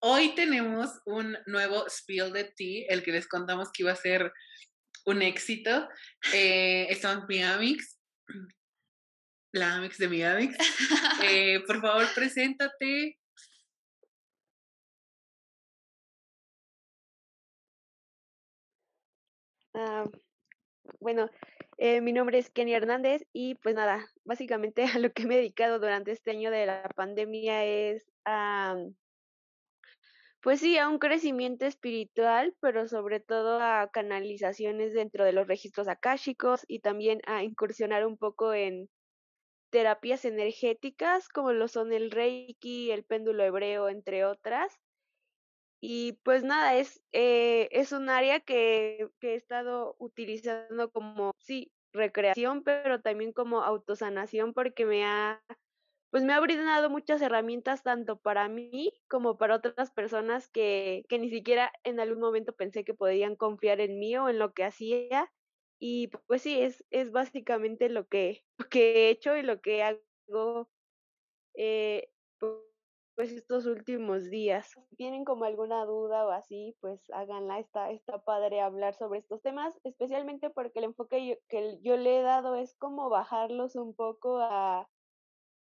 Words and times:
Hoy 0.00 0.34
tenemos 0.36 1.00
un 1.06 1.36
nuevo 1.46 1.88
spiel 1.88 2.32
de 2.32 2.44
tea, 2.44 2.86
el 2.88 3.02
que 3.02 3.10
les 3.10 3.26
contamos 3.26 3.72
que 3.72 3.82
iba 3.82 3.90
a 3.92 3.96
ser 3.96 4.32
un 5.06 5.22
éxito. 5.22 5.88
Eh, 6.32 6.86
estamos 6.88 7.26
mi 7.28 7.42
Amix, 7.42 7.98
la 9.52 9.74
Amix 9.76 9.98
de 9.98 10.08
mi 10.08 10.22
Amix. 10.22 10.56
Eh, 11.24 11.60
por 11.66 11.80
favor, 11.80 12.06
preséntate. 12.14 13.18
Ah, 19.74 20.04
bueno, 21.00 21.28
eh, 21.78 22.00
mi 22.00 22.12
nombre 22.12 22.38
es 22.38 22.50
Kenny 22.50 22.74
Hernández 22.74 23.22
y 23.32 23.56
pues 23.56 23.74
nada, 23.74 24.08
básicamente 24.24 24.84
a 24.94 24.98
lo 25.00 25.12
que 25.12 25.26
me 25.26 25.34
he 25.34 25.38
dedicado 25.38 25.80
durante 25.80 26.12
este 26.12 26.30
año 26.30 26.52
de 26.52 26.66
la 26.66 26.88
pandemia 26.94 27.64
es 27.64 28.07
a, 28.24 28.76
pues 30.40 30.60
sí, 30.60 30.78
a 30.78 30.88
un 30.88 30.98
crecimiento 30.98 31.66
espiritual, 31.66 32.54
pero 32.60 32.86
sobre 32.88 33.20
todo 33.20 33.60
a 33.60 33.90
canalizaciones 33.92 34.92
dentro 34.92 35.24
de 35.24 35.32
los 35.32 35.46
registros 35.46 35.88
akáshicos 35.88 36.64
y 36.68 36.80
también 36.80 37.20
a 37.26 37.42
incursionar 37.42 38.06
un 38.06 38.16
poco 38.16 38.54
en 38.54 38.88
terapias 39.70 40.24
energéticas 40.24 41.28
como 41.28 41.52
lo 41.52 41.68
son 41.68 41.92
el 41.92 42.10
Reiki, 42.10 42.90
el 42.90 43.04
péndulo 43.04 43.44
hebreo, 43.44 43.88
entre 43.88 44.24
otras. 44.24 44.72
Y 45.80 46.14
pues 46.24 46.42
nada, 46.42 46.76
es, 46.76 47.02
eh, 47.12 47.68
es 47.70 47.92
un 47.92 48.08
área 48.08 48.40
que, 48.40 49.08
que 49.20 49.32
he 49.32 49.34
estado 49.36 49.94
utilizando 49.98 50.90
como, 50.90 51.32
sí, 51.38 51.70
recreación, 51.92 52.62
pero 52.64 53.00
también 53.00 53.32
como 53.32 53.62
autosanación 53.62 54.54
porque 54.54 54.86
me 54.86 55.04
ha, 55.04 55.40
pues 56.10 56.24
me 56.24 56.32
ha 56.32 56.40
brindado 56.40 56.90
muchas 56.90 57.20
herramientas 57.22 57.82
tanto 57.82 58.18
para 58.18 58.48
mí 58.48 58.92
como 59.08 59.36
para 59.36 59.56
otras 59.56 59.90
personas 59.90 60.48
que, 60.48 61.04
que 61.08 61.18
ni 61.18 61.30
siquiera 61.30 61.72
en 61.84 62.00
algún 62.00 62.20
momento 62.20 62.54
pensé 62.54 62.84
que 62.84 62.94
podían 62.94 63.36
confiar 63.36 63.80
en 63.80 63.98
mí 63.98 64.16
o 64.16 64.28
en 64.28 64.38
lo 64.38 64.52
que 64.52 64.64
hacía. 64.64 65.30
Y 65.78 66.08
pues 66.26 66.42
sí, 66.42 66.60
es, 66.60 66.84
es 66.90 67.12
básicamente 67.12 67.88
lo 67.88 68.06
que, 68.06 68.44
lo 68.58 68.68
que 68.68 69.08
he 69.08 69.10
hecho 69.10 69.36
y 69.36 69.42
lo 69.42 69.60
que 69.60 69.82
hago 69.82 70.68
eh, 71.54 72.10
pues 73.18 73.32
estos 73.32 73.66
últimos 73.66 74.30
días. 74.30 74.70
Si 74.88 74.96
tienen 74.96 75.24
como 75.24 75.44
alguna 75.44 75.84
duda 75.84 76.24
o 76.24 76.30
así, 76.30 76.76
pues 76.80 77.02
háganla, 77.10 77.58
está, 77.58 77.90
está 77.90 78.22
padre 78.22 78.60
hablar 78.60 78.94
sobre 78.94 79.18
estos 79.18 79.42
temas, 79.42 79.76
especialmente 79.82 80.50
porque 80.50 80.78
el 80.78 80.84
enfoque 80.84 81.40
que 81.48 81.80
yo 81.82 81.96
le 81.96 82.20
he 82.20 82.22
dado 82.22 82.54
es 82.54 82.76
como 82.76 83.10
bajarlos 83.10 83.74
un 83.74 83.92
poco 83.92 84.38
a, 84.38 84.88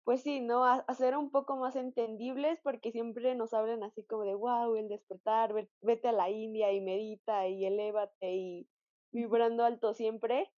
pues 0.04 0.22
sí, 0.22 0.40
¿no? 0.40 0.64
A, 0.64 0.76
hacer 0.88 1.16
un 1.16 1.30
poco 1.30 1.56
más 1.56 1.76
entendibles 1.76 2.58
porque 2.62 2.92
siempre 2.92 3.34
nos 3.34 3.52
hablan 3.54 3.82
así 3.82 4.04
como 4.04 4.24
de, 4.24 4.34
wow, 4.34 4.74
el 4.76 4.88
despertar, 4.88 5.54
vete 5.82 6.08
a 6.08 6.12
la 6.12 6.30
India 6.30 6.72
y 6.72 6.80
medita 6.80 7.46
y 7.48 7.66
elévate 7.66 8.34
y 8.34 8.68
vibrando 9.12 9.64
alto 9.64 9.94
siempre, 9.94 10.50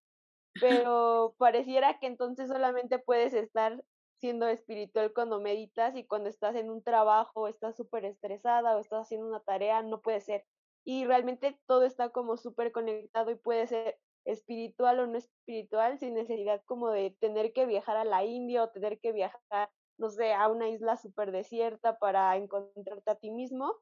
pero 0.61 1.35
pareciera 1.39 1.99
que 1.99 2.07
entonces 2.07 2.49
solamente 2.49 2.99
puedes 2.99 3.35
estar 3.35 3.83
siendo 4.21 4.47
espiritual 4.47 5.13
cuando 5.15 5.41
meditas 5.41 5.97
y 5.97 6.07
cuando 6.07 6.29
estás 6.29 6.55
en 6.57 6.71
un 6.71 6.83
trabajo, 6.83 7.49
estás 7.49 7.77
súper 7.77 8.05
estresada 8.05 8.77
o 8.77 8.81
estás 8.81 9.03
haciendo 9.03 9.27
una 9.27 9.41
tarea, 9.41 9.83
no 9.83 10.03
puede 10.03 10.21
ser. 10.21 10.45
Y 10.85 11.05
realmente 11.05 11.59
todo 11.67 11.85
está 11.85 12.11
como 12.11 12.37
súper 12.37 12.73
conectado 12.73 13.31
y 13.31 13.37
puede 13.37 13.67
ser 13.67 13.99
espiritual 14.31 15.01
o 15.01 15.07
no 15.07 15.19
espiritual 15.19 15.99
sin 15.99 16.15
necesidad 16.15 16.63
como 16.67 16.91
de 16.91 17.11
tener 17.21 17.53
que 17.53 17.67
viajar 17.67 17.97
a 17.97 18.05
la 18.05 18.25
India 18.25 18.63
o 18.65 18.71
tener 18.71 19.01
que 19.01 19.13
viajar, 19.13 19.71
no 19.99 20.11
sé, 20.11 20.33
a 20.33 20.49
una 20.49 20.69
isla 20.69 20.97
súper 20.97 21.33
desierta 21.33 21.99
para 21.99 22.37
encontrarte 22.37 23.11
a 23.11 23.17
ti 23.17 23.31
mismo. 23.31 23.75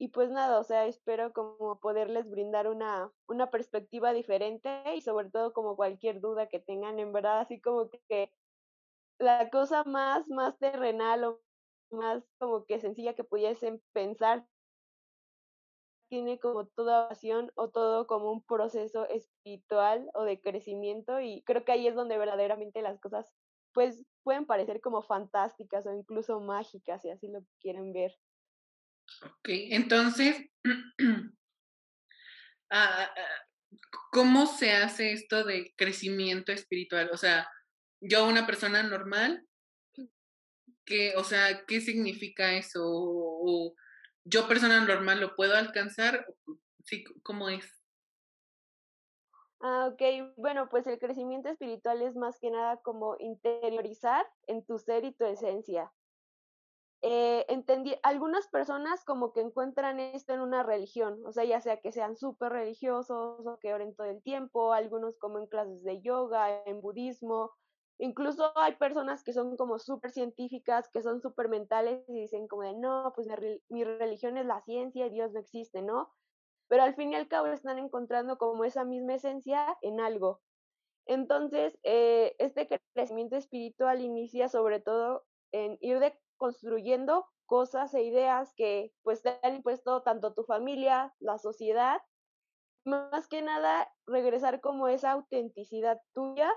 Y 0.00 0.08
pues 0.08 0.30
nada, 0.30 0.60
o 0.60 0.64
sea, 0.64 0.86
espero 0.86 1.32
como 1.32 1.80
poderles 1.80 2.30
brindar 2.30 2.68
una, 2.68 3.12
una 3.26 3.50
perspectiva 3.50 4.12
diferente 4.12 4.82
y 4.94 5.00
sobre 5.00 5.30
todo 5.30 5.52
como 5.52 5.74
cualquier 5.74 6.20
duda 6.20 6.48
que 6.48 6.60
tengan, 6.60 7.00
en 7.00 7.12
verdad, 7.12 7.40
así 7.40 7.60
como 7.60 7.90
que 8.08 8.32
la 9.18 9.50
cosa 9.50 9.82
más, 9.84 10.28
más 10.28 10.56
terrenal 10.58 11.24
o 11.24 11.40
más 11.90 12.22
como 12.38 12.64
que 12.64 12.78
sencilla 12.78 13.14
que 13.14 13.24
pudiesen 13.24 13.82
pensar 13.92 14.46
tiene 16.08 16.38
como 16.38 16.66
toda 16.66 17.08
pasión 17.08 17.52
o 17.54 17.70
todo 17.70 18.06
como 18.06 18.32
un 18.32 18.44
proceso 18.44 19.06
espiritual 19.08 20.08
o 20.14 20.24
de 20.24 20.40
crecimiento 20.40 21.20
y 21.20 21.42
creo 21.42 21.64
que 21.64 21.72
ahí 21.72 21.86
es 21.86 21.94
donde 21.94 22.18
verdaderamente 22.18 22.82
las 22.82 22.98
cosas 23.00 23.30
pues 23.72 24.04
pueden 24.22 24.46
parecer 24.46 24.80
como 24.80 25.02
fantásticas 25.02 25.86
o 25.86 25.94
incluso 25.94 26.40
mágicas 26.40 27.02
si 27.02 27.10
así 27.10 27.28
lo 27.28 27.40
quieren 27.60 27.92
ver. 27.92 28.12
Ok, 29.22 29.48
entonces, 29.48 30.50
ah, 32.70 33.10
ah, 33.10 33.10
¿cómo 34.12 34.46
se 34.46 34.72
hace 34.72 35.12
esto 35.12 35.44
de 35.44 35.72
crecimiento 35.76 36.52
espiritual? 36.52 37.10
O 37.12 37.16
sea, 37.16 37.48
yo 38.00 38.26
una 38.26 38.46
persona 38.46 38.82
normal, 38.82 39.46
que, 40.84 41.14
o 41.16 41.24
sea, 41.24 41.64
¿qué 41.66 41.80
significa 41.80 42.54
eso? 42.54 42.80
O, 42.82 43.74
yo 44.24 44.48
persona 44.48 44.84
normal 44.84 45.20
lo 45.20 45.36
puedo 45.36 45.54
alcanzar, 45.54 46.26
sí, 46.84 47.04
¿cómo 47.22 47.48
es? 47.48 47.78
Ah, 49.60 49.90
ok, 49.92 50.34
bueno, 50.36 50.68
pues 50.68 50.86
el 50.86 50.98
crecimiento 50.98 51.48
espiritual 51.48 52.02
es 52.02 52.14
más 52.14 52.38
que 52.38 52.50
nada 52.50 52.76
como 52.78 53.16
interiorizar 53.18 54.24
en 54.46 54.64
tu 54.64 54.78
ser 54.78 55.04
y 55.04 55.12
tu 55.12 55.24
esencia. 55.24 55.92
Eh, 57.02 57.44
entendí, 57.48 57.96
algunas 58.02 58.48
personas 58.48 59.04
como 59.04 59.32
que 59.32 59.40
encuentran 59.40 60.00
esto 60.00 60.32
en 60.32 60.40
una 60.40 60.64
religión, 60.64 61.20
o 61.24 61.32
sea, 61.32 61.44
ya 61.44 61.60
sea 61.60 61.80
que 61.80 61.92
sean 61.92 62.16
súper 62.16 62.52
religiosos 62.52 63.46
o 63.46 63.58
que 63.60 63.72
oren 63.72 63.94
todo 63.94 64.08
el 64.08 64.22
tiempo, 64.22 64.72
algunos 64.72 65.16
como 65.18 65.38
en 65.38 65.46
clases 65.46 65.84
de 65.84 66.00
yoga, 66.02 66.62
en 66.64 66.80
budismo, 66.80 67.52
Incluso 68.00 68.56
hay 68.56 68.76
personas 68.76 69.24
que 69.24 69.32
son 69.32 69.56
como 69.56 69.80
súper 69.80 70.12
científicas, 70.12 70.88
que 70.88 71.02
son 71.02 71.20
súper 71.20 71.48
mentales 71.48 72.08
y 72.08 72.20
dicen 72.20 72.46
como 72.46 72.62
de, 72.62 72.74
no, 72.74 73.12
pues 73.14 73.26
mi, 73.68 73.82
religión 73.84 74.38
es 74.38 74.46
la 74.46 74.60
ciencia 74.62 75.06
y 75.06 75.10
Dios 75.10 75.32
no 75.32 75.40
existe, 75.40 75.82
¿no? 75.82 76.08
Pero 76.68 76.84
al 76.84 76.94
fin 76.94 77.12
y 77.12 77.16
al 77.16 77.26
cabo 77.26 77.48
están 77.48 77.78
encontrando 77.78 78.38
como 78.38 78.64
esa 78.64 78.84
misma 78.84 79.14
esencia 79.14 79.76
en 79.82 80.00
algo. 80.00 80.40
Entonces, 81.06 81.78
eh, 81.82 82.36
este 82.38 82.68
crecimiento 82.94 83.36
espiritual 83.36 84.00
inicia 84.00 84.48
sobre 84.48 84.78
todo 84.78 85.24
en 85.50 85.76
ir 85.80 85.98
construyendo 86.36 87.26
cosas 87.46 87.94
e 87.94 88.02
ideas 88.02 88.52
que 88.54 88.92
pues 89.02 89.22
te 89.22 89.40
han 89.42 89.56
impuesto 89.56 90.02
tanto 90.02 90.34
tu 90.34 90.44
familia, 90.44 91.14
la 91.18 91.38
sociedad, 91.38 92.00
más 92.84 93.26
que 93.26 93.42
nada 93.42 93.90
regresar 94.06 94.60
como 94.60 94.86
esa 94.86 95.12
autenticidad 95.12 96.00
tuya 96.12 96.52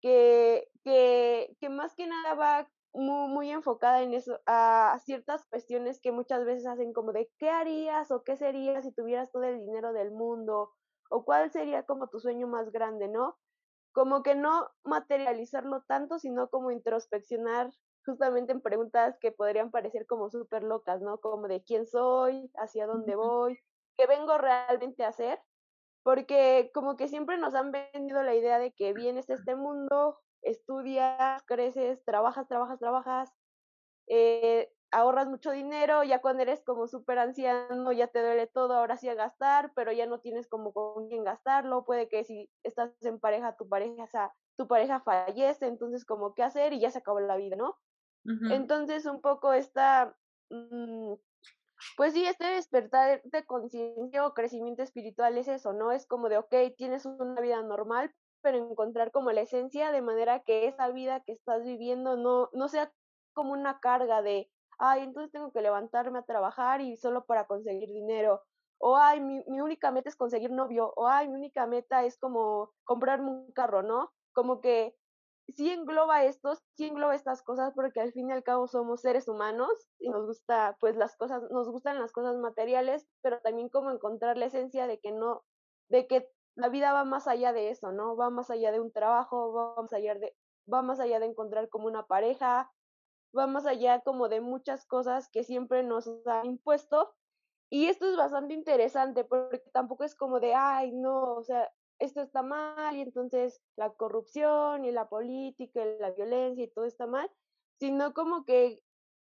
que, 0.00 0.68
que, 0.82 1.56
que 1.60 1.68
más 1.68 1.94
que 1.94 2.06
nada 2.06 2.34
va 2.34 2.70
muy, 2.92 3.28
muy 3.28 3.50
enfocada 3.50 4.02
en 4.02 4.14
eso, 4.14 4.40
a 4.46 4.98
ciertas 5.04 5.44
cuestiones 5.46 6.00
que 6.00 6.12
muchas 6.12 6.44
veces 6.44 6.66
hacen 6.66 6.92
como 6.92 7.12
de 7.12 7.30
qué 7.38 7.48
harías 7.50 8.10
o 8.10 8.24
qué 8.24 8.36
sería 8.36 8.82
si 8.82 8.92
tuvieras 8.92 9.30
todo 9.30 9.44
el 9.44 9.60
dinero 9.60 9.92
del 9.92 10.10
mundo 10.10 10.72
o 11.10 11.24
cuál 11.24 11.50
sería 11.50 11.84
como 11.84 12.08
tu 12.08 12.20
sueño 12.20 12.46
más 12.46 12.70
grande, 12.70 13.08
¿no? 13.08 13.38
Como 13.92 14.22
que 14.22 14.34
no 14.34 14.68
materializarlo 14.84 15.82
tanto, 15.82 16.18
sino 16.18 16.48
como 16.48 16.70
introspeccionar 16.70 17.70
justamente 18.04 18.52
en 18.52 18.60
preguntas 18.60 19.18
que 19.20 19.32
podrían 19.32 19.70
parecer 19.70 20.06
como 20.06 20.30
súper 20.30 20.62
locas, 20.62 21.00
¿no? 21.00 21.18
Como 21.18 21.48
de 21.48 21.62
quién 21.62 21.86
soy, 21.86 22.50
hacia 22.56 22.86
dónde 22.86 23.14
voy, 23.16 23.58
qué 23.96 24.06
vengo 24.06 24.38
realmente 24.38 25.04
a 25.04 25.08
hacer 25.08 25.40
porque 26.02 26.70
como 26.74 26.96
que 26.96 27.08
siempre 27.08 27.38
nos 27.38 27.54
han 27.54 27.72
vendido 27.72 28.22
la 28.22 28.34
idea 28.34 28.58
de 28.58 28.72
que 28.72 28.92
vienes 28.92 29.28
a 29.30 29.34
este 29.34 29.56
mundo, 29.56 30.18
estudias, 30.42 31.42
creces, 31.44 32.04
trabajas, 32.04 32.48
trabajas, 32.48 32.78
trabajas, 32.78 33.32
eh, 34.08 34.72
ahorras 34.92 35.28
mucho 35.28 35.52
dinero, 35.52 36.02
ya 36.04 36.20
cuando 36.20 36.42
eres 36.42 36.62
como 36.64 36.88
súper 36.88 37.18
anciano 37.18 37.92
ya 37.92 38.08
te 38.08 38.22
duele 38.22 38.46
todo, 38.46 38.74
ahora 38.74 38.96
sí 38.96 39.08
a 39.08 39.14
gastar, 39.14 39.72
pero 39.74 39.92
ya 39.92 40.06
no 40.06 40.20
tienes 40.20 40.48
como 40.48 40.72
con 40.72 41.08
quién 41.08 41.24
gastarlo, 41.24 41.84
puede 41.84 42.08
que 42.08 42.24
si 42.24 42.50
estás 42.64 42.90
en 43.02 43.20
pareja, 43.20 43.56
tu 43.56 43.68
pareja, 43.68 44.34
tu 44.56 44.66
pareja 44.66 45.00
fallece, 45.00 45.66
entonces 45.66 46.04
como 46.04 46.34
qué 46.34 46.42
hacer 46.42 46.72
y 46.72 46.80
ya 46.80 46.90
se 46.90 46.98
acabó 46.98 47.20
la 47.20 47.36
vida, 47.36 47.56
¿no? 47.56 47.78
Entonces 48.48 49.06
un 49.06 49.20
poco 49.20 49.52
esta 49.52 50.16
mm, 50.50 51.14
pues 51.96 52.12
sí, 52.14 52.24
este 52.24 52.46
despertar 52.46 53.22
de 53.24 53.44
conciencia 53.44 54.26
o 54.26 54.34
crecimiento 54.34 54.82
espiritual 54.82 55.38
es 55.38 55.48
eso, 55.48 55.72
¿no? 55.72 55.92
Es 55.92 56.06
como 56.06 56.28
de, 56.28 56.38
ok, 56.38 56.54
tienes 56.76 57.06
una 57.06 57.40
vida 57.40 57.62
normal, 57.62 58.14
pero 58.42 58.58
encontrar 58.58 59.10
como 59.12 59.32
la 59.32 59.42
esencia 59.42 59.92
de 59.92 60.02
manera 60.02 60.40
que 60.40 60.66
esa 60.66 60.88
vida 60.90 61.20
que 61.24 61.32
estás 61.32 61.62
viviendo 61.64 62.16
no, 62.16 62.48
no 62.52 62.68
sea 62.68 62.92
como 63.32 63.52
una 63.52 63.80
carga 63.80 64.22
de, 64.22 64.50
ay, 64.78 65.02
entonces 65.02 65.32
tengo 65.32 65.52
que 65.52 65.62
levantarme 65.62 66.18
a 66.18 66.24
trabajar 66.24 66.80
y 66.80 66.96
solo 66.96 67.26
para 67.26 67.46
conseguir 67.46 67.88
dinero. 67.90 68.42
O, 68.78 68.96
ay, 68.96 69.20
mi, 69.20 69.44
mi 69.46 69.60
única 69.60 69.90
meta 69.90 70.08
es 70.08 70.16
conseguir 70.16 70.50
novio. 70.50 70.92
O, 70.96 71.06
ay, 71.06 71.28
mi 71.28 71.34
única 71.34 71.66
meta 71.66 72.04
es 72.04 72.18
como 72.18 72.72
comprarme 72.84 73.30
un 73.30 73.52
carro, 73.52 73.82
¿no? 73.82 74.12
Como 74.32 74.60
que 74.60 74.96
sí 75.56 75.70
engloba 75.70 76.24
esto, 76.24 76.54
sí 76.76 76.86
engloba 76.86 77.14
estas 77.14 77.42
cosas 77.42 77.72
porque 77.74 78.00
al 78.00 78.12
fin 78.12 78.30
y 78.30 78.32
al 78.32 78.42
cabo 78.42 78.66
somos 78.66 79.00
seres 79.00 79.28
humanos 79.28 79.70
y 79.98 80.08
nos 80.08 80.26
gusta 80.26 80.76
pues 80.80 80.96
las 80.96 81.16
cosas, 81.16 81.42
nos 81.50 81.68
gustan 81.70 82.00
las 82.00 82.12
cosas 82.12 82.36
materiales, 82.36 83.06
pero 83.22 83.40
también 83.40 83.68
como 83.68 83.90
encontrar 83.90 84.36
la 84.36 84.46
esencia 84.46 84.86
de 84.86 84.98
que 85.00 85.12
no, 85.12 85.44
de 85.88 86.06
que 86.06 86.28
la 86.54 86.68
vida 86.68 86.92
va 86.92 87.04
más 87.04 87.26
allá 87.26 87.52
de 87.52 87.70
eso, 87.70 87.92
¿no? 87.92 88.16
Va 88.16 88.30
más 88.30 88.50
allá 88.50 88.72
de 88.72 88.80
un 88.80 88.92
trabajo, 88.92 89.52
va 89.52 89.82
más 89.82 89.92
allá 89.92 90.14
de, 90.14 90.36
va 90.72 90.82
más 90.82 91.00
allá 91.00 91.20
de 91.20 91.26
encontrar 91.26 91.68
como 91.68 91.86
una 91.86 92.06
pareja, 92.06 92.70
va 93.36 93.46
más 93.46 93.66
allá 93.66 94.00
como 94.00 94.28
de 94.28 94.40
muchas 94.40 94.86
cosas 94.86 95.28
que 95.30 95.44
siempre 95.44 95.82
nos 95.82 96.08
han 96.26 96.46
impuesto. 96.46 97.14
Y 97.70 97.86
esto 97.86 98.10
es 98.10 98.16
bastante 98.16 98.54
interesante 98.54 99.24
porque 99.24 99.62
tampoco 99.72 100.04
es 100.04 100.14
como 100.16 100.40
de, 100.40 100.54
ay, 100.54 100.92
no, 100.92 101.34
o 101.34 101.42
sea, 101.42 101.70
esto 102.00 102.20
está 102.22 102.42
mal 102.42 102.96
y 102.96 103.02
entonces 103.02 103.60
la 103.76 103.90
corrupción 103.90 104.84
y 104.84 104.90
la 104.90 105.08
política 105.08 105.84
y 105.84 105.98
la 105.98 106.10
violencia 106.10 106.64
y 106.64 106.70
todo 106.70 106.86
está 106.86 107.06
mal, 107.06 107.30
sino 107.78 108.14
como 108.14 108.44
que 108.44 108.82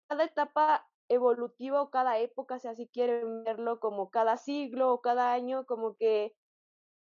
cada 0.09 0.25
etapa 0.25 0.87
evolutiva 1.09 1.83
o 1.83 1.91
cada 1.91 2.19
época, 2.19 2.59
si 2.59 2.69
así 2.69 2.89
quieren 2.89 3.45
verlo, 3.45 3.81
como 3.81 4.11
cada 4.11 4.37
siglo 4.37 4.93
o 4.93 5.01
cada 5.01 5.33
año, 5.33 5.67
como 5.67 5.97
que 5.97 6.35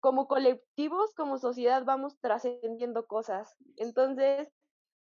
como 0.01 0.27
colectivos, 0.27 1.15
como 1.15 1.39
sociedad, 1.39 1.85
vamos 1.85 2.19
trascendiendo 2.21 3.07
cosas. 3.07 3.55
Entonces, 3.77 4.53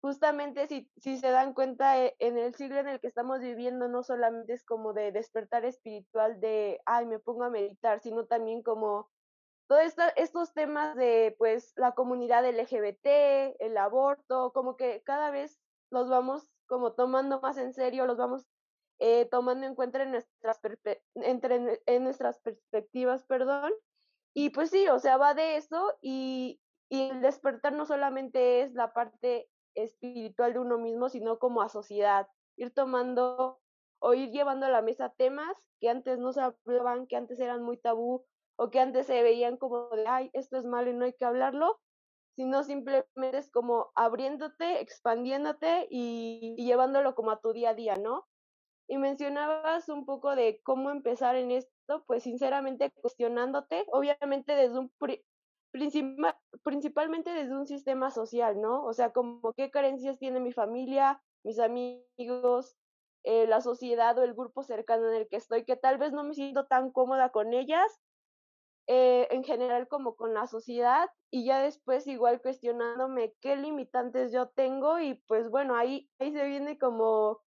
justamente 0.02 0.68
si, 0.68 0.92
si 0.98 1.18
se 1.18 1.30
dan 1.32 1.54
cuenta, 1.54 2.04
eh, 2.04 2.16
en 2.20 2.38
el 2.38 2.54
siglo 2.54 2.80
en 2.80 2.90
el 2.90 3.00
que 3.00 3.08
estamos 3.08 3.40
viviendo 3.40 3.88
no 3.88 4.04
solamente 4.04 4.54
es 4.54 4.66
como 4.66 4.92
de 4.94 5.14
despertar 5.14 5.64
espiritual 5.64 6.42
de, 6.42 6.82
ay, 6.86 7.06
me 7.06 7.20
pongo 7.20 7.46
a 7.46 7.50
meditar, 7.50 8.02
sino 8.02 8.26
también 8.26 8.62
como 8.62 9.10
todos 9.70 9.94
estos 10.16 10.52
temas 10.54 10.96
de 10.96 11.36
pues 11.38 11.74
la 11.78 11.92
comunidad 11.92 12.44
LGBT, 12.44 13.56
el 13.60 13.78
aborto, 13.78 14.52
como 14.52 14.76
que 14.76 15.04
cada 15.06 15.30
vez 15.30 15.60
los 15.92 16.10
vamos 16.10 16.50
como 16.66 16.94
tomando 16.94 17.40
más 17.40 17.56
en 17.60 17.74
serio, 17.74 18.08
los 18.08 18.18
vamos 18.18 18.48
eh, 18.98 19.28
tomando 19.30 19.68
en 19.68 19.76
cuenta 19.76 20.02
en 20.02 20.10
nuestras, 20.10 20.60
entre, 21.14 21.82
en 21.86 22.04
nuestras 22.04 22.40
perspectivas, 22.40 23.24
perdón. 23.26 23.72
Y 24.34 24.50
pues 24.50 24.72
sí, 24.72 24.88
o 24.88 24.98
sea, 24.98 25.18
va 25.18 25.36
de 25.36 25.58
eso 25.58 25.96
y, 26.02 26.60
y 26.90 27.12
el 27.12 27.22
despertar 27.22 27.74
no 27.74 27.86
solamente 27.86 28.62
es 28.62 28.74
la 28.74 28.92
parte 28.92 29.52
espiritual 29.76 30.54
de 30.54 30.60
uno 30.60 30.80
mismo, 30.80 31.10
sino 31.10 31.38
como 31.38 31.62
a 31.62 31.70
sociedad, 31.70 32.28
ir 32.58 32.74
tomando 32.74 33.62
o 34.00 34.14
ir 34.16 34.32
llevando 34.32 34.66
a 34.66 34.70
la 34.70 34.82
mesa 34.82 35.14
temas 35.16 35.56
que 35.80 35.90
antes 35.90 36.18
no 36.18 36.34
se 36.34 36.42
hablaban, 36.42 37.06
que 37.06 37.18
antes 37.18 37.40
eran 37.40 37.62
muy 37.62 37.78
tabú 37.78 38.26
o 38.60 38.70
que 38.70 38.82
antes 38.82 39.08
se 39.08 39.24
veían 39.24 39.56
como 39.56 39.88
de, 39.92 40.06
ay, 40.06 40.30
esto 40.34 40.58
es 40.58 40.66
malo 40.66 40.90
y 40.90 40.94
no 40.94 41.06
hay 41.06 41.14
que 41.14 41.24
hablarlo, 41.24 41.80
sino 42.36 42.66
simplemente 42.66 43.38
es 43.38 43.50
como 43.50 43.92
abriéndote, 43.96 44.82
expandiéndote 44.82 45.88
y, 45.90 46.56
llevándolo 46.58 47.16
como 47.16 47.32
a 47.32 47.40
tu 47.40 47.54
día 47.54 47.70
a 47.70 47.74
día, 47.74 47.96
¿no? 47.96 48.28
Y 48.90 48.98
mencionabas 48.98 49.88
un 49.88 50.06
poco 50.06 50.36
de 50.36 50.60
cómo 50.64 50.90
empezar 50.90 51.38
en 51.38 51.52
esto, 51.52 52.04
pues 52.06 52.24
sinceramente 52.24 52.92
cuestionándote, 52.92 53.86
obviamente 53.94 54.54
desde 54.56 54.78
un 54.78 54.92
principalmente 56.64 57.32
desde 57.32 57.56
un 57.56 57.66
sistema 57.66 58.12
social, 58.12 58.60
¿no? 58.60 58.84
O 58.84 58.92
sea, 58.92 59.14
como 59.14 59.54
qué 59.54 59.72
carencias 59.72 60.20
tiene 60.20 60.42
mi 60.42 60.52
familia, 60.52 61.24
mis 61.46 61.60
amigos, 61.60 62.76
eh, 63.24 63.48
la 63.48 63.62
sociedad 63.62 64.18
o 64.18 64.24
el 64.24 64.34
grupo 64.34 64.64
cercano 64.64 65.08
en 65.08 65.16
el 65.16 65.30
que 65.30 65.38
estoy, 65.38 65.64
que 65.64 65.78
tal 65.78 65.98
vez 65.98 66.12
no 66.12 66.26
me 66.26 66.34
siento 66.34 66.66
tan 66.66 66.92
cómoda 66.92 67.30
con 67.30 67.54
ellas, 67.54 68.02
eh, 68.92 69.28
en 69.30 69.44
general 69.44 69.88
como 69.88 70.16
con 70.16 70.34
la 70.34 70.48
sociedad, 70.48 71.08
y 71.32 71.46
ya 71.46 71.62
después 71.62 72.08
igual 72.08 72.42
cuestionándome 72.42 73.36
qué 73.40 73.56
limitantes 73.56 74.32
yo 74.32 74.50
tengo, 74.50 75.00
y 75.00 75.14
pues 75.28 75.50
bueno, 75.50 75.76
ahí, 75.76 76.10
ahí 76.20 76.34
se 76.34 76.44
viene 76.46 76.80
como 76.80 77.44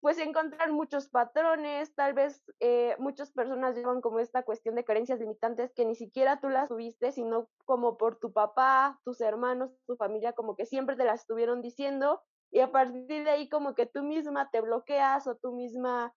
pues 0.00 0.18
encontrar 0.18 0.70
muchos 0.70 1.08
patrones, 1.08 1.94
tal 1.94 2.12
vez 2.12 2.44
eh, 2.60 2.94
muchas 2.98 3.32
personas 3.32 3.74
llevan 3.74 4.02
como 4.02 4.20
esta 4.20 4.42
cuestión 4.42 4.74
de 4.74 4.84
carencias 4.84 5.18
limitantes 5.18 5.72
que 5.72 5.86
ni 5.86 5.94
siquiera 5.94 6.38
tú 6.42 6.50
las 6.50 6.68
tuviste, 6.68 7.10
sino 7.10 7.48
como 7.64 7.96
por 7.96 8.18
tu 8.18 8.30
papá, 8.30 9.00
tus 9.06 9.22
hermanos, 9.22 9.70
tu 9.86 9.96
familia, 9.96 10.34
como 10.34 10.56
que 10.56 10.66
siempre 10.66 10.96
te 10.96 11.04
las 11.04 11.22
estuvieron 11.22 11.62
diciendo 11.62 12.20
y 12.50 12.60
a 12.60 12.70
partir 12.70 13.24
de 13.24 13.30
ahí 13.30 13.48
como 13.48 13.74
que 13.74 13.86
tú 13.86 14.02
misma 14.02 14.50
te 14.50 14.60
bloqueas 14.60 15.26
o 15.26 15.36
tú 15.36 15.54
misma 15.54 16.14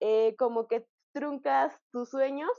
eh, 0.00 0.34
como 0.36 0.66
que 0.66 0.88
truncas 1.12 1.80
tus 1.92 2.10
sueños, 2.10 2.50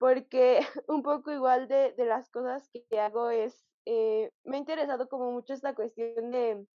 porque 0.00 0.60
un 0.88 1.04
poco 1.04 1.32
igual 1.32 1.68
de, 1.68 1.94
de 1.94 2.06
las 2.06 2.30
cosas 2.30 2.70
que 2.72 3.00
hago 3.00 3.30
es, 3.30 3.68
eh, 3.86 4.32
me 4.44 4.56
ha 4.58 4.60
interesado 4.60 5.08
como 5.10 5.32
mucho 5.32 5.54
esta 5.54 5.76
cuestión 5.76 6.32
de 6.32 6.66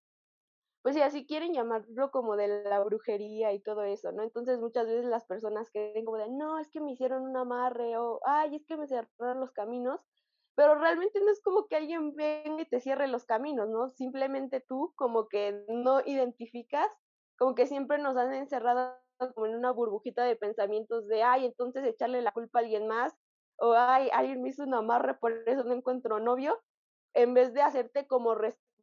pues 0.83 0.95
sí, 0.95 1.01
así 1.01 1.25
quieren 1.25 1.53
llamarlo 1.53 2.11
como 2.11 2.37
de 2.37 2.63
la 2.63 2.79
brujería 2.83 3.53
y 3.53 3.59
todo 3.61 3.83
eso, 3.83 4.11
¿no? 4.11 4.21
Entonces 4.23 4.59
muchas 4.59 4.85
veces 4.85 5.05
las 5.05 5.25
personas 5.25 5.71
creen 5.71 6.05
como 6.05 6.17
de, 6.17 6.29
no, 6.29 6.59
es 6.59 6.69
que 6.69 6.79
me 6.79 6.91
hicieron 6.91 7.23
un 7.23 7.35
amarre 7.37 7.97
o, 7.97 8.19
ay, 8.25 8.55
es 8.55 8.65
que 8.67 8.77
me 8.77 8.87
cerraron 8.87 9.39
los 9.39 9.51
caminos, 9.51 10.01
pero 10.55 10.75
realmente 10.75 11.19
no 11.21 11.31
es 11.31 11.41
como 11.41 11.67
que 11.67 11.77
alguien 11.77 12.15
venga 12.15 12.61
y 12.61 12.69
te 12.69 12.79
cierre 12.79 13.07
los 13.07 13.25
caminos, 13.25 13.67
¿no? 13.69 13.89
Simplemente 13.89 14.61
tú 14.61 14.93
como 14.95 15.27
que 15.27 15.65
no 15.69 16.01
identificas, 16.05 16.91
como 17.37 17.55
que 17.55 17.65
siempre 17.67 17.97
nos 17.97 18.15
han 18.17 18.33
encerrado 18.35 18.95
como 19.17 19.45
en 19.45 19.55
una 19.55 19.71
burbujita 19.71 20.23
de 20.23 20.35
pensamientos 20.35 21.07
de, 21.07 21.23
ay, 21.23 21.45
entonces 21.45 21.83
echarle 21.85 22.21
la 22.21 22.31
culpa 22.31 22.59
a 22.59 22.61
alguien 22.61 22.87
más, 22.87 23.13
o 23.57 23.73
ay, 23.73 24.09
alguien 24.13 24.41
me 24.41 24.49
hizo 24.49 24.63
un 24.63 24.73
amarre, 24.73 25.15
por 25.15 25.31
eso 25.47 25.63
no 25.63 25.73
encuentro 25.73 26.19
novio, 26.19 26.61
en 27.13 27.33
vez 27.33 27.53
de 27.53 27.61
hacerte 27.61 28.07
como 28.07 28.35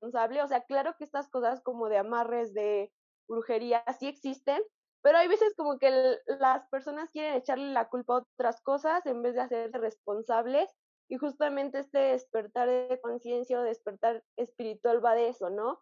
o 0.03 0.11
sea, 0.49 0.65
claro 0.67 0.95
que 0.99 1.05
estas 1.05 1.29
cosas 1.29 1.63
como 1.63 1.89
de 1.89 1.99
amarres, 1.99 2.53
de 2.55 2.93
brujería, 3.29 3.85
sí 3.99 4.09
existen, 4.09 4.61
pero 5.03 5.19
hay 5.19 5.29
veces 5.29 5.55
como 5.57 5.79
que 5.79 5.91
las 6.27 6.69
personas 6.69 7.11
quieren 7.11 7.35
echarle 7.35 7.73
la 7.73 7.89
culpa 7.89 8.15
a 8.15 8.19
otras 8.19 8.61
cosas 8.63 9.05
en 9.07 9.23
vez 9.23 9.35
de 9.35 9.43
hacerse 9.43 9.79
responsables. 9.79 10.71
Y 11.09 11.19
justamente 11.19 11.81
este 11.81 11.99
despertar 11.99 12.69
de 12.69 13.01
conciencia 13.03 13.59
o 13.59 13.63
despertar 13.63 14.25
espiritual 14.37 15.05
va 15.05 15.15
de 15.15 15.29
eso, 15.29 15.51
¿no? 15.51 15.81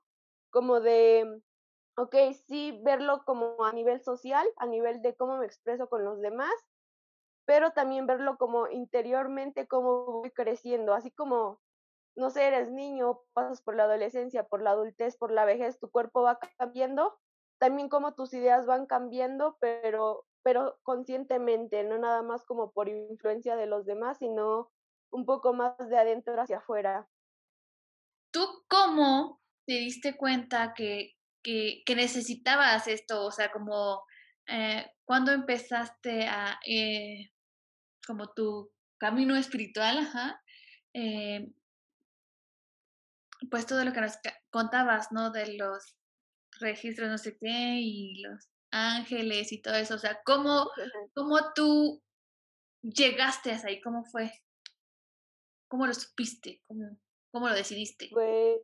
Como 0.50 0.80
de, 0.80 1.42
ok, 1.96 2.14
sí, 2.46 2.80
verlo 2.84 3.24
como 3.24 3.64
a 3.64 3.72
nivel 3.72 4.00
social, 4.02 4.46
a 4.56 4.66
nivel 4.66 5.02
de 5.02 5.14
cómo 5.16 5.38
me 5.38 5.46
expreso 5.46 5.88
con 5.88 6.04
los 6.04 6.20
demás, 6.20 6.52
pero 7.46 7.72
también 7.72 8.06
verlo 8.06 8.38
como 8.38 8.68
interiormente, 8.68 9.66
cómo 9.66 10.04
voy 10.06 10.30
creciendo, 10.30 10.94
así 10.94 11.10
como 11.10 11.60
no 12.16 12.30
sé, 12.30 12.46
eres 12.48 12.70
niño, 12.70 13.22
pasas 13.34 13.62
por 13.62 13.76
la 13.76 13.84
adolescencia, 13.84 14.44
por 14.44 14.62
la 14.62 14.72
adultez, 14.72 15.16
por 15.16 15.32
la 15.32 15.46
vejez, 15.46 15.80
tu 15.80 15.90
cuerpo 15.90 16.22
va 16.22 16.38
cambiando, 16.58 17.18
también 17.58 17.88
como 17.88 18.14
tus 18.14 18.34
ideas 18.34 18.66
van 18.66 18.86
cambiando, 18.86 19.56
pero, 19.60 20.26
pero 20.42 20.78
conscientemente, 20.82 21.84
no 21.84 21.98
nada 21.98 22.22
más 22.22 22.44
como 22.44 22.72
por 22.72 22.88
influencia 22.88 23.56
de 23.56 23.66
los 23.66 23.86
demás, 23.86 24.18
sino 24.18 24.70
un 25.10 25.26
poco 25.26 25.54
más 25.54 25.78
de 25.88 25.98
adentro 25.98 26.40
hacia 26.40 26.58
afuera. 26.58 27.08
¿Tú 28.32 28.40
cómo 28.68 29.40
te 29.66 29.74
diste 29.74 30.16
cuenta 30.16 30.72
que, 30.74 31.14
que, 31.42 31.82
necesitabas 31.94 32.86
esto? 32.86 33.24
O 33.24 33.30
sea, 33.30 33.50
como 33.50 34.02
eh, 34.46 34.86
cuando 35.04 35.32
empezaste 35.32 36.26
a, 36.26 36.58
eh, 36.66 37.30
como 38.06 38.32
tu 38.32 38.70
camino 38.98 39.36
espiritual, 39.36 39.98
ajá, 39.98 40.42
eh, 40.94 41.50
pues 43.50 43.66
todo 43.66 43.84
lo 43.84 43.92
que 43.92 44.00
nos 44.00 44.18
contabas, 44.50 45.12
¿no? 45.12 45.30
De 45.30 45.56
los 45.56 45.96
registros 46.60 47.08
no 47.08 47.18
sé 47.18 47.38
qué 47.38 47.78
y 47.80 48.20
los 48.22 48.48
ángeles 48.70 49.52
y 49.52 49.62
todo 49.62 49.74
eso. 49.74 49.94
O 49.94 49.98
sea, 49.98 50.20
¿cómo, 50.24 50.70
cómo 51.14 51.38
tú 51.54 52.02
llegaste 52.82 53.52
hasta 53.52 53.68
ahí? 53.68 53.80
¿Cómo 53.80 54.04
fue? 54.04 54.32
¿Cómo 55.68 55.86
lo 55.86 55.94
supiste? 55.94 56.62
¿Cómo, 56.66 56.98
cómo 57.30 57.48
lo 57.48 57.54
decidiste? 57.54 58.08
Pues, 58.12 58.60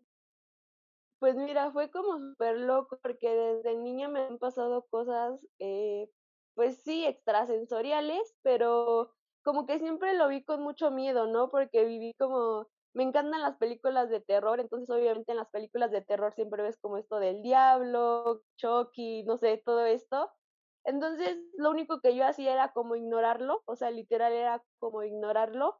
pues 1.19 1.37
mira, 1.37 1.71
fue 1.73 1.91
como 1.91 2.19
súper 2.19 2.57
loco 2.59 2.99
porque 3.03 3.29
desde 3.35 3.77
niña 3.77 4.09
me 4.09 4.21
han 4.21 4.39
pasado 4.39 4.87
cosas, 4.91 5.41
eh, 5.59 6.11
pues 6.55 6.79
sí, 6.83 7.05
extrasensoriales, 7.07 8.37
pero 8.43 9.13
como 9.43 9.67
que 9.67 9.79
siempre 9.79 10.15
lo 10.15 10.29
vi 10.29 10.45
con 10.45 10.63
mucho 10.63 10.91
miedo, 10.91 11.27
¿no? 11.27 11.51
Porque 11.51 11.85
viví 11.85 12.15
como 12.19 12.69
me 12.95 13.03
encantan 13.05 13.43
las 13.43 13.57
películas 13.59 14.09
de 14.09 14.21
terror, 14.21 14.59
entonces 14.59 14.89
obviamente 14.91 15.33
en 15.33 15.37
las 15.39 15.51
películas 15.51 15.91
de 15.91 16.01
terror 16.01 16.33
siempre 16.35 16.63
ves 16.63 16.79
como 16.79 16.97
esto 16.97 17.19
del 17.19 17.43
diablo, 17.43 18.41
Chucky, 18.57 19.23
no 19.25 19.37
sé, 19.37 19.63
todo 19.65 19.85
esto. 19.85 20.31
Entonces 20.85 21.37
lo 21.59 21.71
único 21.71 22.01
que 22.01 22.17
yo 22.17 22.27
hacía 22.27 22.53
era 22.55 22.73
como 22.73 22.97
ignorarlo, 22.97 23.63
o 23.67 23.77
sea, 23.77 23.91
literal 23.91 24.33
era 24.33 24.65
como 24.79 25.03
ignorarlo. 25.03 25.79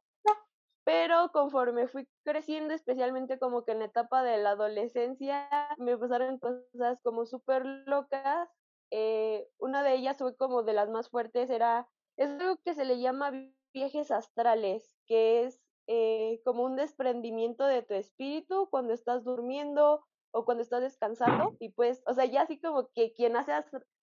Pero 0.87 1.33
conforme 1.33 1.89
fui 1.89 2.07
creciendo, 2.23 2.73
especialmente 2.73 3.37
como 3.37 3.65
que 3.65 3.73
en 3.73 3.79
la 3.79 3.85
etapa 3.87 4.23
de 4.23 4.37
la 4.37 4.51
adolescencia, 4.51 5.49
me 5.77 5.97
pasaron 5.97 6.39
cosas 6.39 6.97
como 7.03 7.25
súper 7.25 7.65
locas. 7.65 8.47
Eh, 8.89 9.49
una 9.57 9.83
de 9.83 9.95
ellas 9.95 10.17
fue 10.17 10.37
como 10.37 10.63
de 10.63 10.71
las 10.71 10.87
más 10.89 11.09
fuertes, 11.09 11.49
era, 11.49 11.89
es 12.15 12.29
algo 12.29 12.55
que 12.63 12.73
se 12.73 12.85
le 12.85 13.01
llama 13.01 13.33
viajes 13.73 14.11
astrales, 14.11 14.95
que 15.07 15.43
es 15.43 15.61
eh, 15.87 16.39
como 16.45 16.63
un 16.63 16.77
desprendimiento 16.77 17.65
de 17.65 17.83
tu 17.83 17.93
espíritu 17.93 18.69
cuando 18.69 18.93
estás 18.93 19.25
durmiendo 19.25 20.05
o 20.31 20.45
cuando 20.45 20.63
estás 20.63 20.81
descansando 20.83 21.17
y 21.59 21.73
pues, 21.73 22.01
o 22.05 22.13
sea, 22.13 22.23
ya 22.23 22.43
así 22.43 22.61
como 22.61 22.87
que 22.95 23.13
quien 23.13 23.35
hace 23.35 23.51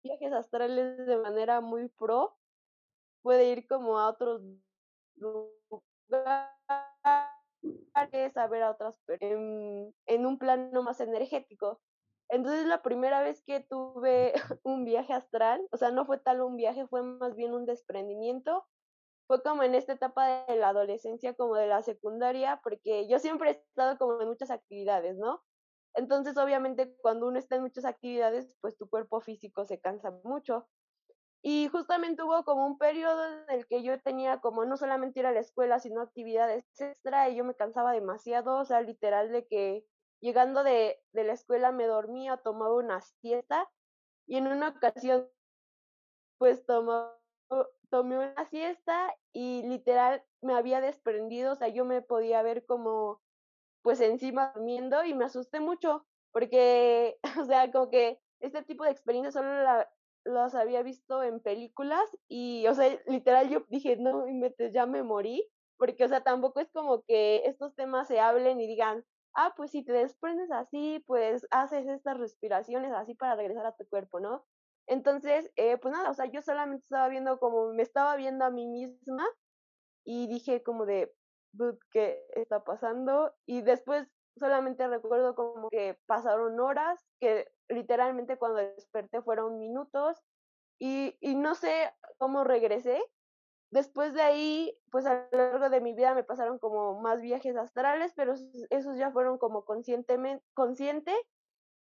viajes 0.02 0.32
astrales 0.32 1.06
de 1.06 1.16
manera 1.16 1.60
muy 1.60 1.88
pro 1.90 2.36
puede 3.22 3.52
ir 3.52 3.68
como 3.68 4.00
a 4.00 4.08
otros 4.08 4.42
lugares, 6.08 6.50
a 8.36 8.46
ver 8.48 8.62
a 8.62 8.70
otras 8.70 8.94
en, 9.20 9.94
en 10.06 10.26
un 10.26 10.38
plano 10.38 10.82
más 10.82 11.00
energético. 11.00 11.80
Entonces 12.28 12.66
la 12.66 12.82
primera 12.82 13.22
vez 13.22 13.42
que 13.44 13.60
tuve 13.60 14.32
un 14.64 14.84
viaje 14.84 15.12
astral, 15.12 15.66
o 15.70 15.76
sea, 15.76 15.90
no 15.90 16.06
fue 16.06 16.18
tal 16.18 16.40
un 16.40 16.56
viaje, 16.56 16.86
fue 16.86 17.02
más 17.02 17.36
bien 17.36 17.52
un 17.52 17.66
desprendimiento. 17.66 18.66
Fue 19.26 19.42
como 19.42 19.62
en 19.62 19.74
esta 19.74 19.92
etapa 19.94 20.44
de 20.46 20.56
la 20.56 20.70
adolescencia, 20.70 21.34
como 21.34 21.56
de 21.56 21.66
la 21.66 21.82
secundaria, 21.82 22.60
porque 22.62 23.08
yo 23.08 23.18
siempre 23.18 23.50
he 23.50 23.52
estado 23.52 23.98
como 23.98 24.20
en 24.20 24.28
muchas 24.28 24.50
actividades, 24.50 25.16
¿no? 25.16 25.42
Entonces, 25.94 26.36
obviamente, 26.38 26.96
cuando 27.02 27.26
uno 27.28 27.38
está 27.38 27.56
en 27.56 27.62
muchas 27.62 27.84
actividades, 27.84 28.56
pues 28.60 28.76
tu 28.76 28.88
cuerpo 28.88 29.20
físico 29.20 29.64
se 29.66 29.80
cansa 29.80 30.10
mucho. 30.24 30.68
Y 31.42 31.68
justamente 31.68 32.22
hubo 32.22 32.44
como 32.44 32.66
un 32.66 32.78
periodo 32.78 33.24
en 33.26 33.50
el 33.50 33.66
que 33.66 33.82
yo 33.82 34.00
tenía 34.00 34.40
como 34.40 34.64
no 34.64 34.76
solamente 34.76 35.20
ir 35.20 35.26
a 35.26 35.32
la 35.32 35.40
escuela, 35.40 35.80
sino 35.80 36.00
actividades 36.00 36.64
extra 36.80 37.28
y 37.28 37.36
yo 37.36 37.44
me 37.44 37.56
cansaba 37.56 37.92
demasiado, 37.92 38.58
o 38.58 38.64
sea, 38.64 38.80
literal 38.80 39.32
de 39.32 39.46
que 39.48 39.84
llegando 40.20 40.62
de, 40.62 41.02
de 41.12 41.24
la 41.24 41.32
escuela 41.32 41.72
me 41.72 41.86
dormía, 41.86 42.36
tomaba 42.38 42.76
una 42.76 43.00
siesta 43.00 43.68
y 44.26 44.36
en 44.36 44.46
una 44.48 44.68
ocasión 44.70 45.28
pues 46.38 46.64
tomó, 46.66 47.10
tomé 47.90 48.18
una 48.18 48.44
siesta 48.46 49.14
y 49.32 49.62
literal 49.62 50.24
me 50.42 50.54
había 50.54 50.80
desprendido, 50.80 51.52
o 51.52 51.56
sea, 51.56 51.68
yo 51.68 51.84
me 51.84 52.02
podía 52.02 52.42
ver 52.42 52.64
como 52.66 53.20
pues 53.82 54.00
encima 54.00 54.52
durmiendo 54.54 55.04
y 55.04 55.14
me 55.14 55.24
asusté 55.24 55.60
mucho 55.60 56.06
porque, 56.32 57.18
o 57.40 57.44
sea, 57.44 57.70
como 57.72 57.90
que 57.90 58.20
este 58.40 58.62
tipo 58.62 58.84
de 58.84 58.90
experiencias 58.90 59.34
solo 59.34 59.50
las 60.24 60.54
había 60.54 60.82
visto 60.82 61.22
en 61.22 61.40
películas 61.40 62.04
y, 62.28 62.66
o 62.66 62.74
sea, 62.74 62.98
literal 63.06 63.48
yo 63.48 63.64
dije, 63.68 63.96
no, 63.96 64.24
ya 64.72 64.86
me 64.86 65.02
morí, 65.02 65.48
porque, 65.76 66.04
o 66.04 66.08
sea, 66.08 66.22
tampoco 66.22 66.60
es 66.60 66.70
como 66.70 67.02
que 67.02 67.42
estos 67.46 67.74
temas 67.74 68.08
se 68.08 68.20
hablen 68.20 68.60
y 68.60 68.66
digan, 68.66 69.04
ah, 69.34 69.54
pues 69.56 69.70
si 69.72 69.84
te 69.84 69.92
desprendes 69.92 70.50
así, 70.50 71.02
pues 71.06 71.46
haces 71.50 71.86
estas 71.86 72.18
respiraciones 72.18 72.92
así 72.92 73.14
para 73.14 73.36
regresar 73.36 73.66
a 73.66 73.76
tu 73.76 73.86
cuerpo, 73.88 74.20
¿no? 74.20 74.44
Entonces, 74.86 75.50
eh, 75.56 75.78
pues 75.78 75.92
nada, 75.92 76.10
o 76.10 76.14
sea, 76.14 76.26
yo 76.26 76.42
solamente 76.42 76.84
estaba 76.84 77.08
viendo 77.08 77.38
como, 77.38 77.72
me 77.72 77.82
estaba 77.82 78.16
viendo 78.16 78.44
a 78.44 78.50
mí 78.50 78.66
misma 78.66 79.26
y 80.04 80.26
dije 80.26 80.62
como 80.62 80.86
de, 80.86 81.12
¿qué 81.90 82.24
está 82.34 82.64
pasando? 82.64 83.34
Y 83.46 83.62
después 83.62 84.08
solamente 84.38 84.86
recuerdo 84.88 85.34
como 85.34 85.68
que 85.68 85.98
pasaron 86.06 86.58
horas, 86.60 87.04
que 87.20 87.52
literalmente 87.68 88.38
cuando 88.38 88.58
desperté 88.58 89.22
fueron 89.22 89.58
minutos 89.58 90.18
y, 90.78 91.16
y 91.20 91.34
no 91.34 91.54
sé 91.54 91.92
cómo 92.18 92.44
regresé, 92.44 93.02
Después 93.72 94.12
de 94.12 94.20
ahí, 94.20 94.78
pues 94.90 95.06
a 95.06 95.26
lo 95.32 95.38
largo 95.38 95.70
de 95.70 95.80
mi 95.80 95.94
vida 95.94 96.14
me 96.14 96.24
pasaron 96.24 96.58
como 96.58 97.00
más 97.00 97.22
viajes 97.22 97.56
astrales, 97.56 98.12
pero 98.14 98.34
esos 98.68 98.98
ya 98.98 99.10
fueron 99.12 99.38
como 99.38 99.64
conscientemente, 99.64 100.44
consciente. 100.52 101.14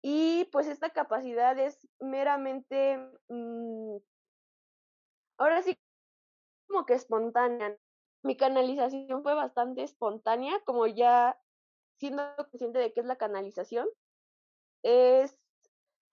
Y 0.02 0.46
pues 0.50 0.66
esta 0.66 0.90
capacidad 0.90 1.56
es 1.56 1.86
meramente, 2.00 2.98
mm, 3.28 3.98
ahora 5.38 5.62
sí, 5.62 5.78
como 6.68 6.84
que 6.84 6.94
espontánea. 6.94 7.76
Mi 8.24 8.36
canalización 8.36 9.22
fue 9.22 9.34
bastante 9.34 9.84
espontánea, 9.84 10.60
como 10.64 10.88
ya 10.88 11.38
siendo 11.98 12.22
consciente 12.36 12.78
de 12.78 12.92
qué 12.92 13.00
es 13.00 13.06
la 13.06 13.16
canalización. 13.16 13.88
Es 14.82 15.38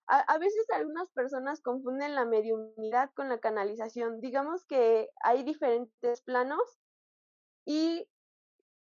a, 0.08 0.38
veces 0.38 0.68
algunas 0.70 1.08
personas 1.10 1.60
confunden 1.60 2.14
la 2.14 2.24
mediunidad 2.24 3.10
con 3.14 3.28
la 3.28 3.38
canalización. 3.38 4.20
Digamos 4.20 4.64
que 4.64 5.10
hay 5.22 5.42
diferentes 5.42 6.22
planos 6.22 6.60
y 7.64 8.08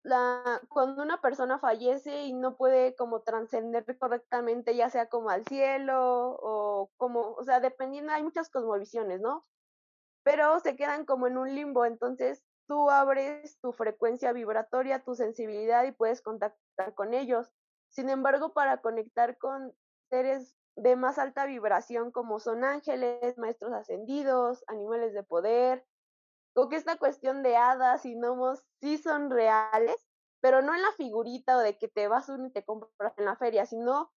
la, 0.04 0.62
cuando 0.70 1.02
una 1.02 1.22
persona 1.22 1.58
fallece 1.58 2.26
y 2.26 2.34
no 2.34 2.58
puede 2.58 2.96
como 2.96 3.22
trascender 3.22 3.86
correctamente, 3.98 4.76
ya 4.76 4.90
sea 4.92 5.10
como 5.10 5.32
al 5.32 5.46
cielo 5.46 6.38
o 6.42 6.92
como, 6.98 7.32
o 7.32 7.44
sea, 7.44 7.60
dependiendo, 7.60 8.14
hay 8.14 8.22
muchas 8.22 8.50
cosmovisiones, 8.50 9.20
¿no? 9.20 9.46
Pero 10.24 10.60
se 10.60 10.76
quedan 10.76 11.06
como 11.06 11.28
en 11.28 11.38
un 11.40 11.56
limbo, 11.56 11.86
entonces 11.86 12.44
tú 12.68 12.90
abres 12.90 13.60
tu 13.60 13.72
frecuencia 13.72 14.34
vibratoria, 14.34 15.04
tu 15.04 15.16
sensibilidad 15.16 15.84
y 15.86 15.92
puedes 15.92 16.22
contactar 16.22 16.94
con 16.94 17.14
ellos. 17.14 17.52
Sin 17.90 18.10
embargo, 18.10 18.54
para 18.54 18.82
conectar 18.82 19.38
con 19.38 19.74
seres 20.10 20.56
de 20.76 20.96
más 20.96 21.18
alta 21.18 21.46
vibración 21.46 22.12
como 22.12 22.40
son 22.40 22.64
ángeles, 22.64 23.38
maestros 23.38 23.74
ascendidos, 23.74 24.64
animales 24.68 25.14
de 25.14 25.24
poder, 25.24 25.86
o 26.56 26.70
que 26.70 26.76
esta 26.76 26.98
cuestión 26.98 27.44
de 27.44 27.56
hadas 27.58 28.06
y 28.06 28.16
gnomos 28.16 28.64
sí 28.82 28.98
son 28.98 29.30
reales, 29.30 29.96
pero 30.42 30.62
no 30.62 30.74
en 30.74 30.82
la 30.82 30.92
figurita 30.94 31.58
o 31.58 31.60
de 31.60 31.78
que 31.78 31.88
te 31.88 32.08
vas 32.08 32.30
uno 32.30 32.48
y 32.48 32.52
te 32.52 32.64
compras 32.64 33.14
en 33.18 33.26
la 33.26 33.36
feria, 33.36 33.66
sino 33.66 34.12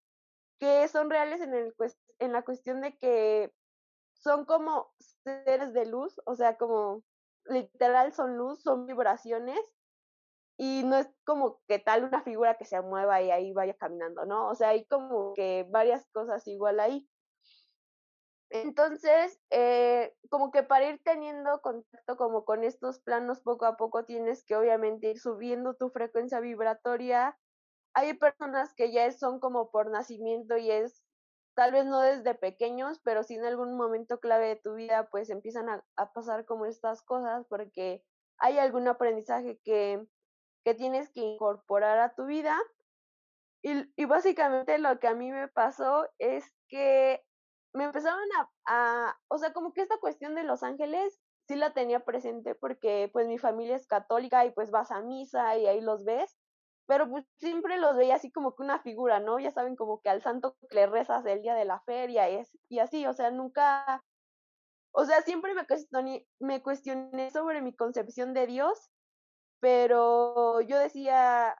que 0.58 0.86
son 0.88 1.10
reales 1.10 1.40
en, 1.40 1.54
el, 1.54 1.74
en 2.18 2.32
la 2.32 2.42
cuestión 2.42 2.80
de 2.80 2.96
que 2.98 3.52
son 4.14 4.44
como 4.44 4.92
seres 5.24 5.72
de 5.72 5.86
luz, 5.86 6.20
o 6.26 6.34
sea, 6.34 6.56
como 6.56 7.02
literal 7.46 8.12
son 8.12 8.36
luz, 8.36 8.62
son 8.62 8.86
vibraciones 8.86 9.60
y 10.58 10.82
no 10.84 10.96
es 10.96 11.08
como 11.24 11.60
que 11.68 11.78
tal 11.78 12.04
una 12.04 12.22
figura 12.22 12.56
que 12.56 12.64
se 12.64 12.80
mueva 12.82 13.22
y 13.22 13.30
ahí 13.30 13.52
vaya 13.52 13.74
caminando, 13.74 14.26
¿no? 14.26 14.48
O 14.48 14.54
sea, 14.54 14.70
hay 14.70 14.84
como 14.86 15.32
que 15.34 15.66
varias 15.70 16.06
cosas 16.10 16.46
igual 16.48 16.80
ahí. 16.80 17.08
Entonces, 18.50 19.38
eh, 19.50 20.14
como 20.30 20.50
que 20.50 20.62
para 20.62 20.88
ir 20.88 21.00
teniendo 21.04 21.60
contacto 21.60 22.16
como 22.16 22.44
con 22.44 22.64
estos 22.64 22.98
planos 23.00 23.40
poco 23.40 23.66
a 23.66 23.76
poco 23.76 24.04
tienes 24.04 24.44
que 24.44 24.56
obviamente 24.56 25.10
ir 25.10 25.18
subiendo 25.18 25.74
tu 25.74 25.90
frecuencia 25.90 26.40
vibratoria. 26.40 27.38
Hay 27.94 28.14
personas 28.14 28.74
que 28.74 28.90
ya 28.90 29.10
son 29.12 29.38
como 29.38 29.70
por 29.70 29.90
nacimiento 29.90 30.56
y 30.56 30.70
es 30.70 31.04
tal 31.58 31.72
vez 31.72 31.86
no 31.86 32.00
desde 32.02 32.36
pequeños, 32.36 33.00
pero 33.02 33.24
sí 33.24 33.34
en 33.34 33.44
algún 33.44 33.76
momento 33.76 34.20
clave 34.20 34.46
de 34.46 34.54
tu 34.54 34.74
vida 34.74 35.08
pues 35.10 35.28
empiezan 35.28 35.68
a, 35.68 36.12
pasar 36.12 36.44
como 36.44 36.66
estas 36.66 37.02
cosas 37.02 37.44
porque 37.48 38.04
hay 38.38 38.58
algún 38.58 38.86
aprendizaje 38.86 39.58
que 39.64 40.06
que 40.64 40.74
tienes 40.74 41.10
que 41.10 41.20
incorporar 41.20 41.98
a 41.98 42.14
tu 42.14 42.26
vida. 42.26 42.56
Y, 43.60 43.92
y 43.96 44.04
básicamente 44.04 44.78
lo 44.78 45.00
que 45.00 45.08
a 45.08 45.14
mí 45.14 45.32
me 45.32 45.48
pasó 45.48 46.06
es 46.18 46.44
que 46.68 47.24
me 47.72 47.84
empezaron 47.84 48.22
a, 48.38 48.50
a, 48.66 49.18
o 49.26 49.38
sea, 49.38 49.52
como 49.52 49.72
que 49.72 49.80
esta 49.80 49.98
cuestión 49.98 50.36
de 50.36 50.44
Los 50.44 50.62
Ángeles 50.62 51.20
sí 51.48 51.56
la 51.56 51.72
tenía 51.72 52.04
presente 52.04 52.54
porque 52.54 53.10
pues 53.12 53.26
mi 53.26 53.38
familia 53.38 53.74
es 53.74 53.88
católica 53.88 54.44
y 54.46 54.52
pues 54.52 54.70
vas 54.70 54.92
a 54.92 55.00
misa 55.00 55.56
y 55.56 55.66
ahí 55.66 55.80
los 55.80 56.04
ves, 56.04 56.38
pero 56.88 57.08
pues 57.08 57.24
siempre 57.38 57.78
los 57.78 57.96
veía 57.96 58.16
así 58.16 58.32
como 58.32 58.56
que 58.56 58.64
una 58.64 58.80
figura, 58.80 59.20
¿no? 59.20 59.38
Ya 59.38 59.52
saben, 59.52 59.76
como 59.76 60.00
que 60.00 60.08
al 60.08 60.22
santo 60.22 60.56
que 60.68 60.74
le 60.74 60.86
rezas 60.88 61.24
el 61.26 61.42
día 61.42 61.54
de 61.54 61.66
la 61.66 61.80
feria 61.82 62.28
y, 62.30 62.36
es, 62.36 62.58
y 62.68 62.80
así, 62.80 63.06
o 63.06 63.12
sea, 63.12 63.30
nunca, 63.30 64.02
o 64.92 65.04
sea, 65.04 65.22
siempre 65.22 65.54
me 65.54 65.66
cuestioné, 65.66 66.26
me 66.40 66.62
cuestioné 66.62 67.30
sobre 67.30 67.62
mi 67.62 67.76
concepción 67.76 68.34
de 68.34 68.48
Dios 68.48 68.90
pero 69.60 70.60
yo 70.60 70.78
decía, 70.78 71.56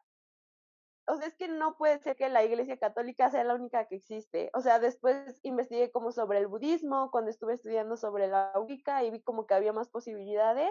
o 1.06 1.16
sea, 1.16 1.26
es 1.26 1.36
que 1.36 1.48
no 1.48 1.76
puede 1.76 1.98
ser 1.98 2.16
que 2.16 2.28
la 2.28 2.44
Iglesia 2.44 2.78
Católica 2.78 3.30
sea 3.30 3.44
la 3.44 3.54
única 3.54 3.86
que 3.86 3.96
existe. 3.96 4.50
O 4.54 4.60
sea, 4.60 4.78
después 4.78 5.40
investigué 5.42 5.90
como 5.90 6.12
sobre 6.12 6.38
el 6.38 6.46
budismo, 6.46 7.10
cuando 7.10 7.30
estuve 7.30 7.54
estudiando 7.54 7.96
sobre 7.96 8.28
la 8.28 8.52
Wicca 8.60 9.02
y 9.04 9.10
vi 9.10 9.22
como 9.22 9.46
que 9.46 9.54
había 9.54 9.72
más 9.72 9.88
posibilidades. 9.88 10.70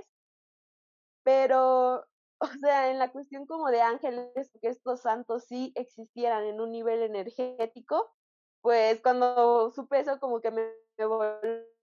Pero, 1.24 2.06
o 2.58 2.60
sea, 2.60 2.91
en 2.91 3.00
la 3.00 3.12
cuestión 3.12 3.46
como 3.46 3.70
de 3.70 3.82
ángeles, 3.82 4.51
que 4.62 4.70
estos 4.70 5.01
santos 5.01 5.46
sí 5.46 5.72
existieran 5.75 6.44
en 6.46 6.62
un 6.62 6.72
nivel 6.72 7.01
energético, 7.01 8.12
pues 8.62 9.01
cuando 9.01 9.72
supe 9.72 10.00
eso 10.00 10.20
como 10.20 10.41
que 10.41 10.51
me, 10.51 10.70
me 10.98 11.06
voló 11.06 11.39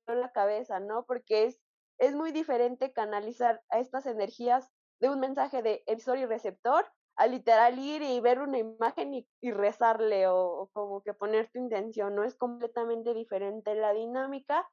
la 0.06 0.32
cabeza, 0.32 0.80
¿no? 0.80 1.04
Porque 1.06 1.44
es, 1.44 1.60
es 1.98 2.14
muy 2.14 2.32
diferente 2.32 2.92
canalizar 2.92 3.62
a 3.70 3.78
estas 3.78 4.06
energías 4.06 4.70
de 5.00 5.10
un 5.10 5.20
mensaje 5.20 5.62
de 5.62 5.82
emisor 5.86 6.18
y 6.18 6.26
receptor 6.26 6.86
a 7.16 7.26
literal 7.26 7.78
ir 7.78 8.02
y 8.02 8.20
ver 8.20 8.40
una 8.40 8.58
imagen 8.58 9.14
y, 9.14 9.50
rezarle 9.52 10.26
o, 10.26 10.68
como 10.72 11.02
que 11.02 11.14
poner 11.14 11.48
tu 11.50 11.58
intención, 11.58 12.14
¿no? 12.14 12.24
Es 12.24 12.34
completamente 12.34 13.14
diferente 13.14 13.74
la 13.74 13.92
dinámica. 13.92 14.68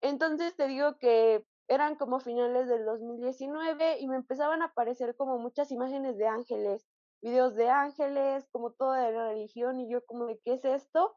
Entonces 0.00 0.54
te 0.56 0.68
digo 0.68 0.98
que 0.98 1.44
eran 1.68 1.96
como 1.96 2.20
finales 2.20 2.68
del 2.68 2.84
2019 2.84 3.98
y 4.00 4.08
me 4.08 4.16
empezaban 4.16 4.62
a 4.62 4.66
aparecer 4.66 5.16
como 5.16 5.38
muchas 5.38 5.70
imágenes 5.72 6.18
de 6.18 6.26
ángeles, 6.26 6.86
videos 7.22 7.54
de 7.54 7.70
ángeles, 7.70 8.46
como 8.50 8.72
toda 8.72 9.10
la 9.10 9.28
religión 9.28 9.80
y 9.80 9.90
yo 9.90 10.04
como 10.04 10.26
de 10.26 10.40
qué 10.44 10.54
es 10.54 10.64
esto. 10.64 11.16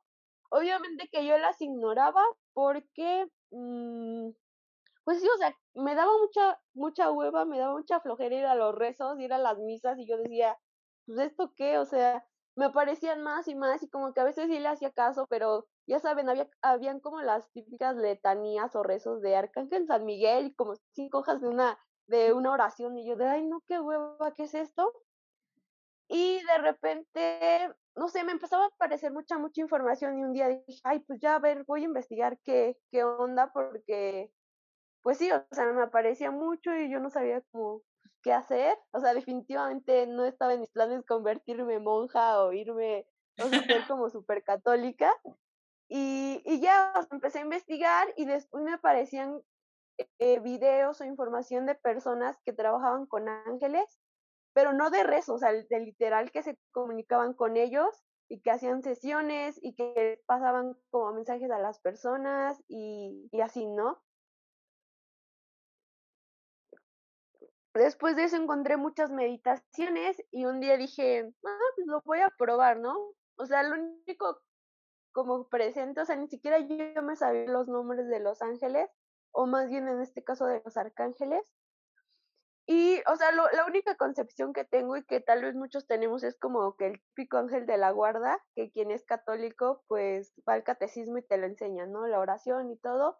Obviamente 0.49 1.09
que 1.11 1.25
yo 1.25 1.37
las 1.37 1.61
ignoraba 1.61 2.21
porque 2.53 3.27
mm, 3.51 4.29
pues 5.05 5.21
sí, 5.21 5.27
o 5.33 5.37
sea, 5.37 5.55
me 5.75 5.95
daba 5.95 6.11
mucha, 6.17 6.59
mucha 6.73 7.11
hueva, 7.11 7.45
me 7.45 7.59
daba 7.59 7.73
mucha 7.73 7.99
flojera 7.99 8.35
ir 8.35 8.45
a 8.45 8.55
los 8.55 8.73
rezos, 8.75 9.19
ir 9.19 9.33
a 9.33 9.37
las 9.37 9.59
misas 9.59 9.99
y 9.99 10.07
yo 10.07 10.17
decía, 10.17 10.57
pues 11.05 11.19
esto 11.19 11.53
qué, 11.55 11.77
o 11.77 11.85
sea, 11.85 12.25
me 12.55 12.65
aparecían 12.65 13.21
más 13.21 13.47
y 13.47 13.55
más 13.55 13.83
y 13.83 13.89
como 13.89 14.13
que 14.13 14.21
a 14.21 14.23
veces 14.23 14.47
sí 14.47 14.59
le 14.59 14.67
hacía 14.67 14.91
caso, 14.91 15.27
pero 15.29 15.67
ya 15.87 15.99
saben, 15.99 16.29
había, 16.29 16.49
habían 16.61 16.99
como 16.99 17.21
las 17.21 17.51
típicas 17.51 17.95
letanías 17.97 18.75
o 18.75 18.83
rezos 18.83 19.21
de 19.21 19.35
Arcángel 19.35 19.87
San 19.87 20.05
Miguel, 20.05 20.55
como 20.55 20.75
cinco 20.93 21.19
hojas 21.19 21.41
de 21.41 21.49
una, 21.49 21.79
de 22.07 22.33
una 22.33 22.51
oración 22.51 22.97
y 22.97 23.07
yo 23.07 23.15
de, 23.17 23.27
ay, 23.27 23.45
no, 23.45 23.61
qué 23.67 23.79
hueva, 23.79 24.33
¿qué 24.35 24.43
es 24.43 24.53
esto? 24.55 24.91
Y 26.07 26.43
de 26.45 26.57
repente, 26.59 27.73
no 27.95 28.07
sé, 28.09 28.23
me 28.23 28.31
empezaba 28.31 28.65
a 28.65 28.67
aparecer 28.67 29.11
mucha, 29.11 29.37
mucha 29.37 29.61
información 29.61 30.19
y 30.19 30.23
un 30.23 30.33
día 30.33 30.47
dije, 30.49 30.81
ay, 30.83 30.99
pues 30.99 31.19
ya, 31.19 31.35
a 31.35 31.39
ver, 31.39 31.63
voy 31.65 31.81
a 31.81 31.85
investigar 31.85 32.39
qué, 32.43 32.77
qué 32.91 33.03
onda 33.03 33.51
porque, 33.51 34.31
pues 35.01 35.17
sí, 35.19 35.31
o 35.31 35.45
sea, 35.51 35.65
me 35.73 35.83
aparecía 35.83 36.31
mucho 36.31 36.75
y 36.75 36.91
yo 36.91 36.99
no 36.99 37.09
sabía 37.09 37.41
cómo, 37.51 37.83
qué 38.25 38.33
hacer. 38.33 38.75
O 38.91 38.99
sea, 38.99 39.13
definitivamente 39.13 40.07
no 40.07 40.25
estaba 40.25 40.55
en 40.55 40.61
mis 40.61 40.71
planes 40.71 41.05
convertirme 41.05 41.75
en 41.75 41.83
monja 41.83 42.43
o 42.43 42.51
irme, 42.51 43.07
o 43.37 43.47
sea, 43.47 43.61
ser 43.61 43.87
como 43.87 44.09
súper 44.09 44.43
católica. 44.43 45.13
Y, 45.87 46.41
y 46.43 46.59
ya 46.59 46.91
empecé 47.11 47.39
a 47.39 47.43
investigar 47.43 48.07
y 48.17 48.25
después 48.25 48.63
me 48.63 48.73
aparecían 48.73 49.39
eh, 50.17 50.39
videos 50.39 50.99
o 50.99 51.05
información 51.05 51.67
de 51.67 51.75
personas 51.75 52.35
que 52.43 52.53
trabajaban 52.53 53.05
con 53.05 53.29
ángeles 53.29 53.85
pero 54.55 54.71
no 54.71 54.89
de 54.89 55.03
rezo, 55.03 55.33
o 55.33 55.37
sea, 55.37 55.51
de 55.51 55.79
literal 55.81 56.31
que 56.31 56.41
se 56.41 56.57
comunicaban 56.71 57.33
con 57.33 57.57
ellos 57.57 58.05
y 58.29 58.39
que 58.39 58.51
hacían 58.51 58.81
sesiones 58.83 59.59
y 59.61 59.75
que 59.75 60.23
pasaban 60.25 60.77
como 60.89 61.11
mensajes 61.11 61.51
a 61.51 61.59
las 61.59 61.81
personas 61.81 62.63
y, 62.69 63.27
y 63.33 63.41
así, 63.41 63.67
¿no? 63.67 64.01
Después 67.75 68.15
de 68.15 68.23
eso 68.23 68.37
encontré 68.37 68.77
muchas 68.77 69.11
meditaciones 69.11 70.23
y 70.31 70.45
un 70.45 70.61
día 70.61 70.77
dije, 70.77 71.31
ah, 71.45 71.59
pues 71.75 71.87
lo 71.87 72.01
voy 72.05 72.21
a 72.21 72.29
probar, 72.37 72.79
¿no? 72.79 72.95
O 73.37 73.45
sea, 73.45 73.63
lo 73.63 73.75
único 73.75 74.41
como 75.11 75.47
presente, 75.47 76.01
o 76.01 76.05
sea, 76.05 76.15
ni 76.15 76.27
siquiera 76.27 76.59
yo 76.59 77.01
me 77.03 77.15
sabía 77.15 77.45
los 77.45 77.67
nombres 77.67 78.07
de 78.07 78.19
los 78.19 78.41
ángeles, 78.41 78.89
o 79.31 79.45
más 79.45 79.69
bien 79.69 79.87
en 79.87 80.01
este 80.01 80.23
caso 80.23 80.45
de 80.45 80.61
los 80.63 80.77
arcángeles, 80.77 81.53
y, 82.67 83.01
o 83.07 83.15
sea, 83.15 83.31
la 83.31 83.65
única 83.67 83.95
concepción 83.95 84.51
que 84.51 84.65
tengo 84.65 84.97
y 84.97 85.05
que 85.05 85.19
tal 85.19 85.43
vez 85.43 85.53
muchos 85.53 85.85
tenemos 85.85 86.23
es 86.23 86.35
como 86.35 86.75
que 86.75 86.87
el 86.87 87.01
típico 87.09 87.37
ángel 87.37 87.67
de 87.67 87.77
la 87.77 87.91
guarda, 87.91 88.43
que 88.55 88.71
quien 88.71 88.89
es 88.89 89.05
católico, 89.05 89.83
pues 89.87 90.33
va 90.49 90.53
al 90.53 90.63
catecismo 90.63 91.19
y 91.19 91.21
te 91.21 91.37
lo 91.37 91.45
enseña, 91.45 91.85
¿no? 91.85 92.07
La 92.07 92.19
oración 92.19 92.71
y 92.71 92.77
todo. 92.77 93.19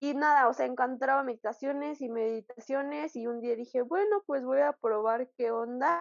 Y 0.00 0.14
nada, 0.14 0.48
o 0.48 0.54
sea, 0.54 0.66
encontraba 0.66 1.22
meditaciones 1.22 2.00
y 2.00 2.08
meditaciones 2.08 3.16
y 3.16 3.26
un 3.26 3.40
día 3.40 3.54
dije, 3.54 3.82
bueno, 3.82 4.22
pues 4.26 4.44
voy 4.44 4.60
a 4.60 4.72
probar 4.72 5.30
qué 5.36 5.50
onda. 5.50 6.00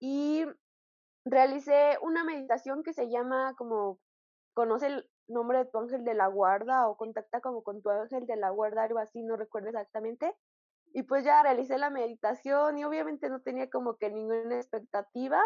Y 0.00 0.46
realicé 1.24 1.98
una 2.02 2.24
meditación 2.24 2.82
que 2.82 2.92
se 2.92 3.10
llama 3.10 3.54
como, 3.56 3.98
conoce 4.54 4.86
el 4.88 5.10
nombre 5.28 5.58
de 5.58 5.66
tu 5.66 5.78
ángel 5.78 6.04
de 6.04 6.14
la 6.14 6.28
guarda 6.28 6.88
o 6.88 6.96
contacta 6.96 7.40
como 7.40 7.62
con 7.62 7.82
tu 7.82 7.90
ángel 7.90 8.26
de 8.26 8.36
la 8.36 8.50
guarda, 8.50 8.84
algo 8.84 8.98
así, 8.98 9.22
no 9.22 9.36
recuerdo 9.36 9.68
exactamente 9.68 10.34
y 10.96 11.02
pues 11.02 11.24
ya 11.24 11.42
realicé 11.42 11.76
la 11.76 11.90
meditación 11.90 12.78
y 12.78 12.84
obviamente 12.84 13.28
no 13.28 13.40
tenía 13.42 13.68
como 13.68 13.96
que 13.96 14.10
ninguna 14.10 14.56
expectativa. 14.56 15.42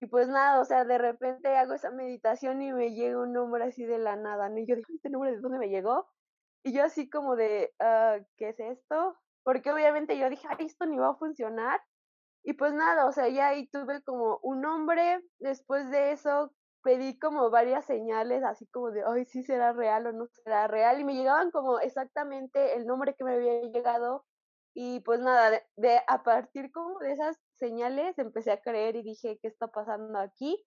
Y 0.00 0.06
pues 0.06 0.28
nada, 0.28 0.60
o 0.60 0.64
sea, 0.64 0.84
de 0.84 0.98
repente 0.98 1.56
hago 1.56 1.74
esa 1.74 1.90
meditación 1.90 2.62
y 2.62 2.72
me 2.72 2.94
llega 2.94 3.18
un 3.20 3.32
nombre 3.32 3.64
así 3.64 3.84
de 3.84 3.98
la 3.98 4.14
nada, 4.14 4.48
¿no? 4.48 4.58
Y 4.58 4.66
yo 4.66 4.76
digo, 4.76 4.88
¿este 4.94 5.10
nombre 5.10 5.32
de 5.32 5.40
dónde 5.40 5.58
me 5.58 5.68
llegó? 5.68 6.06
Y 6.64 6.72
yo 6.72 6.84
así 6.84 7.10
como 7.10 7.36
de, 7.36 7.72
ah, 7.78 8.18
¿qué 8.38 8.48
es 8.48 8.58
esto? 8.58 9.16
Porque 9.44 9.70
obviamente 9.70 10.18
yo 10.18 10.30
dije, 10.30 10.48
ay, 10.50 10.66
esto 10.66 10.86
ni 10.86 10.96
va 10.96 11.10
a 11.10 11.16
funcionar. 11.16 11.80
Y 12.42 12.54
pues 12.54 12.72
nada, 12.72 13.06
o 13.06 13.12
sea, 13.12 13.28
ya 13.28 13.48
ahí 13.48 13.68
tuve 13.68 14.02
como 14.02 14.38
un 14.42 14.62
nombre, 14.62 15.20
después 15.38 15.90
de 15.90 16.12
eso 16.12 16.52
pedí 16.82 17.18
como 17.18 17.50
varias 17.50 17.86
señales, 17.86 18.42
así 18.44 18.66
como 18.66 18.90
de, 18.90 19.02
ay, 19.06 19.24
sí 19.24 19.42
será 19.42 19.72
real 19.72 20.06
o 20.06 20.12
no 20.12 20.26
será 20.26 20.66
real, 20.68 21.00
y 21.00 21.04
me 21.04 21.14
llegaban 21.14 21.50
como 21.50 21.78
exactamente 21.78 22.76
el 22.76 22.86
nombre 22.86 23.14
que 23.14 23.24
me 23.24 23.34
había 23.34 23.62
llegado, 23.62 24.26
y 24.74 25.00
pues 25.00 25.20
nada, 25.20 25.62
de, 25.76 26.00
a 26.06 26.22
partir 26.22 26.70
como 26.72 26.98
de 26.98 27.12
esas 27.12 27.38
señales 27.54 28.18
empecé 28.18 28.52
a 28.52 28.60
creer 28.60 28.96
y 28.96 29.02
dije, 29.02 29.38
¿qué 29.40 29.48
está 29.48 29.68
pasando 29.68 30.18
aquí? 30.18 30.62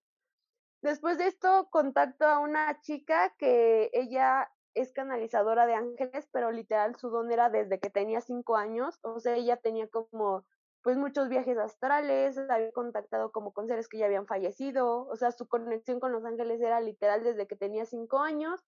Después 0.81 1.17
de 1.17 1.27
esto 1.27 1.67
contacto 1.69 2.25
a 2.25 2.39
una 2.39 2.79
chica 2.81 3.36
que 3.38 3.89
ella 3.93 4.49
es 4.79 4.93
canalizadora 4.93 5.65
de 5.65 5.75
ángeles, 5.75 6.27
pero 6.31 6.51
literal 6.51 6.95
su 6.95 7.09
don 7.09 7.31
era 7.31 7.49
desde 7.49 7.79
que 7.79 7.89
tenía 7.89 8.21
cinco 8.21 8.55
años, 8.55 8.99
o 9.03 9.19
sea, 9.19 9.35
ella 9.35 9.57
tenía 9.57 9.87
como 9.87 10.45
pues 10.83 10.97
muchos 10.97 11.27
viajes 11.27 11.57
astrales, 11.57 12.37
había 12.37 12.71
contactado 12.71 13.31
como 13.31 13.51
con 13.51 13.67
seres 13.67 13.89
que 13.89 13.97
ya 13.97 14.05
habían 14.05 14.27
fallecido, 14.27 15.05
o 15.07 15.15
sea, 15.17 15.31
su 15.31 15.47
conexión 15.47 15.99
con 15.99 16.11
los 16.13 16.23
ángeles 16.23 16.61
era 16.61 16.79
literal 16.79 17.23
desde 17.23 17.47
que 17.47 17.57
tenía 17.57 17.85
cinco 17.85 18.19
años 18.19 18.63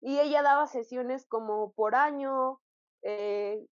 y 0.00 0.18
ella 0.20 0.42
daba 0.42 0.66
sesiones 0.66 1.26
como 1.26 1.72
por 1.72 1.94
año, 1.94 2.60
eh, 3.02 3.66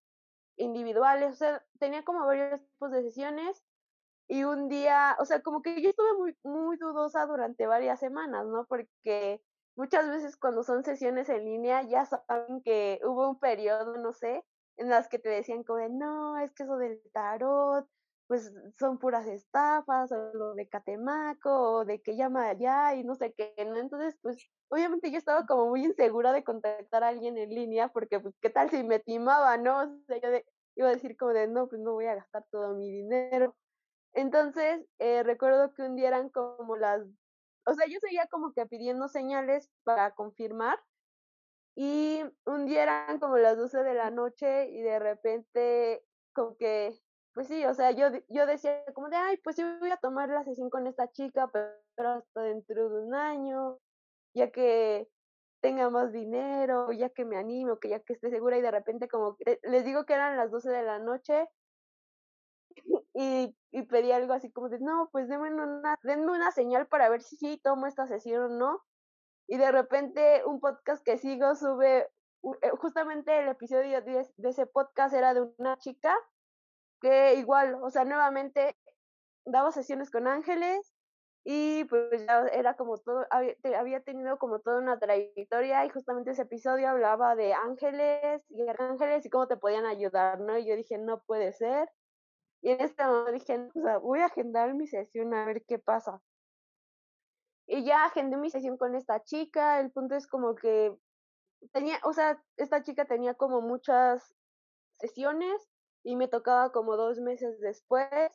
individuales, 0.56 1.32
o 1.32 1.36
sea, 1.36 1.64
tenía 1.78 2.04
como 2.04 2.26
varios 2.26 2.60
tipos 2.62 2.90
de 2.90 3.02
sesiones 3.02 3.62
y 4.28 4.44
un 4.44 4.68
día, 4.68 5.16
o 5.20 5.24
sea, 5.24 5.40
como 5.40 5.62
que 5.62 5.80
yo 5.80 5.90
estuve 5.90 6.14
muy, 6.18 6.36
muy 6.42 6.76
dudosa 6.78 7.26
durante 7.26 7.66
varias 7.66 8.00
semanas, 8.00 8.46
¿no? 8.46 8.66
Porque 8.66 9.40
muchas 9.76 10.08
veces 10.08 10.36
cuando 10.36 10.62
son 10.62 10.84
sesiones 10.84 11.28
en 11.28 11.44
línea 11.44 11.82
ya 11.82 12.04
saben 12.06 12.62
que 12.62 13.00
hubo 13.04 13.30
un 13.30 13.38
periodo, 13.38 13.96
no 13.98 14.12
sé, 14.12 14.44
en 14.78 14.90
las 14.90 15.08
que 15.08 15.18
te 15.18 15.28
decían 15.28 15.64
como 15.64 15.78
de, 15.78 15.90
no, 15.90 16.38
es 16.38 16.52
que 16.52 16.64
eso 16.64 16.76
del 16.76 17.00
tarot, 17.12 17.86
pues 18.26 18.52
son 18.78 18.98
puras 18.98 19.26
estafas, 19.26 20.10
o 20.12 20.32
lo 20.34 20.54
de 20.54 20.68
Catemaco, 20.68 21.50
o 21.78 21.84
de 21.84 22.02
que 22.02 22.16
llama 22.16 22.48
allá 22.48 22.94
y 22.94 23.04
no 23.04 23.14
sé 23.14 23.32
qué, 23.34 23.54
¿no? 23.64 23.76
Entonces, 23.76 24.16
pues, 24.20 24.50
obviamente 24.68 25.10
yo 25.10 25.18
estaba 25.18 25.46
como 25.46 25.68
muy 25.68 25.84
insegura 25.84 26.32
de 26.32 26.44
contactar 26.44 27.04
a 27.04 27.08
alguien 27.08 27.38
en 27.38 27.50
línea, 27.50 27.88
porque, 27.88 28.20
pues, 28.20 28.34
¿qué 28.40 28.50
tal 28.50 28.70
si 28.70 28.82
me 28.82 28.98
timaba, 28.98 29.56
no? 29.58 29.80
O 29.80 30.06
sea, 30.06 30.18
yo 30.20 30.28
iba 30.74 30.88
a 30.88 30.92
decir 30.92 31.16
como 31.16 31.32
de, 31.32 31.46
no, 31.48 31.68
pues 31.68 31.80
no 31.80 31.92
voy 31.92 32.06
a 32.06 32.16
gastar 32.16 32.44
todo 32.50 32.74
mi 32.74 32.90
dinero. 32.90 33.54
Entonces, 34.12 34.84
eh, 34.98 35.22
recuerdo 35.22 35.72
que 35.74 35.82
un 35.82 35.96
día 35.96 36.08
eran 36.08 36.30
como 36.30 36.76
las, 36.76 37.02
o 37.66 37.74
sea, 37.74 37.86
yo 37.88 37.98
seguía 38.00 38.26
como 38.28 38.52
que 38.52 38.66
pidiendo 38.66 39.08
señales 39.08 39.70
para 39.84 40.12
confirmar, 40.14 40.78
y 41.76 42.22
un 42.46 42.64
día 42.66 42.84
eran 42.84 43.18
como 43.20 43.36
las 43.36 43.58
12 43.58 43.82
de 43.82 43.94
la 43.94 44.10
noche 44.10 44.70
y 44.70 44.80
de 44.80 44.98
repente 44.98 46.02
como 46.34 46.56
que, 46.56 46.98
pues 47.34 47.48
sí, 47.48 47.66
o 47.66 47.74
sea, 47.74 47.90
yo, 47.90 48.08
yo 48.28 48.46
decía 48.46 48.82
como 48.94 49.10
de, 49.10 49.16
ay, 49.16 49.36
pues 49.44 49.56
yo 49.56 49.78
voy 49.78 49.90
a 49.90 49.98
tomar 49.98 50.30
la 50.30 50.42
sesión 50.44 50.70
con 50.70 50.86
esta 50.86 51.10
chica, 51.12 51.50
pero 51.52 52.10
hasta 52.10 52.42
dentro 52.42 52.88
de 52.88 53.04
un 53.04 53.14
año, 53.14 53.78
ya 54.34 54.50
que 54.50 55.08
tenga 55.60 55.90
más 55.90 56.12
dinero, 56.12 56.92
ya 56.92 57.10
que 57.10 57.26
me 57.26 57.36
animo, 57.36 57.78
que 57.78 57.90
ya 57.90 58.00
que 58.00 58.14
esté 58.14 58.30
segura 58.30 58.56
y 58.56 58.62
de 58.62 58.70
repente 58.70 59.08
como 59.08 59.36
que, 59.36 59.58
les 59.64 59.84
digo 59.84 60.06
que 60.06 60.14
eran 60.14 60.36
las 60.38 60.50
12 60.50 60.70
de 60.70 60.82
la 60.82 60.98
noche 60.98 61.46
y, 63.18 63.56
y 63.70 63.82
pedí 63.82 64.12
algo 64.12 64.34
así 64.34 64.50
como 64.52 64.68
de, 64.68 64.78
no, 64.78 65.08
pues 65.10 65.28
denme 65.28 65.48
una, 65.50 65.98
denme 66.02 66.32
una 66.32 66.50
señal 66.50 66.86
para 66.86 67.08
ver 67.08 67.22
si 67.22 67.36
sí 67.36 67.60
tomo 67.62 67.86
esta 67.86 68.06
sesión 68.06 68.42
o 68.42 68.48
no 68.48 68.82
y 69.48 69.56
de 69.56 69.70
repente 69.70 70.42
un 70.44 70.60
podcast 70.60 71.04
que 71.04 71.18
sigo 71.18 71.54
sube, 71.54 72.08
eh, 72.62 72.70
justamente 72.78 73.38
el 73.38 73.48
episodio 73.48 74.02
de, 74.02 74.26
ese 74.38 74.66
podcast 74.66 75.14
era 75.14 75.34
de 75.34 75.42
una 75.58 75.78
chica 75.78 76.14
que 77.00 77.34
igual, 77.34 77.76
o 77.82 77.90
sea, 77.90 78.04
nuevamente 78.04 78.76
daba 79.44 79.70
sesiones 79.70 80.10
con 80.10 80.26
ángeles 80.26 80.92
y 81.44 81.84
pues 81.84 82.26
ya 82.26 82.46
era 82.52 82.74
como 82.74 82.98
todo, 82.98 83.24
había, 83.30 84.00
tenido 84.00 84.36
como 84.38 84.58
toda 84.58 84.80
una 84.80 84.98
trayectoria 84.98 85.84
y 85.86 85.90
justamente 85.90 86.32
ese 86.32 86.42
episodio 86.42 86.88
hablaba 86.88 87.36
de 87.36 87.54
ángeles 87.54 88.42
y 88.48 88.66
ángeles 88.68 89.24
y 89.24 89.30
cómo 89.30 89.46
te 89.46 89.56
podían 89.56 89.86
ayudar, 89.86 90.40
¿no? 90.40 90.58
Y 90.58 90.66
yo 90.66 90.74
dije, 90.74 90.98
no 90.98 91.22
puede 91.22 91.52
ser. 91.52 91.88
Y 92.66 92.72
en 92.72 92.80
este 92.80 93.04
momento 93.04 93.30
dije, 93.30 93.60
o 93.76 93.80
sea, 93.80 93.98
voy 93.98 94.18
a 94.18 94.26
agendar 94.26 94.74
mi 94.74 94.88
sesión 94.88 95.32
a 95.34 95.44
ver 95.46 95.64
qué 95.66 95.78
pasa. 95.78 96.20
Y 97.68 97.84
ya 97.84 98.04
agendé 98.04 98.38
mi 98.38 98.50
sesión 98.50 98.76
con 98.76 98.96
esta 98.96 99.22
chica, 99.22 99.78
el 99.78 99.92
punto 99.92 100.16
es 100.16 100.26
como 100.26 100.56
que 100.56 100.92
tenía, 101.72 102.00
o 102.02 102.12
sea, 102.12 102.42
esta 102.56 102.82
chica 102.82 103.04
tenía 103.04 103.34
como 103.34 103.60
muchas 103.60 104.34
sesiones 104.98 105.70
y 106.02 106.16
me 106.16 106.26
tocaba 106.26 106.72
como 106.72 106.96
dos 106.96 107.20
meses 107.20 107.60
después. 107.60 108.32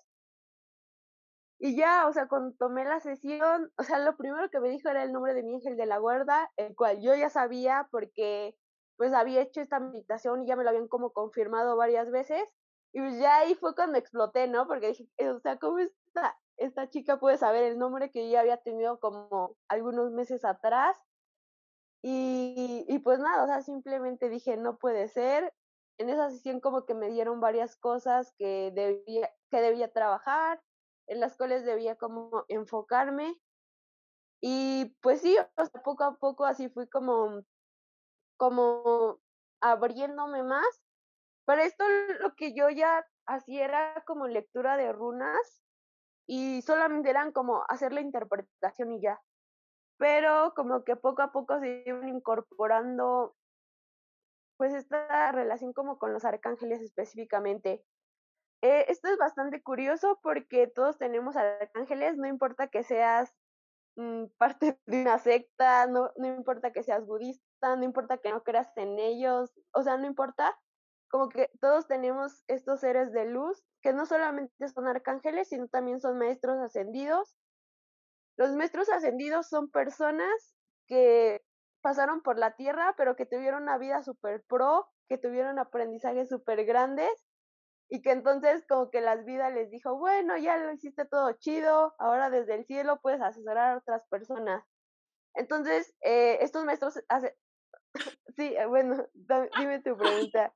Y 1.60 1.76
ya, 1.76 2.08
o 2.08 2.14
sea, 2.14 2.30
cuando 2.30 2.56
tomé 2.56 2.86
la 2.86 3.02
sesión, 3.02 3.74
o 3.78 3.84
sea, 3.84 4.00
lo 4.00 4.16
primero 4.16 4.50
que 4.50 4.62
me 4.62 4.70
dijo 4.70 4.88
era 4.88 5.04
el 5.04 5.12
nombre 5.12 5.34
de 5.34 5.44
mi 5.44 5.56
ángel 5.56 5.76
de 5.76 5.88
la 5.88 5.98
guarda, 5.98 6.50
el 6.56 6.74
cual 6.74 7.02
yo 7.02 7.14
ya 7.16 7.30
sabía 7.30 7.90
porque 7.92 8.56
pues 8.96 9.12
había 9.12 9.42
hecho 9.42 9.60
esta 9.60 9.82
meditación 9.82 10.44
y 10.44 10.48
ya 10.48 10.56
me 10.56 10.64
lo 10.64 10.70
habían 10.70 10.88
como 10.88 11.12
confirmado 11.12 11.76
varias 11.76 12.10
veces. 12.12 12.48
Y 12.94 13.00
pues 13.00 13.20
ya 13.20 13.38
ahí 13.38 13.56
fue 13.56 13.76
cuando 13.76 13.98
exploté, 13.98 14.48
¿no? 14.48 14.68
Porque 14.68 14.88
dije, 14.90 15.08
o 15.30 15.40
sea, 15.40 15.58
¿cómo 15.58 15.80
está? 15.80 16.38
esta 16.62 16.90
chica 16.90 17.20
puede 17.20 17.38
saber 17.38 17.64
el 17.64 17.80
nombre 17.80 18.12
que 18.12 18.30
yo 18.30 18.40
había 18.40 18.58
tenido 18.58 19.00
como 19.00 19.58
algunos 19.68 20.12
meses 20.12 20.46
atrás. 20.46 20.96
Y, 22.04 22.86
y 22.88 23.00
pues 23.00 23.20
nada, 23.20 23.44
o 23.44 23.48
sea, 23.48 23.62
simplemente 23.62 24.30
dije, 24.30 24.58
no 24.58 24.78
puede 24.78 25.08
ser. 25.08 25.54
En 25.98 26.10
esa 26.10 26.30
sesión 26.30 26.60
como 26.60 26.86
que 26.86 26.94
me 26.94 27.10
dieron 27.10 27.42
varias 27.42 27.76
cosas 27.76 28.34
que 28.38 28.72
debía, 28.74 29.30
que 29.50 29.62
debía 29.62 29.92
trabajar, 29.92 30.62
en 31.08 31.20
las 31.20 31.36
cuales 31.36 31.66
debía 31.66 31.96
como 31.96 32.46
enfocarme. 32.48 33.36
Y 34.42 34.96
pues 35.02 35.22
sí, 35.22 35.38
o 35.38 35.66
sea, 35.66 35.84
poco 35.84 36.04
a 36.04 36.18
poco 36.18 36.46
así 36.46 36.70
fui 36.70 36.88
como, 36.88 37.44
como 38.38 39.20
abriéndome 39.62 40.44
más. 40.44 40.84
Pero 41.46 41.62
esto 41.62 41.84
lo 42.20 42.36
que 42.36 42.54
yo 42.54 42.70
ya 42.70 43.06
hacía 43.26 43.66
era 43.66 44.04
como 44.06 44.28
lectura 44.28 44.78
de 44.78 44.92
runas 44.92 45.64
y 46.28 46.62
solamente 46.62 47.10
eran 47.10 47.32
como 47.32 47.64
hacer 47.68 47.94
la 47.94 48.02
interpretación 48.02 48.92
y 48.94 49.02
ya. 49.02 49.20
Pero 49.98 50.54
como 50.56 50.84
que 50.84 50.96
poco 50.96 51.22
a 51.22 51.32
poco 51.32 51.60
se 51.60 51.84
iban 51.86 52.10
incorporando 52.10 53.36
pues 54.58 54.74
esta 54.74 55.32
relación 55.32 55.74
como 55.74 55.98
con 55.98 56.14
los 56.14 56.24
arcángeles 56.24 56.82
específicamente. 56.82 57.84
Eh, 58.62 58.86
esto 58.90 59.08
es 59.10 59.18
bastante 59.18 59.64
curioso 59.64 60.20
porque 60.22 60.68
todos 60.68 61.00
tenemos 61.00 61.36
arcángeles, 61.36 62.16
no 62.18 62.28
importa 62.28 62.68
que 62.68 62.84
seas 62.84 63.34
mm, 63.96 64.26
parte 64.38 64.80
de 64.86 65.02
una 65.02 65.18
secta, 65.18 65.88
no, 65.88 66.12
no 66.16 66.28
importa 66.28 66.72
que 66.72 66.84
seas 66.84 67.06
budista, 67.08 67.76
no 67.76 67.84
importa 67.84 68.20
que 68.20 68.30
no 68.30 68.44
creas 68.44 68.72
en 68.78 69.00
ellos, 69.00 69.52
o 69.74 69.82
sea, 69.82 69.98
no 69.98 70.06
importa, 70.06 70.56
como 71.12 71.30
que 71.30 71.52
todos 71.60 71.88
tenemos 71.88 72.44
estos 72.48 72.80
seres 72.80 73.12
de 73.12 73.26
luz 73.26 73.62
que 73.82 73.92
no 73.94 74.06
solamente 74.06 74.68
son 74.70 74.88
arcángeles, 74.88 75.50
sino 75.50 75.68
también 75.68 76.00
son 76.00 76.18
maestros 76.18 76.58
ascendidos. 76.60 77.36
Los 78.38 78.56
maestros 78.56 78.90
ascendidos 78.90 79.50
son 79.50 79.70
personas 79.70 80.56
que 80.88 81.44
pasaron 81.82 82.22
por 82.22 82.38
la 82.38 82.56
tierra, 82.56 82.96
pero 82.96 83.16
que 83.16 83.26
tuvieron 83.26 83.64
una 83.64 83.78
vida 83.78 84.04
súper 84.04 84.44
pro, 84.48 84.88
que 85.10 85.18
tuvieron 85.18 85.60
aprendizajes 85.60 86.30
súper 86.30 86.64
grandes 86.66 87.12
y 87.90 88.02
que 88.02 88.12
entonces 88.12 88.64
como 88.70 88.90
que 88.90 89.02
las 89.02 89.26
vidas 89.26 89.54
les 89.54 89.70
dijo, 89.70 89.98
bueno, 89.98 90.38
ya 90.38 90.56
lo 90.56 90.72
hiciste 90.72 91.04
todo 91.06 91.34
chido, 91.34 91.94
ahora 92.00 92.30
desde 92.30 92.56
el 92.56 92.66
cielo 92.66 93.02
puedes 93.02 93.22
asesorar 93.22 93.74
a 93.74 93.78
otras 93.80 94.08
personas. 94.08 94.64
Entonces, 95.34 95.94
eh, 96.02 96.38
estos 96.40 96.64
maestros 96.64 97.04
hace... 97.10 97.36
sí, 98.38 98.56
eh, 98.56 98.66
bueno, 98.66 99.06
dime 99.58 99.82
tu 99.82 99.98
pregunta. 99.98 100.54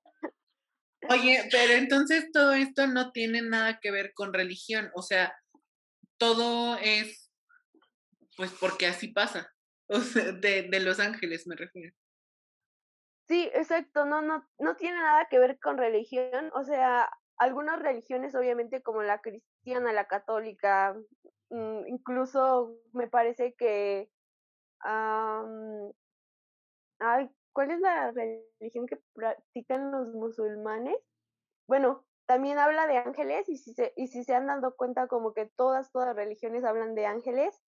Oye, 1.09 1.47
pero 1.51 1.73
entonces 1.73 2.31
todo 2.31 2.53
esto 2.53 2.87
no 2.87 3.11
tiene 3.11 3.41
nada 3.41 3.79
que 3.79 3.91
ver 3.91 4.13
con 4.13 4.33
religión, 4.33 4.89
o 4.93 5.01
sea, 5.01 5.35
todo 6.17 6.77
es, 6.77 7.31
pues 8.37 8.51
porque 8.59 8.87
así 8.87 9.09
pasa, 9.09 9.53
o 9.89 9.99
sea, 9.99 10.31
de, 10.31 10.67
Los 10.79 10.99
Ángeles 10.99 11.47
me 11.47 11.55
refiero. 11.55 11.95
Sí, 13.27 13.49
exacto, 13.53 14.05
no, 14.05 14.21
no, 14.21 14.47
no 14.59 14.75
tiene 14.75 14.97
nada 14.97 15.27
que 15.29 15.39
ver 15.39 15.59
con 15.59 15.77
religión, 15.77 16.51
o 16.53 16.63
sea, 16.63 17.09
algunas 17.37 17.79
religiones, 17.79 18.35
obviamente, 18.35 18.81
como 18.83 19.01
la 19.01 19.19
cristiana, 19.19 19.91
la 19.93 20.05
católica, 20.05 20.95
mm, 21.49 21.87
incluso 21.87 22.77
me 22.93 23.07
parece 23.07 23.55
que, 23.57 24.09
ay, 26.99 27.29
¿cuál 27.55 27.71
es 27.71 27.79
la 27.79 28.11
religión 28.11 28.85
que 28.85 28.99
practican 29.13 29.91
los 29.91 30.13
musulmanes? 30.13 30.97
Bueno, 31.67 32.05
también 32.27 32.59
habla 32.59 32.85
de 32.85 32.97
ángeles 32.97 33.47
y 33.47 33.57
si 33.57 33.73
se, 33.73 33.93
y 33.95 34.07
si 34.07 34.23
se 34.23 34.35
han 34.35 34.47
dado 34.47 34.75
cuenta 34.75 35.07
como 35.07 35.33
que 35.33 35.49
todas, 35.55 35.91
todas 35.91 36.15
religiones 36.15 36.65
hablan 36.65 36.95
de 36.95 37.05
ángeles. 37.05 37.59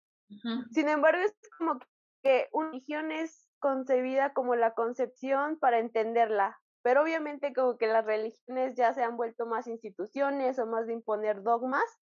Sin 0.72 0.90
embargo, 0.90 1.22
es 1.22 1.34
como 1.56 1.78
que 2.22 2.48
una 2.52 2.70
religión 2.70 3.10
es 3.10 3.48
concebida 3.60 4.34
como 4.34 4.56
la 4.56 4.74
concepción 4.74 5.58
para 5.58 5.78
entenderla, 5.78 6.60
pero 6.82 7.02
obviamente 7.02 7.54
como 7.54 7.78
que 7.78 7.86
las 7.86 8.04
religiones 8.04 8.74
ya 8.74 8.92
se 8.92 9.02
han 9.02 9.16
vuelto 9.16 9.46
más 9.46 9.66
instituciones 9.66 10.58
o 10.58 10.66
más 10.66 10.86
de 10.86 10.92
imponer 10.92 11.42
dogmas. 11.42 11.98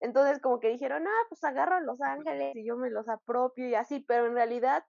Entonces 0.00 0.40
como 0.40 0.60
que 0.60 0.68
dijeron, 0.68 1.06
ah, 1.06 1.26
pues 1.28 1.42
agarro 1.42 1.76
a 1.76 1.80
los 1.80 2.00
ángeles 2.02 2.54
y 2.54 2.66
yo 2.66 2.76
me 2.76 2.90
los 2.90 3.08
apropio 3.08 3.66
y 3.66 3.74
así, 3.74 4.00
pero 4.00 4.26
en 4.26 4.34
realidad, 4.34 4.84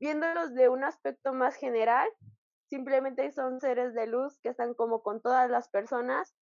viéndolos 0.00 0.54
de 0.54 0.68
un 0.68 0.84
aspecto 0.84 1.32
más 1.32 1.56
general, 1.56 2.08
simplemente 2.68 3.30
son 3.32 3.60
seres 3.60 3.94
de 3.94 4.06
luz 4.06 4.38
que 4.40 4.50
están 4.50 4.74
como 4.74 5.02
con 5.02 5.20
todas 5.20 5.50
las 5.50 5.68
personas 5.68 6.34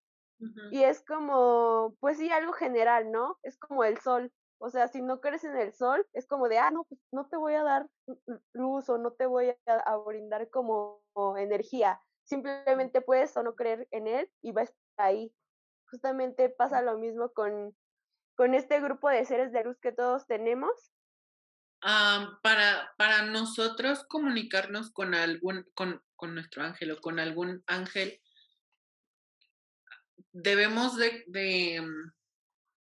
y 0.71 0.85
es 0.85 1.05
como, 1.05 1.97
pues 2.01 2.19
sí, 2.19 2.31
algo 2.31 2.53
general, 2.53 3.11
¿no? 3.11 3.39
Es 3.43 3.57
como 3.59 3.85
el 3.85 3.99
sol. 3.99 4.33
O 4.59 4.71
sea, 4.71 4.89
si 4.89 5.03
no 5.03 5.21
crees 5.21 5.45
en 5.45 5.57
el 5.57 5.73
sol, 5.73 6.07
es 6.13 6.27
como 6.27 6.49
de, 6.49 6.59
ah, 6.59 6.71
no, 6.71 6.85
pues 6.85 7.01
no 7.13 7.29
te 7.29 7.37
voy 7.37 7.55
a 7.55 7.63
dar 7.63 7.89
luz 8.53 8.89
o 8.89 8.99
no 8.99 9.13
te 9.13 9.27
voy 9.27 9.51
a, 9.67 9.75
a 9.75 9.97
brindar 9.99 10.51
como 10.51 11.03
energía 11.37 12.01
simplemente 12.27 13.01
puedes 13.01 13.37
o 13.37 13.43
no 13.43 13.55
creer 13.55 13.89
en 13.91 14.07
él 14.07 14.31
y 14.43 14.53
va 14.53 14.63
a 14.63 14.65
estar 14.65 14.79
ahí. 14.99 15.35
Justamente 15.91 16.51
pasa 16.51 16.83
lo 16.83 16.99
mismo 16.99 17.33
con, 17.33 17.75
con 18.37 18.55
este 18.55 18.81
grupo 18.81 19.09
de 19.09 19.25
seres 19.25 19.53
de 19.53 19.65
luz 19.65 19.79
que 19.81 19.93
todos 19.93 20.27
tenemos. 20.27 20.93
Para, 22.43 22.93
para 22.97 23.23
nosotros 23.23 24.05
comunicarnos 24.09 24.91
con 24.91 25.15
algún, 25.15 25.65
con, 25.75 26.03
con 26.17 26.35
nuestro 26.35 26.65
ángel 26.65 26.91
o 26.91 27.01
con 27.01 27.21
algún 27.21 27.63
ángel, 27.67 28.21
debemos 30.33 30.97
de, 30.97 31.81
mm, 31.81 32.13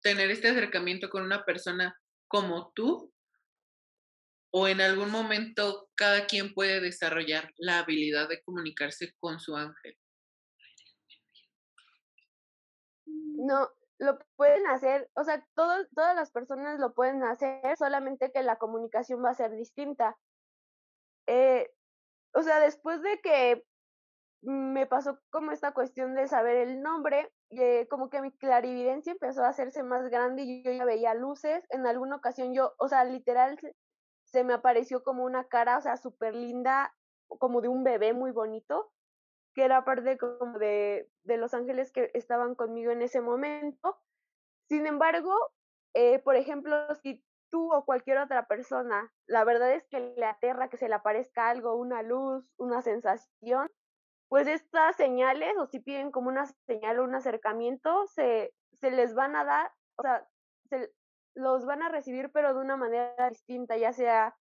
tener 0.00 0.30
este 0.30 0.48
acercamiento 0.48 1.10
con 1.10 1.22
una 1.22 1.44
persona 1.44 2.00
como 2.28 2.72
tú 2.74 3.12
o 4.50 4.68
en 4.68 4.80
algún 4.80 5.10
momento 5.10 5.90
cada 5.94 6.26
quien 6.26 6.54
puede 6.54 6.80
desarrollar 6.80 7.52
la 7.56 7.80
habilidad 7.80 8.28
de 8.28 8.40
comunicarse 8.42 9.12
con 9.18 9.38
su 9.38 9.56
ángel? 9.56 9.98
No, 13.04 13.68
lo 13.98 14.18
pueden 14.36 14.66
hacer, 14.66 15.10
o 15.14 15.24
sea, 15.24 15.46
todas 15.54 16.16
las 16.16 16.30
personas 16.30 16.78
lo 16.80 16.94
pueden 16.94 17.22
hacer, 17.22 17.76
solamente 17.76 18.32
que 18.32 18.42
la 18.42 18.56
comunicación 18.56 19.24
va 19.24 19.30
a 19.30 19.34
ser 19.34 19.52
distinta. 19.52 20.16
Eh, 21.26 21.70
o 22.34 22.42
sea, 22.42 22.60
después 22.60 23.02
de 23.02 23.20
que 23.20 23.64
me 24.42 24.86
pasó 24.86 25.18
como 25.30 25.52
esta 25.52 25.72
cuestión 25.72 26.14
de 26.14 26.28
saber 26.28 26.56
el 26.56 26.82
nombre, 26.82 27.32
eh, 27.50 27.86
como 27.88 28.10
que 28.10 28.20
mi 28.20 28.30
clarividencia 28.32 29.12
empezó 29.12 29.42
a 29.42 29.48
hacerse 29.48 29.82
más 29.82 30.08
grande 30.10 30.42
y 30.42 30.62
yo 30.62 30.70
ya 30.72 30.84
veía 30.84 31.14
luces. 31.14 31.64
En 31.70 31.86
alguna 31.86 32.16
ocasión 32.16 32.52
yo, 32.52 32.74
o 32.78 32.88
sea, 32.88 33.04
literal 33.04 33.58
se 34.24 34.44
me 34.44 34.52
apareció 34.54 35.02
como 35.02 35.24
una 35.24 35.44
cara, 35.44 35.78
o 35.78 35.80
sea, 35.80 35.96
súper 35.96 36.34
linda, 36.34 36.94
como 37.26 37.60
de 37.60 37.68
un 37.68 37.84
bebé 37.84 38.12
muy 38.12 38.32
bonito, 38.32 38.92
que 39.54 39.64
era 39.64 39.84
parte 39.84 40.18
como 40.18 40.58
de, 40.58 41.08
de 41.22 41.36
los 41.36 41.54
ángeles 41.54 41.92
que 41.92 42.10
estaban 42.14 42.54
conmigo 42.54 42.90
en 42.90 43.02
ese 43.02 43.20
momento. 43.20 43.98
Sin 44.68 44.86
embargo, 44.86 45.32
eh, 45.94 46.18
por 46.18 46.36
ejemplo, 46.36 46.76
si 46.96 47.22
tú 47.50 47.72
o 47.72 47.84
cualquier 47.84 48.18
otra 48.18 48.46
persona, 48.46 49.12
la 49.26 49.44
verdad 49.44 49.72
es 49.72 49.86
que 49.86 50.14
le 50.16 50.26
aterra 50.26 50.68
que 50.68 50.76
se 50.76 50.88
le 50.88 50.94
aparezca 50.94 51.48
algo, 51.48 51.76
una 51.76 52.02
luz, 52.02 52.44
una 52.56 52.82
sensación, 52.82 53.70
pues 54.28 54.48
estas 54.48 54.96
señales, 54.96 55.56
o 55.58 55.66
si 55.66 55.78
piden 55.78 56.10
como 56.10 56.28
una 56.28 56.46
señal 56.66 56.98
o 56.98 57.04
un 57.04 57.14
acercamiento, 57.14 58.06
se, 58.08 58.52
se 58.72 58.90
les 58.90 59.14
van 59.14 59.36
a 59.36 59.44
dar, 59.44 59.70
o 59.96 60.02
sea, 60.02 60.26
se, 60.68 60.92
los 61.34 61.64
van 61.64 61.82
a 61.82 61.88
recibir 61.88 62.30
pero 62.32 62.54
de 62.54 62.60
una 62.60 62.76
manera 62.76 63.28
distinta, 63.28 63.76
ya 63.76 63.92
sea, 63.92 64.36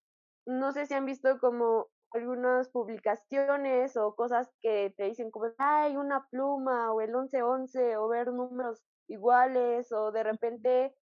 no 0.45 0.71
sé 0.71 0.85
si 0.85 0.93
han 0.93 1.05
visto 1.05 1.39
como 1.39 1.89
algunas 2.13 2.69
publicaciones 2.69 3.97
o 3.97 4.15
cosas 4.15 4.49
que 4.61 4.93
te 4.97 5.05
dicen 5.05 5.31
como, 5.31 5.47
hay 5.57 5.97
una 5.97 6.27
pluma 6.29 6.91
o 6.91 7.01
el 7.01 7.11
1111 7.11 7.97
o 7.97 8.07
ver 8.07 8.27
números 8.27 8.83
iguales 9.07 9.91
o 9.91 10.11
de 10.11 10.23
repente 10.23 10.95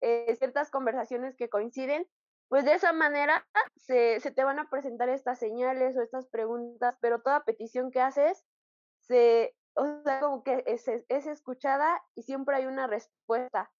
eh, 0.00 0.34
ciertas 0.36 0.70
conversaciones 0.70 1.36
que 1.36 1.48
coinciden, 1.48 2.06
pues 2.48 2.64
de 2.64 2.74
esa 2.74 2.92
manera 2.92 3.46
se, 3.76 4.20
se 4.20 4.30
te 4.30 4.44
van 4.44 4.58
a 4.58 4.68
presentar 4.70 5.08
estas 5.08 5.38
señales 5.38 5.96
o 5.96 6.02
estas 6.02 6.26
preguntas, 6.28 6.96
pero 7.00 7.22
toda 7.22 7.44
petición 7.44 7.90
que 7.90 8.00
haces 8.00 8.44
se, 9.00 9.54
o 9.74 10.02
sea, 10.04 10.20
como 10.20 10.42
que 10.42 10.62
es, 10.66 10.86
es 10.88 11.26
escuchada 11.26 12.02
y 12.14 12.22
siempre 12.22 12.56
hay 12.56 12.66
una 12.66 12.86
respuesta. 12.86 13.70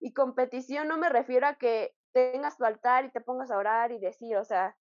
Y 0.00 0.12
competición 0.12 0.88
no 0.88 0.98
me 0.98 1.08
refiero 1.08 1.46
a 1.46 1.54
que 1.54 1.94
tengas 2.12 2.56
tu 2.56 2.64
altar 2.64 3.04
y 3.04 3.10
te 3.10 3.20
pongas 3.20 3.50
a 3.50 3.58
orar 3.58 3.92
y 3.92 3.98
decir, 3.98 4.36
o 4.36 4.44
sea, 4.44 4.76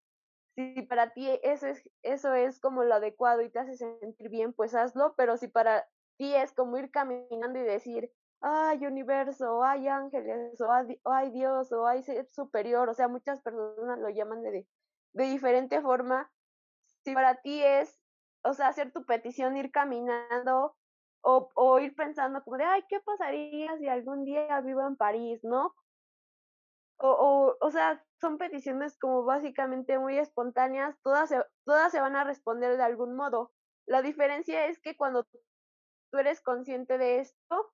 si 0.55 0.81
para 0.83 1.13
ti 1.13 1.29
eso 1.43 1.67
es, 1.67 1.83
eso 2.03 2.33
es 2.33 2.59
como 2.59 2.83
lo 2.83 2.95
adecuado 2.95 3.41
y 3.41 3.49
te 3.51 3.59
hace 3.59 3.75
sentir 3.77 4.29
bien, 4.29 4.53
pues 4.53 4.75
hazlo, 4.75 5.13
pero 5.17 5.37
si 5.37 5.47
para 5.47 5.87
ti 6.17 6.35
es 6.35 6.53
como 6.53 6.77
ir 6.77 6.91
caminando 6.91 7.59
y 7.59 7.63
decir, 7.63 8.11
ay 8.41 8.85
universo, 8.85 9.57
o 9.57 9.63
hay 9.63 9.87
ángeles, 9.87 10.59
o 10.61 10.71
hay, 10.71 11.31
Dios, 11.31 11.71
o 11.71 11.87
hay 11.87 12.03
ser 12.03 12.25
superior, 12.27 12.89
o 12.89 12.93
sea, 12.93 13.07
muchas 13.07 13.41
personas 13.41 13.99
lo 13.99 14.09
llaman 14.09 14.41
de, 14.43 14.67
de 15.13 15.23
diferente 15.25 15.81
forma, 15.81 16.31
si 17.03 17.13
para 17.13 17.41
ti 17.41 17.63
es, 17.63 17.99
o 18.43 18.53
sea, 18.53 18.67
hacer 18.69 18.91
tu 18.91 19.05
petición, 19.05 19.57
ir 19.57 19.71
caminando 19.71 20.75
o, 21.21 21.49
o 21.55 21.79
ir 21.79 21.95
pensando 21.95 22.43
como 22.43 22.57
de, 22.57 22.63
ay, 22.65 22.83
¿qué 22.89 22.99
pasaría 23.01 23.77
si 23.77 23.87
algún 23.87 24.25
día 24.25 24.59
vivo 24.61 24.81
en 24.87 24.95
París, 24.97 25.39
no? 25.43 25.75
O, 27.01 27.57
o, 27.59 27.71
sea, 27.71 28.03
son 28.19 28.37
peticiones 28.37 28.97
como 28.97 29.23
básicamente 29.23 29.97
muy 29.99 30.17
espontáneas, 30.17 30.95
todas 31.01 31.29
se, 31.29 31.43
todas 31.65 31.91
se 31.91 31.99
van 31.99 32.15
a 32.15 32.23
responder 32.23 32.77
de 32.77 32.83
algún 32.83 33.15
modo. 33.15 33.51
La 33.87 34.01
diferencia 34.01 34.67
es 34.67 34.79
que 34.79 34.95
cuando 34.95 35.23
tú 35.23 36.17
eres 36.17 36.41
consciente 36.41 36.97
de 36.97 37.19
esto, 37.19 37.73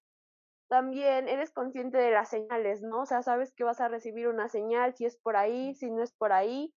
también 0.70 1.28
eres 1.28 1.52
consciente 1.52 1.98
de 1.98 2.12
las 2.12 2.30
señales, 2.30 2.82
¿no? 2.82 3.02
O 3.02 3.06
sea, 3.06 3.22
sabes 3.22 3.54
que 3.54 3.64
vas 3.64 3.82
a 3.82 3.88
recibir 3.88 4.28
una 4.28 4.50
señal, 4.50 4.96
si 4.96 5.06
es 5.06 5.18
por 5.18 5.36
ahí, 5.36 5.76
si 5.76 5.92
no 5.92 6.04
es 6.04 6.14
por 6.14 6.32
ahí. 6.32 6.74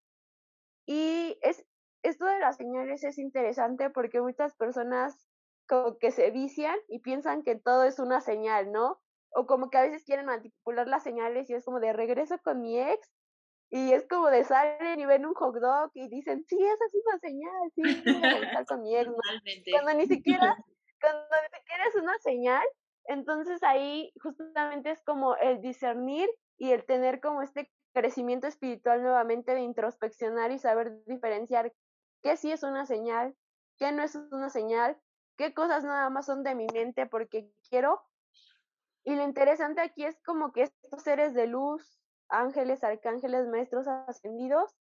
Y 0.86 1.38
es, 1.42 1.66
esto 2.04 2.26
de 2.26 2.40
las 2.40 2.58
señales 2.58 3.04
es 3.04 3.18
interesante 3.18 3.90
porque 3.90 4.22
muchas 4.22 4.56
personas 4.56 5.28
como 5.68 5.98
que 5.98 6.12
se 6.12 6.32
vician 6.32 6.78
y 6.88 7.00
piensan 7.00 7.44
que 7.44 7.56
todo 7.56 7.84
es 7.84 8.00
una 8.00 8.22
señal, 8.22 8.72
¿no? 8.72 9.00
O 9.32 9.46
como 9.46 9.70
que 9.70 9.78
a 9.78 9.84
veces 9.84 10.04
quieren 10.04 10.26
manipular 10.26 10.88
las 10.88 11.04
señales 11.04 11.50
y 11.50 11.54
es 11.54 11.66
como 11.66 11.80
de 11.80 11.94
regreso 11.94 12.38
con 12.44 12.62
mi 12.62 12.80
ex 12.80 13.10
y 13.72 13.94
es 13.94 14.08
como 14.08 14.30
de 14.30 14.44
salen 14.44 15.00
y 15.00 15.06
ven 15.06 15.26
un 15.26 15.34
hot 15.36 15.56
dog 15.56 15.92
y 15.94 16.10
dicen, 16.10 16.44
sí, 16.48 16.58
esa 16.58 16.86
es 16.86 16.94
una 17.06 17.20
señal, 17.20 17.72
sí, 17.76 17.82
voy 18.04 18.24
a 18.24 18.34
regresar 18.34 18.66
con 18.66 18.82
mi 18.82 18.98
ex. 18.98 19.12
Cuando 19.72 19.94
ni 19.94 20.08
siquiera, 20.08 20.58
cuando 21.02 21.22
ni 21.44 21.58
siquiera 21.60 21.86
es 21.88 21.96
una 21.96 22.18
señal, 22.20 22.66
entonces 23.06 23.62
ahí 23.64 24.12
justamente 24.22 24.92
es 24.92 25.02
como 25.04 25.36
el 25.36 25.62
discernir 25.62 26.30
y 26.58 26.72
el 26.72 26.86
tener 26.86 27.22
como 27.22 27.42
este 27.42 27.72
crecimiento 27.94 28.48
espiritual 28.48 29.02
nuevamente 29.02 29.54
de 29.54 29.62
introspeccionar 29.62 30.52
y 30.52 30.60
saber 30.60 31.04
diferenciar 31.06 31.72
qué 32.22 32.38
sí 32.38 32.52
es 32.52 32.64
una 32.64 32.86
señal, 32.86 33.36
qué 33.78 33.92
no 33.92 34.04
es 34.04 34.16
una 34.16 34.50
señal, 34.50 35.00
qué 35.38 35.54
cosas 35.54 35.84
nada 35.84 36.10
más 36.10 36.26
son 36.26 36.44
de 36.44 36.56
mi 36.56 36.68
mente 36.74 37.06
porque 37.06 37.52
quiero 37.70 38.02
y 39.10 39.16
lo 39.16 39.24
interesante 39.24 39.82
aquí 39.82 40.06
es 40.06 40.22
como 40.24 40.52
que 40.52 40.64
estos 40.64 41.02
seres 41.04 41.34
de 41.34 41.48
luz, 41.48 42.00
ángeles, 42.30 42.84
arcángeles, 42.84 43.48
maestros 43.48 43.88
ascendidos, 43.88 44.76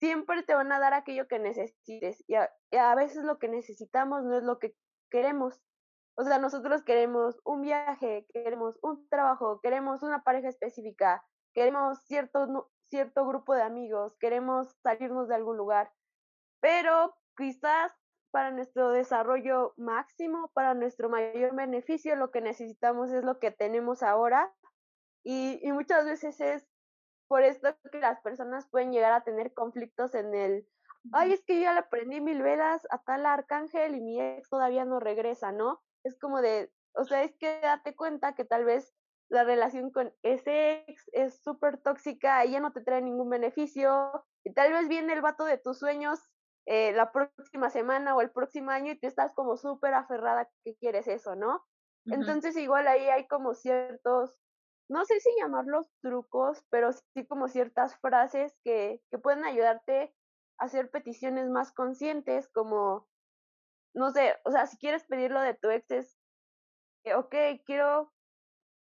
siempre 0.00 0.42
te 0.42 0.54
van 0.54 0.72
a 0.72 0.80
dar 0.80 0.94
aquello 0.94 1.28
que 1.28 1.38
necesites. 1.38 2.24
Y 2.26 2.34
a, 2.34 2.94
veces 2.94 3.24
lo 3.24 3.38
que 3.38 3.48
necesitamos 3.48 4.24
no 4.24 4.38
es 4.38 4.42
lo 4.42 4.58
que 4.58 4.74
queremos. 5.10 5.60
O 6.16 6.24
sea, 6.24 6.38
nosotros 6.38 6.82
queremos 6.82 7.40
un 7.44 7.62
viaje, 7.62 8.26
queremos 8.32 8.78
un 8.82 9.06
trabajo, 9.08 9.60
queremos 9.60 10.02
una 10.02 10.22
pareja 10.22 10.48
específica, 10.48 11.22
queremos 11.52 11.98
cierto, 12.04 12.70
cierto 12.88 13.26
grupo 13.26 13.54
de 13.54 13.62
amigos, 13.62 14.16
queremos 14.18 14.74
salirnos 14.82 15.28
de 15.28 15.34
algún 15.34 15.56
lugar. 15.56 15.92
Pero 16.60 17.14
quizás 17.36 17.92
para 18.30 18.50
nuestro 18.50 18.90
desarrollo 18.90 19.74
máximo, 19.76 20.50
para 20.54 20.74
nuestro 20.74 21.08
mayor 21.08 21.54
beneficio, 21.54 22.16
lo 22.16 22.30
que 22.30 22.40
necesitamos 22.40 23.10
es 23.10 23.24
lo 23.24 23.38
que 23.38 23.50
tenemos 23.50 24.02
ahora 24.02 24.52
y, 25.22 25.60
muchas 25.72 26.04
veces 26.04 26.40
es 26.40 26.66
por 27.28 27.42
esto 27.42 27.76
que 27.92 28.00
las 28.00 28.20
personas 28.20 28.68
pueden 28.70 28.92
llegar 28.92 29.12
a 29.12 29.22
tener 29.22 29.52
conflictos 29.52 30.14
en 30.14 30.34
el, 30.34 30.66
ay, 31.12 31.32
es 31.32 31.44
que 31.44 31.56
yo 31.56 31.62
ya 31.62 31.74
le 31.74 31.82
prendí 31.84 32.20
mil 32.20 32.42
velas 32.42 32.86
a 32.90 33.02
tal 33.02 33.26
arcángel 33.26 33.94
y 33.94 34.00
mi 34.00 34.20
ex 34.20 34.48
todavía 34.48 34.84
no 34.84 34.98
regresa, 34.98 35.52
¿no? 35.52 35.80
Es 36.04 36.18
como 36.18 36.40
de, 36.40 36.72
o 36.94 37.04
sea, 37.04 37.22
es 37.22 37.36
que 37.36 37.60
date 37.60 37.94
cuenta 37.94 38.34
que 38.34 38.44
tal 38.44 38.64
vez 38.64 38.94
la 39.28 39.44
relación 39.44 39.92
con 39.92 40.12
ese 40.22 40.84
ex 40.88 41.08
es 41.12 41.40
súper 41.42 41.78
tóxica, 41.78 42.42
ella 42.42 42.58
no 42.58 42.72
te 42.72 42.80
trae 42.80 43.00
ningún 43.00 43.30
beneficio, 43.30 44.24
y 44.42 44.52
tal 44.52 44.72
vez 44.72 44.88
viene 44.88 45.12
el 45.12 45.20
vato 45.20 45.44
de 45.44 45.58
tus 45.58 45.78
sueños 45.78 46.20
eh, 46.66 46.92
la 46.92 47.12
próxima 47.12 47.70
semana 47.70 48.14
o 48.14 48.20
el 48.20 48.30
próximo 48.30 48.70
año 48.70 48.92
y 48.92 48.98
tú 48.98 49.06
estás 49.06 49.34
como 49.34 49.56
súper 49.56 49.94
aferrada 49.94 50.48
que 50.64 50.76
quieres 50.76 51.08
eso, 51.08 51.36
¿no? 51.36 51.64
Entonces 52.06 52.56
igual 52.56 52.88
ahí 52.88 53.08
hay 53.08 53.26
como 53.26 53.54
ciertos, 53.54 54.38
no 54.88 55.04
sé 55.04 55.20
si 55.20 55.30
llamarlos 55.38 55.86
trucos, 56.02 56.64
pero 56.70 56.92
sí 56.92 57.26
como 57.26 57.48
ciertas 57.48 57.98
frases 57.98 58.58
que, 58.64 59.02
que 59.10 59.18
pueden 59.18 59.44
ayudarte 59.44 60.14
a 60.58 60.64
hacer 60.64 60.90
peticiones 60.90 61.48
más 61.50 61.72
conscientes, 61.72 62.48
como, 62.48 63.06
no 63.94 64.10
sé, 64.10 64.36
o 64.44 64.50
sea, 64.50 64.66
si 64.66 64.78
quieres 64.78 65.04
pedirlo 65.04 65.40
de 65.40 65.54
tu 65.54 65.70
ex 65.70 65.90
es, 65.90 66.18
ok, 67.14 67.34
quiero 67.64 68.12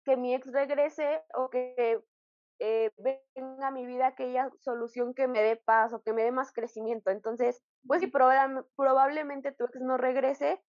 que 0.05 0.17
mi 0.17 0.35
ex 0.35 0.53
regrese 0.53 1.23
o 1.35 1.51
que 1.51 2.05
eh, 2.59 2.91
venga 3.35 3.69
a 3.69 3.71
mi 3.71 3.87
vida 3.87 4.09
aquella 4.09 4.51
solución 4.61 5.15
que 5.15 5.29
me 5.29 5.43
dé 5.43 5.57
paz 5.57 5.93
o 5.93 6.03
que 6.03 6.13
me 6.13 6.23
dé 6.23 6.33
más 6.33 6.53
crecimiento. 6.53 7.11
Entonces, 7.11 7.63
pues 7.87 8.01
sí, 8.01 8.07
probablemente 8.07 9.53
tu 9.53 9.65
ex 9.65 9.81
no 9.81 9.97
regrese, 9.97 10.63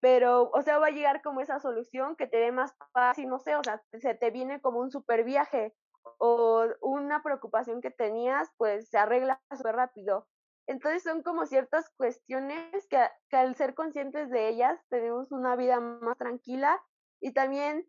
pero, 0.00 0.50
o 0.52 0.62
sea, 0.62 0.78
va 0.78 0.88
a 0.88 0.90
llegar 0.90 1.22
como 1.22 1.40
esa 1.40 1.60
solución 1.60 2.16
que 2.16 2.26
te 2.26 2.38
dé 2.38 2.52
más 2.52 2.74
paz 2.92 3.18
y 3.18 3.26
no 3.26 3.38
sé, 3.38 3.56
o 3.56 3.62
sea, 3.62 3.82
se 3.92 4.14
te 4.14 4.30
viene 4.30 4.60
como 4.60 4.80
un 4.80 4.90
super 4.90 5.24
viaje 5.24 5.74
o 6.18 6.66
una 6.80 7.22
preocupación 7.22 7.80
que 7.80 7.90
tenías, 7.90 8.48
pues 8.56 8.88
se 8.88 8.98
arregla 8.98 9.40
súper 9.56 9.76
rápido. 9.76 10.26
Entonces 10.66 11.02
son 11.02 11.22
como 11.22 11.46
ciertas 11.46 11.90
cuestiones 11.96 12.86
que, 12.88 12.98
que 13.28 13.36
al 13.36 13.56
ser 13.56 13.74
conscientes 13.74 14.30
de 14.30 14.48
ellas 14.48 14.80
tenemos 14.88 15.32
una 15.32 15.56
vida 15.56 15.80
más 15.80 16.16
tranquila 16.16 16.80
y 17.20 17.32
también 17.32 17.86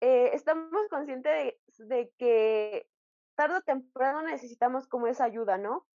eh, 0.00 0.30
estamos 0.34 0.88
conscientes 0.90 1.54
de, 1.78 2.12
que 2.18 2.88
tarde 3.36 3.58
o 3.58 3.62
temprano 3.62 4.22
necesitamos 4.22 4.86
como 4.86 5.06
esa 5.06 5.24
ayuda, 5.24 5.58
¿no? 5.58 5.86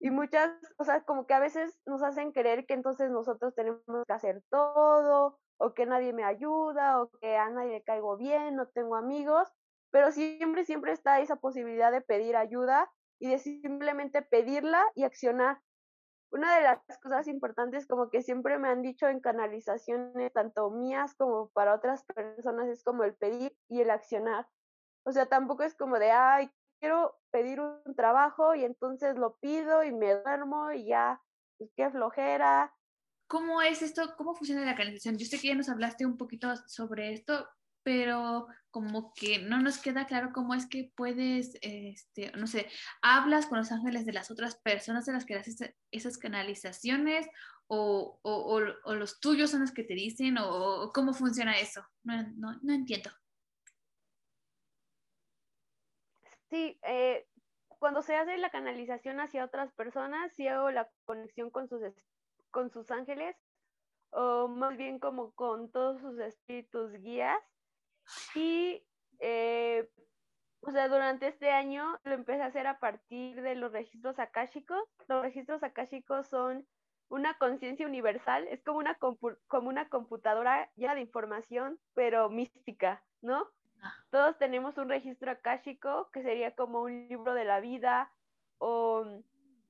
Y 0.00 0.10
muchas, 0.10 0.50
sea, 0.84 1.02
como 1.04 1.26
que 1.26 1.34
a 1.34 1.40
veces 1.40 1.80
nos 1.86 2.02
hacen 2.02 2.32
creer 2.32 2.66
que 2.66 2.74
entonces 2.74 3.10
nosotros 3.10 3.54
tenemos 3.54 3.82
que 4.06 4.12
hacer 4.12 4.42
todo, 4.48 5.38
o 5.56 5.74
que 5.74 5.86
nadie 5.86 6.12
me 6.12 6.24
ayuda, 6.24 7.02
o 7.02 7.10
que 7.20 7.36
a 7.36 7.50
nadie 7.50 7.72
le 7.72 7.82
caigo 7.82 8.16
bien, 8.16 8.54
no 8.54 8.68
tengo 8.68 8.94
amigos, 8.94 9.48
pero 9.90 10.12
siempre, 10.12 10.64
siempre 10.64 10.92
está 10.92 11.20
esa 11.20 11.36
posibilidad 11.36 11.90
de 11.90 12.00
pedir 12.00 12.36
ayuda 12.36 12.90
y 13.18 13.30
de 13.30 13.38
simplemente 13.38 14.22
pedirla 14.22 14.84
y 14.94 15.02
accionar 15.02 15.60
una 16.30 16.56
de 16.56 16.62
las 16.62 16.80
cosas 17.02 17.26
importantes 17.28 17.86
como 17.86 18.10
que 18.10 18.22
siempre 18.22 18.58
me 18.58 18.68
han 18.68 18.82
dicho 18.82 19.08
en 19.08 19.20
canalizaciones, 19.20 20.32
tanto 20.32 20.70
mías 20.70 21.14
como 21.14 21.48
para 21.50 21.74
otras 21.74 22.04
personas, 22.04 22.68
es 22.68 22.82
como 22.84 23.04
el 23.04 23.14
pedir 23.14 23.56
y 23.68 23.80
el 23.80 23.90
accionar. 23.90 24.46
O 25.04 25.12
sea, 25.12 25.26
tampoco 25.26 25.62
es 25.62 25.74
como 25.74 25.98
de, 25.98 26.10
ay, 26.10 26.50
quiero 26.80 27.18
pedir 27.30 27.60
un 27.60 27.94
trabajo 27.96 28.54
y 28.54 28.64
entonces 28.64 29.16
lo 29.16 29.36
pido 29.36 29.82
y 29.84 29.92
me 29.92 30.14
duermo 30.14 30.70
y 30.72 30.86
ya, 30.86 31.20
y 31.58 31.70
qué 31.76 31.90
flojera. 31.90 32.74
¿Cómo 33.26 33.60
es 33.62 33.82
esto? 33.82 34.14
¿Cómo 34.16 34.34
funciona 34.34 34.64
la 34.64 34.74
canalización? 34.74 35.16
Yo 35.16 35.26
sé 35.26 35.38
que 35.38 35.48
ya 35.48 35.54
nos 35.54 35.68
hablaste 35.68 36.06
un 36.06 36.16
poquito 36.16 36.54
sobre 36.66 37.12
esto, 37.12 37.46
pero 37.88 38.48
como 38.70 39.14
que 39.14 39.38
no 39.38 39.62
nos 39.62 39.78
queda 39.78 40.06
claro 40.06 40.28
cómo 40.34 40.52
es 40.52 40.68
que 40.68 40.92
puedes, 40.94 41.56
este, 41.62 42.30
no 42.32 42.46
sé, 42.46 42.68
hablas 43.00 43.46
con 43.46 43.56
los 43.56 43.72
ángeles 43.72 44.04
de 44.04 44.12
las 44.12 44.30
otras 44.30 44.56
personas 44.56 45.06
de 45.06 45.14
las 45.14 45.24
que 45.24 45.36
haces 45.36 45.74
esas 45.90 46.18
canalizaciones 46.18 47.26
o, 47.66 48.20
o, 48.20 48.60
o, 48.84 48.94
los 48.94 49.20
tuyos 49.20 49.52
son 49.52 49.62
los 49.62 49.72
que 49.72 49.84
te 49.84 49.94
dicen 49.94 50.36
o, 50.36 50.90
cómo 50.92 51.14
funciona 51.14 51.58
eso. 51.58 51.82
No, 52.04 52.22
no, 52.36 52.58
no 52.60 52.74
entiendo. 52.74 53.08
Sí, 56.50 56.78
eh, 56.82 57.26
cuando 57.78 58.02
se 58.02 58.16
hace 58.16 58.36
la 58.36 58.50
canalización 58.50 59.18
hacia 59.18 59.46
otras 59.46 59.72
personas, 59.72 60.30
sí 60.34 60.46
hago 60.46 60.70
la 60.70 60.90
conexión 61.06 61.48
con 61.48 61.70
sus, 61.70 61.80
con 62.50 62.70
sus 62.70 62.90
ángeles 62.90 63.34
o 64.10 64.46
más 64.46 64.76
bien 64.76 64.98
como 64.98 65.32
con 65.32 65.70
todos 65.70 66.02
sus 66.02 66.18
espíritus 66.18 66.92
guías 66.92 67.40
y, 68.34 68.84
eh, 69.20 69.88
o 70.60 70.70
sea, 70.70 70.88
durante 70.88 71.28
este 71.28 71.50
año 71.50 71.98
lo 72.04 72.14
empecé 72.14 72.42
a 72.42 72.46
hacer 72.46 72.66
a 72.66 72.78
partir 72.78 73.40
de 73.42 73.54
los 73.54 73.72
registros 73.72 74.18
akáshicos. 74.18 74.82
Los 75.08 75.22
registros 75.22 75.62
akáshicos 75.62 76.28
son 76.28 76.66
una 77.08 77.38
conciencia 77.38 77.86
universal, 77.86 78.46
es 78.48 78.62
como 78.62 78.78
una, 78.78 78.98
como 79.46 79.68
una 79.68 79.88
computadora 79.88 80.70
llena 80.76 80.94
de 80.94 81.00
información, 81.00 81.78
pero 81.94 82.28
mística, 82.28 83.02
¿no? 83.22 83.48
Ah. 83.82 83.94
Todos 84.10 84.38
tenemos 84.38 84.76
un 84.76 84.88
registro 84.88 85.30
akáshico 85.30 86.10
que 86.12 86.22
sería 86.22 86.54
como 86.54 86.82
un 86.82 87.08
libro 87.08 87.34
de 87.34 87.44
la 87.44 87.60
vida 87.60 88.12
o, 88.58 89.04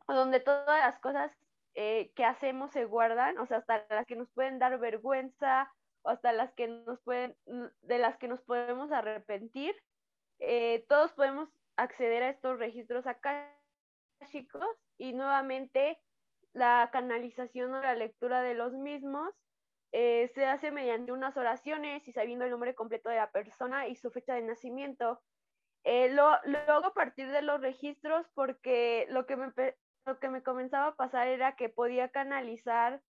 donde 0.08 0.40
todas 0.40 0.80
las 0.80 0.98
cosas 1.00 1.30
eh, 1.74 2.12
que 2.16 2.24
hacemos 2.24 2.72
se 2.72 2.86
guardan, 2.86 3.38
o 3.38 3.46
sea, 3.46 3.58
hasta 3.58 3.86
las 3.90 4.06
que 4.06 4.16
nos 4.16 4.28
pueden 4.30 4.58
dar 4.58 4.78
vergüenza 4.78 5.72
hasta 6.04 6.32
las 6.32 6.52
que 6.54 6.68
nos 6.68 7.00
pueden, 7.00 7.36
de 7.82 7.98
las 7.98 8.16
que 8.18 8.28
nos 8.28 8.40
podemos 8.42 8.92
arrepentir. 8.92 9.74
Eh, 10.40 10.84
todos 10.88 11.12
podemos 11.12 11.48
acceder 11.76 12.22
a 12.22 12.30
estos 12.30 12.58
registros 12.58 13.04
chicos 14.30 14.64
y 14.98 15.12
nuevamente 15.12 15.98
la 16.52 16.90
canalización 16.92 17.74
o 17.74 17.80
la 17.80 17.94
lectura 17.94 18.42
de 18.42 18.54
los 18.54 18.72
mismos 18.72 19.34
eh, 19.92 20.30
se 20.34 20.44
hace 20.44 20.70
mediante 20.70 21.12
unas 21.12 21.36
oraciones 21.36 22.06
y 22.06 22.12
sabiendo 22.12 22.44
el 22.44 22.50
nombre 22.50 22.74
completo 22.74 23.08
de 23.08 23.16
la 23.16 23.30
persona 23.30 23.88
y 23.88 23.96
su 23.96 24.10
fecha 24.10 24.34
de 24.34 24.42
nacimiento. 24.42 25.20
Eh, 25.84 26.10
lo, 26.10 26.26
hago 26.26 26.86
a 26.86 26.94
partir 26.94 27.30
de 27.30 27.42
los 27.42 27.60
registros 27.60 28.26
porque 28.34 29.06
lo 29.08 29.26
que, 29.26 29.36
me, 29.36 29.52
lo 30.04 30.18
que 30.18 30.28
me 30.28 30.42
comenzaba 30.42 30.88
a 30.88 30.96
pasar 30.96 31.28
era 31.28 31.56
que 31.56 31.68
podía 31.68 32.10
canalizar 32.10 33.00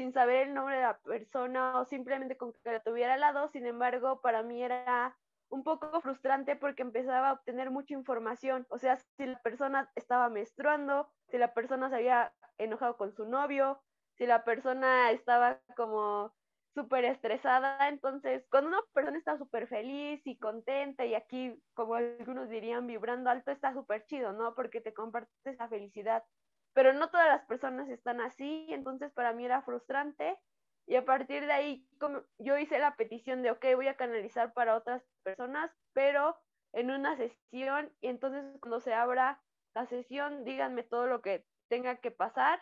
sin 0.00 0.14
saber 0.14 0.48
el 0.48 0.54
nombre 0.54 0.76
de 0.76 0.82
la 0.82 0.98
persona 0.98 1.78
o 1.78 1.84
simplemente 1.84 2.38
con 2.38 2.54
que 2.54 2.72
la 2.72 2.80
tuviera 2.80 3.14
al 3.14 3.20
lado. 3.20 3.48
Sin 3.48 3.66
embargo, 3.66 4.22
para 4.22 4.42
mí 4.42 4.62
era 4.62 5.14
un 5.50 5.62
poco 5.62 6.00
frustrante 6.00 6.56
porque 6.56 6.80
empezaba 6.80 7.28
a 7.28 7.32
obtener 7.34 7.70
mucha 7.70 7.92
información. 7.92 8.66
O 8.70 8.78
sea, 8.78 8.96
si 8.96 9.26
la 9.26 9.38
persona 9.42 9.90
estaba 9.96 10.30
menstruando, 10.30 11.12
si 11.28 11.36
la 11.36 11.52
persona 11.52 11.90
se 11.90 11.96
había 11.96 12.32
enojado 12.56 12.96
con 12.96 13.12
su 13.12 13.26
novio, 13.26 13.82
si 14.16 14.24
la 14.24 14.42
persona 14.42 15.10
estaba 15.10 15.60
como 15.76 16.32
súper 16.72 17.04
estresada. 17.04 17.86
Entonces, 17.90 18.46
cuando 18.50 18.70
una 18.70 18.82
persona 18.94 19.18
está 19.18 19.36
súper 19.36 19.66
feliz 19.66 20.26
y 20.26 20.38
contenta 20.38 21.04
y 21.04 21.14
aquí, 21.14 21.62
como 21.74 21.96
algunos 21.96 22.48
dirían, 22.48 22.86
vibrando 22.86 23.28
alto, 23.28 23.50
está 23.50 23.74
súper 23.74 24.06
chido, 24.06 24.32
¿no? 24.32 24.54
Porque 24.54 24.80
te 24.80 24.94
compartes 24.94 25.34
esa 25.44 25.68
felicidad. 25.68 26.24
Pero 26.72 26.92
no 26.92 27.10
todas 27.10 27.28
las 27.28 27.44
personas 27.46 27.88
están 27.88 28.20
así, 28.20 28.66
entonces 28.70 29.12
para 29.12 29.32
mí 29.32 29.44
era 29.44 29.62
frustrante. 29.62 30.38
Y 30.86 30.96
a 30.96 31.04
partir 31.04 31.46
de 31.46 31.52
ahí, 31.52 31.86
como 31.98 32.22
yo 32.38 32.58
hice 32.58 32.78
la 32.78 32.96
petición 32.96 33.42
de, 33.42 33.50
ok, 33.50 33.64
voy 33.76 33.88
a 33.88 33.96
canalizar 33.96 34.52
para 34.52 34.76
otras 34.76 35.02
personas, 35.22 35.70
pero 35.92 36.36
en 36.72 36.90
una 36.90 37.16
sesión, 37.16 37.92
y 38.00 38.08
entonces 38.08 38.44
cuando 38.60 38.80
se 38.80 38.94
abra 38.94 39.40
la 39.74 39.86
sesión, 39.86 40.44
díganme 40.44 40.82
todo 40.82 41.06
lo 41.06 41.22
que 41.22 41.44
tenga 41.68 41.96
que 41.96 42.10
pasar 42.10 42.60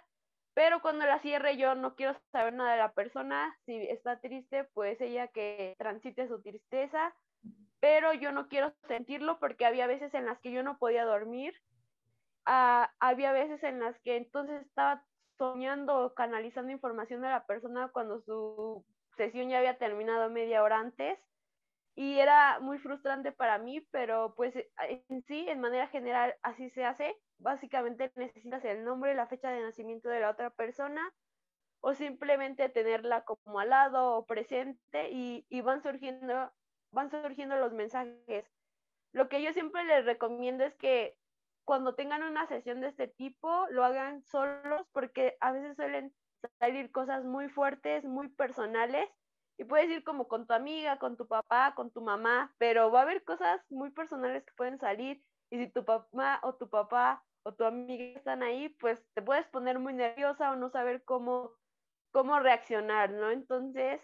pero 0.58 0.82
cuando 0.82 1.06
la 1.06 1.20
cierre 1.20 1.56
yo 1.56 1.76
no 1.76 1.94
quiero 1.94 2.16
saber 2.32 2.52
nada 2.52 2.72
de 2.72 2.78
la 2.78 2.92
persona, 2.92 3.56
si 3.64 3.76
está 3.76 4.18
triste, 4.18 4.64
pues 4.64 5.00
ella 5.00 5.28
que 5.28 5.76
transite 5.78 6.26
su 6.26 6.42
tristeza, 6.42 7.14
pero 7.78 8.12
yo 8.12 8.32
no 8.32 8.48
quiero 8.48 8.74
sentirlo 8.88 9.38
porque 9.38 9.66
había 9.66 9.86
veces 9.86 10.12
en 10.14 10.26
las 10.26 10.40
que 10.40 10.50
yo 10.50 10.64
no 10.64 10.76
podía 10.78 11.04
dormir, 11.04 11.54
ah, 12.48 12.90
había 12.98 13.30
veces 13.32 13.62
en 13.62 13.78
las 13.78 13.98
que 14.00 14.16
entonces 14.16 14.62
estaba 14.62 15.04
soñando 15.36 16.06
o 16.06 16.14
canalizando 16.14 16.72
información 16.72 17.22
de 17.22 17.28
la 17.28 17.46
persona 17.46 17.90
cuando 17.92 18.20
su 18.22 18.84
sesión 19.16 19.48
ya 19.48 19.58
había 19.58 19.78
terminado 19.78 20.30
media 20.30 20.62
hora 20.64 20.80
antes 20.80 21.18
y 21.94 22.18
era 22.18 22.58
muy 22.60 22.78
frustrante 22.78 23.32
para 23.32 23.58
mí, 23.58 23.80
pero 23.90 24.34
pues 24.36 24.54
en 25.08 25.22
sí, 25.24 25.48
en 25.48 25.60
manera 25.60 25.88
general, 25.88 26.34
así 26.42 26.70
se 26.70 26.84
hace 26.84 27.16
básicamente 27.38 28.12
necesitas 28.16 28.64
el 28.64 28.84
nombre 28.84 29.12
y 29.12 29.14
la 29.14 29.26
fecha 29.26 29.50
de 29.50 29.62
nacimiento 29.62 30.08
de 30.08 30.20
la 30.20 30.30
otra 30.30 30.50
persona 30.50 31.12
o 31.80 31.94
simplemente 31.94 32.68
tenerla 32.68 33.24
como 33.24 33.60
al 33.60 33.70
lado 33.70 34.16
o 34.16 34.26
presente 34.26 35.10
y, 35.10 35.44
van 35.60 35.82
surgiendo 35.82 36.52
van 36.90 37.10
surgiendo 37.10 37.56
los 37.56 37.72
mensajes. 37.72 38.50
Lo 39.12 39.28
que 39.28 39.42
yo 39.42 39.52
siempre 39.52 39.84
les 39.84 40.04
recomiendo 40.04 40.64
es 40.64 40.74
que 40.76 41.16
cuando 41.68 41.94
tengan 41.94 42.22
una 42.22 42.46
sesión 42.46 42.80
de 42.80 42.88
este 42.88 43.08
tipo 43.08 43.66
lo 43.68 43.84
hagan 43.84 44.22
solos 44.22 44.86
porque 44.90 45.36
a 45.40 45.52
veces 45.52 45.76
suelen 45.76 46.14
salir 46.58 46.90
cosas 46.90 47.24
muy 47.24 47.50
fuertes, 47.50 48.04
muy 48.04 48.28
personales 48.30 49.06
y 49.58 49.64
puedes 49.64 49.90
ir 49.90 50.02
como 50.02 50.28
con 50.28 50.46
tu 50.46 50.54
amiga, 50.54 50.98
con 50.98 51.18
tu 51.18 51.28
papá, 51.28 51.74
con 51.74 51.90
tu 51.90 52.00
mamá, 52.00 52.54
pero 52.56 52.90
va 52.90 53.00
a 53.00 53.02
haber 53.02 53.22
cosas 53.22 53.60
muy 53.68 53.90
personales 53.90 54.46
que 54.46 54.54
pueden 54.56 54.78
salir 54.78 55.22
y 55.50 55.58
si 55.58 55.70
tu 55.70 55.84
mamá 55.84 56.40
o 56.42 56.54
tu 56.54 56.70
papá 56.70 57.22
o 57.42 57.52
tu 57.52 57.64
amiga 57.64 58.18
están 58.18 58.42
ahí, 58.42 58.70
pues 58.80 59.04
te 59.12 59.20
puedes 59.20 59.46
poner 59.48 59.78
muy 59.78 59.92
nerviosa 59.92 60.50
o 60.50 60.56
no 60.56 60.70
saber 60.70 61.04
cómo, 61.04 61.52
cómo 62.12 62.40
reaccionar, 62.40 63.10
¿no? 63.10 63.30
Entonces, 63.30 64.00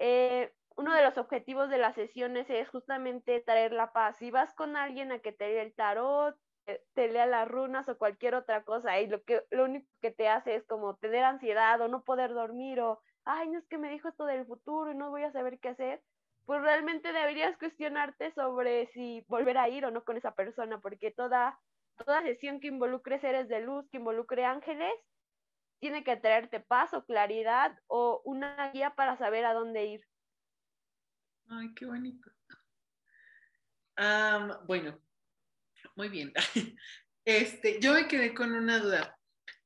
eh, 0.00 0.52
uno 0.76 0.94
de 0.94 1.02
los 1.02 1.16
objetivos 1.16 1.70
de 1.70 1.78
las 1.78 1.94
sesiones 1.94 2.50
es 2.50 2.68
justamente 2.68 3.40
traer 3.40 3.72
la 3.72 3.94
paz. 3.94 4.18
Si 4.18 4.30
vas 4.30 4.52
con 4.52 4.76
alguien 4.76 5.12
a 5.12 5.20
que 5.20 5.32
te 5.32 5.48
lea 5.48 5.62
el 5.62 5.74
tarot, 5.74 6.36
te, 6.64 7.08
lea 7.08 7.26
las 7.26 7.48
runas 7.48 7.88
o 7.88 7.98
cualquier 7.98 8.34
otra 8.34 8.64
cosa, 8.64 9.00
y 9.00 9.06
lo, 9.06 9.22
que, 9.24 9.42
lo 9.50 9.64
único 9.64 9.86
que 10.00 10.10
te 10.10 10.28
hace 10.28 10.56
es 10.56 10.64
como 10.66 10.96
tener 10.96 11.24
ansiedad 11.24 11.80
o 11.80 11.88
no 11.88 12.02
poder 12.02 12.32
dormir 12.34 12.80
o, 12.80 13.00
ay, 13.24 13.48
no 13.48 13.58
es 13.58 13.66
que 13.68 13.78
me 13.78 13.90
dijo 13.90 14.08
esto 14.08 14.24
del 14.24 14.46
futuro 14.46 14.90
y 14.90 14.96
no 14.96 15.10
voy 15.10 15.22
a 15.22 15.32
saber 15.32 15.58
qué 15.60 15.70
hacer, 15.70 16.02
pues 16.46 16.60
realmente 16.60 17.12
deberías 17.12 17.56
cuestionarte 17.58 18.32
sobre 18.32 18.86
si 18.88 19.24
volver 19.28 19.58
a 19.58 19.68
ir 19.68 19.84
o 19.86 19.90
no 19.90 20.04
con 20.04 20.16
esa 20.16 20.34
persona, 20.34 20.80
porque 20.80 21.10
toda 21.10 21.58
toda 21.96 22.22
sesión 22.22 22.60
que 22.60 22.68
involucre 22.68 23.20
seres 23.20 23.48
de 23.48 23.60
luz, 23.60 23.88
que 23.90 23.98
involucre 23.98 24.44
ángeles, 24.44 24.92
tiene 25.80 26.04
que 26.04 26.16
traerte 26.16 26.60
paz 26.60 26.94
o 26.94 27.04
claridad 27.04 27.78
o 27.86 28.20
una 28.24 28.70
guía 28.72 28.94
para 28.94 29.16
saber 29.18 29.44
a 29.44 29.52
dónde 29.52 29.86
ir. 29.86 30.00
Ay, 31.48 31.74
qué 31.74 31.86
bonito. 31.86 32.30
bueno, 34.66 34.98
muy 35.96 36.08
bien. 36.08 36.32
Este, 37.26 37.80
yo 37.80 37.94
me 37.94 38.06
quedé 38.06 38.34
con 38.34 38.52
una 38.52 38.78
duda. 38.80 39.18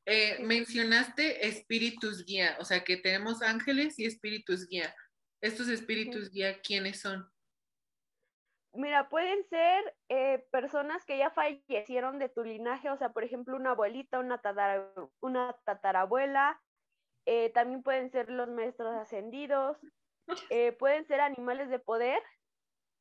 Eh, 0.07 0.39
mencionaste 0.45 1.49
espíritus 1.49 2.25
guía, 2.25 2.57
o 2.61 2.65
sea 2.65 2.85
que 2.85 2.99
tenemos 2.99 3.43
ángeles 3.43 3.99
y 3.99 4.07
espíritus 4.07 4.69
guía. 4.69 4.95
¿Estos 5.43 5.67
espíritus 5.67 6.31
guía 6.31 6.61
quiénes 6.61 7.01
son? 7.01 7.29
Mira, 8.75 9.09
pueden 9.09 9.45
ser 9.49 9.97
eh, 10.09 10.47
personas 10.53 11.05
que 11.05 11.19
ya 11.19 11.31
fallecieron 11.31 12.21
de 12.21 12.29
tu 12.29 12.45
linaje, 12.45 12.91
o 12.91 12.97
sea, 12.97 13.09
por 13.09 13.25
ejemplo, 13.25 13.57
una 13.57 13.71
abuelita, 13.71 14.21
una, 14.21 14.41
una 15.21 15.57
tatarabuela, 15.65 16.61
eh, 17.27 17.51
también 17.51 17.83
pueden 17.83 18.11
ser 18.11 18.31
los 18.31 18.49
maestros 18.49 18.95
ascendidos, 18.95 19.79
eh, 20.51 20.73
pueden 20.73 21.07
ser 21.07 21.21
animales 21.21 21.71
de 21.71 21.79
poder. 21.79 22.23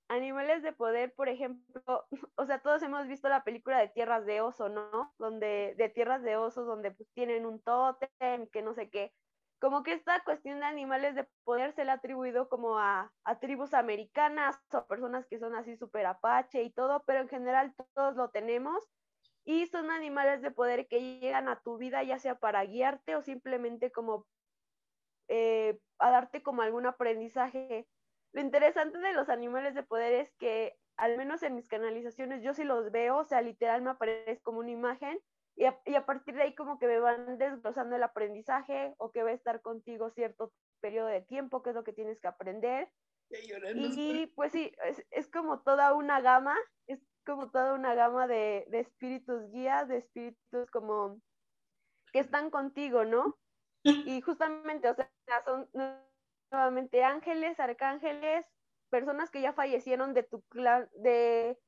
Animales 0.09 0.63
de 0.63 0.73
poder, 0.73 1.13
por 1.13 1.29
ejemplo, 1.29 2.05
o 2.35 2.45
sea, 2.45 2.61
todos 2.61 2.81
hemos 2.83 3.07
visto 3.07 3.29
la 3.29 3.43
película 3.43 3.79
de 3.79 3.89
Tierras 3.89 4.25
de 4.25 4.41
Oso, 4.41 4.69
¿no? 4.69 5.13
Donde, 5.17 5.75
de 5.77 5.89
Tierras 5.89 6.23
de 6.23 6.37
Osos, 6.37 6.65
donde 6.65 6.91
pues 6.91 7.09
tienen 7.13 7.45
un 7.45 7.61
tótem, 7.61 8.47
que 8.51 8.61
no 8.61 8.73
sé 8.73 8.89
qué 8.89 9.13
como 9.59 9.83
que 9.83 9.93
esta 9.93 10.23
cuestión 10.23 10.59
de 10.59 10.65
animales 10.65 11.15
de 11.15 11.27
poder 11.43 11.73
se 11.73 11.83
le 11.83 11.91
ha 11.91 11.95
atribuido 11.95 12.47
como 12.47 12.77
a, 12.77 13.11
tribus 13.41 13.73
americanas 13.73 14.57
o 14.71 14.85
personas 14.85 15.25
que 15.27 15.39
son 15.39 15.55
así 15.55 15.75
súper 15.75 16.05
apache 16.05 16.63
y 16.63 16.69
todo, 16.71 17.03
pero 17.05 17.21
en 17.21 17.29
general 17.29 17.73
todos 17.95 18.15
lo 18.15 18.29
tenemos 18.29 18.83
y 19.45 19.65
son 19.67 19.91
animales 19.91 20.41
de 20.41 20.51
poder 20.51 20.87
que 20.87 21.19
llegan 21.19 21.47
a 21.47 21.59
tu 21.61 21.77
vida 21.77 22.03
ya 22.03 22.19
sea 22.19 22.35
para 22.35 22.63
guiarte 22.65 23.15
o 23.15 23.21
simplemente 23.21 23.91
como 23.91 24.25
eh, 25.27 25.79
a 25.99 26.11
darte 26.11 26.43
como 26.43 26.61
algún 26.61 26.85
aprendizaje. 26.85 27.87
Lo 28.33 28.41
interesante 28.41 28.97
de 28.99 29.13
los 29.13 29.29
animales 29.29 29.73
de 29.73 29.83
poder 29.83 30.13
es 30.13 30.31
que 30.35 30.75
al 30.97 31.17
menos 31.17 31.43
en 31.43 31.55
mis 31.55 31.67
canalizaciones 31.67 32.43
yo 32.43 32.53
sí 32.53 32.63
los 32.63 32.91
veo, 32.91 33.17
o 33.17 33.25
sea, 33.25 33.41
literal 33.41 33.81
me 33.81 33.91
aparece 33.91 34.41
como 34.41 34.59
una 34.59 34.71
imagen 34.71 35.19
y 35.57 35.65
a, 35.95 36.05
partir 36.05 36.35
de 36.35 36.43
ahí 36.43 36.55
como 36.55 36.77
que 36.77 36.85
me 36.85 36.99
van 36.99 37.39
desglosando 37.39 37.95
el 37.95 38.03
aprendizaje 38.03 38.93
o 38.99 39.11
que 39.11 39.23
va 39.23 39.31
a 39.31 39.33
estar 39.33 39.59
contigo 39.61 40.11
cierto 40.11 40.53
periodo 40.81 41.07
de 41.07 41.21
tiempo, 41.21 41.63
que 41.63 41.71
es 41.71 41.75
lo 41.75 41.83
que 41.83 41.93
tienes 41.93 42.19
que 42.19 42.27
aprender. 42.27 42.91
Y 43.73 44.27
pues 44.35 44.51
sí, 44.51 44.71
es, 45.09 45.27
como 45.29 45.61
toda 45.61 45.95
una 45.95 46.21
gama, 46.21 46.55
es 46.85 46.99
como 47.25 47.49
toda 47.49 47.73
una 47.73 47.95
gama 47.95 48.27
de, 48.27 48.67
de 48.69 48.81
espíritus 48.81 49.49
guías, 49.49 49.87
de 49.87 49.97
espíritus 49.97 50.69
como 50.71 51.19
que 52.13 52.19
están 52.19 52.51
contigo, 52.51 53.03
¿no? 53.03 53.35
Y 54.19 54.21
justamente, 54.21 54.89
o 54.89 54.95
sea, 54.95 55.09
son 55.43 55.67
nuevamente 56.51 57.03
ángeles, 57.03 57.59
arcángeles, 57.59 58.45
personas 58.89 59.31
que 59.31 59.41
ya 59.41 59.53
fallecieron 59.53 60.13
de 60.13 60.23
tu 60.23 60.41
clan, 60.43 60.89
de 60.95 61.59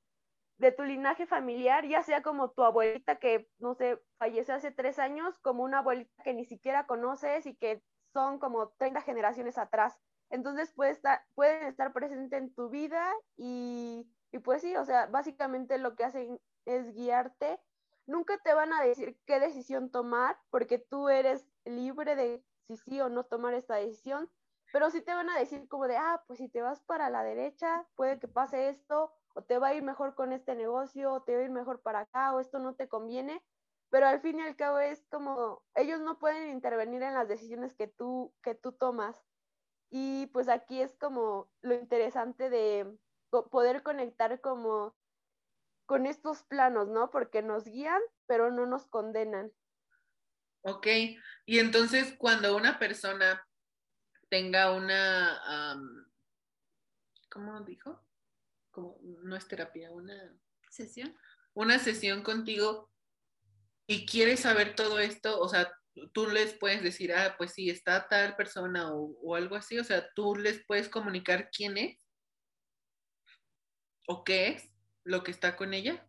de 0.59 0.73
tu 0.73 0.83
linaje 0.83 1.25
familiar, 1.25 1.87
ya 1.87 2.03
sea 2.03 2.21
como 2.21 2.51
tu 2.51 2.63
abuelita 2.63 3.15
que, 3.15 3.49
no 3.59 3.75
sé, 3.75 3.97
falleció 4.17 4.53
hace 4.53 4.71
tres 4.71 4.99
años, 4.99 5.39
como 5.39 5.63
una 5.63 5.79
abuelita 5.79 6.21
que 6.23 6.33
ni 6.33 6.43
siquiera 6.43 6.85
conoces 6.85 7.45
y 7.45 7.55
que 7.55 7.81
son 8.13 8.39
como 8.39 8.69
30 8.77 9.01
generaciones 9.01 9.57
atrás. 9.57 9.97
Entonces 10.29 10.73
puede 10.73 10.99
pueden 11.33 11.63
estar 11.65 11.93
presentes 11.93 12.37
en 12.37 12.53
tu 12.53 12.69
vida 12.69 13.09
y, 13.37 14.11
y 14.31 14.39
pues 14.39 14.61
sí, 14.61 14.75
o 14.75 14.83
sea, 14.83 15.07
básicamente 15.07 15.77
lo 15.77 15.95
que 15.95 16.03
hacen 16.03 16.41
es 16.65 16.93
guiarte. 16.93 17.59
Nunca 18.05 18.37
te 18.43 18.53
van 18.53 18.73
a 18.73 18.83
decir 18.83 19.17
qué 19.25 19.39
decisión 19.39 19.89
tomar 19.89 20.37
porque 20.49 20.77
tú 20.77 21.07
eres 21.07 21.47
libre 21.63 22.17
de 22.17 22.43
si 22.67 22.75
sí 22.75 22.99
o 22.99 23.07
no 23.07 23.23
tomar 23.23 23.53
esta 23.53 23.75
decisión, 23.75 24.29
pero 24.71 24.89
sí 24.89 25.01
te 25.01 25.13
van 25.13 25.29
a 25.29 25.37
decir 25.37 25.67
como 25.67 25.87
de, 25.87 25.97
ah, 25.97 26.23
pues 26.27 26.39
si 26.39 26.49
te 26.49 26.61
vas 26.61 26.81
para 26.81 27.09
la 27.09 27.23
derecha, 27.23 27.85
puede 27.95 28.19
que 28.19 28.27
pase 28.27 28.69
esto, 28.69 29.13
o 29.33 29.43
te 29.43 29.57
va 29.57 29.69
a 29.69 29.73
ir 29.73 29.83
mejor 29.83 30.15
con 30.15 30.33
este 30.33 30.55
negocio, 30.55 31.11
o 31.11 31.23
te 31.23 31.35
va 31.35 31.41
a 31.41 31.43
ir 31.45 31.49
mejor 31.49 31.81
para 31.81 32.01
acá, 32.01 32.33
o 32.33 32.39
esto 32.39 32.59
no 32.59 32.75
te 32.75 32.87
conviene, 32.87 33.43
pero 33.89 34.07
al 34.07 34.21
fin 34.21 34.39
y 34.39 34.41
al 34.41 34.55
cabo 34.55 34.79
es 34.79 35.05
como, 35.09 35.63
ellos 35.75 35.99
no 36.01 36.19
pueden 36.19 36.51
intervenir 36.51 37.01
en 37.03 37.13
las 37.13 37.27
decisiones 37.27 37.73
que 37.73 37.87
tú, 37.87 38.33
que 38.43 38.55
tú 38.55 38.71
tomas. 38.71 39.19
Y 39.89 40.27
pues 40.27 40.49
aquí 40.49 40.81
es 40.81 40.95
como 40.97 41.49
lo 41.61 41.73
interesante 41.73 42.51
de 42.51 42.85
poder 43.49 43.81
conectar 43.81 44.39
como 44.41 44.95
con 45.87 46.05
estos 46.05 46.43
planos, 46.43 46.87
¿no? 46.87 47.09
Porque 47.09 47.41
nos 47.41 47.65
guían, 47.65 48.01
pero 48.27 48.51
no 48.51 48.67
nos 48.67 48.85
condenan. 48.85 49.51
Ok, 50.61 50.87
y 51.45 51.59
entonces 51.59 52.13
cuando 52.19 52.55
una 52.55 52.77
persona 52.77 53.43
tenga 54.29 54.71
una, 54.71 55.81
¿cómo 57.29 57.61
dijo? 57.61 58.05
No 59.23 59.35
es 59.35 59.47
terapia, 59.47 59.91
una 59.91 60.33
sesión. 60.69 61.15
Una 61.53 61.79
sesión 61.79 62.23
contigo 62.23 62.89
y 63.87 64.05
quieres 64.05 64.41
saber 64.41 64.75
todo 64.75 64.99
esto, 64.99 65.39
o 65.39 65.49
sea, 65.49 65.73
tú 66.13 66.27
les 66.27 66.53
puedes 66.53 66.83
decir, 66.83 67.11
ah, 67.13 67.35
pues 67.37 67.53
sí, 67.53 67.69
está 67.69 68.07
tal 68.07 68.35
persona 68.35 68.93
o, 68.93 69.17
o 69.21 69.35
algo 69.35 69.55
así, 69.55 69.79
o 69.79 69.83
sea, 69.83 70.07
tú 70.13 70.35
les 70.35 70.63
puedes 70.65 70.87
comunicar 70.87 71.49
quién 71.51 71.77
es. 71.77 72.09
o 74.09 74.23
qué 74.23 74.47
es 74.49 74.67
lo 75.03 75.23
que 75.23 75.29
está 75.29 75.55
con 75.55 75.73
ella? 75.73 76.07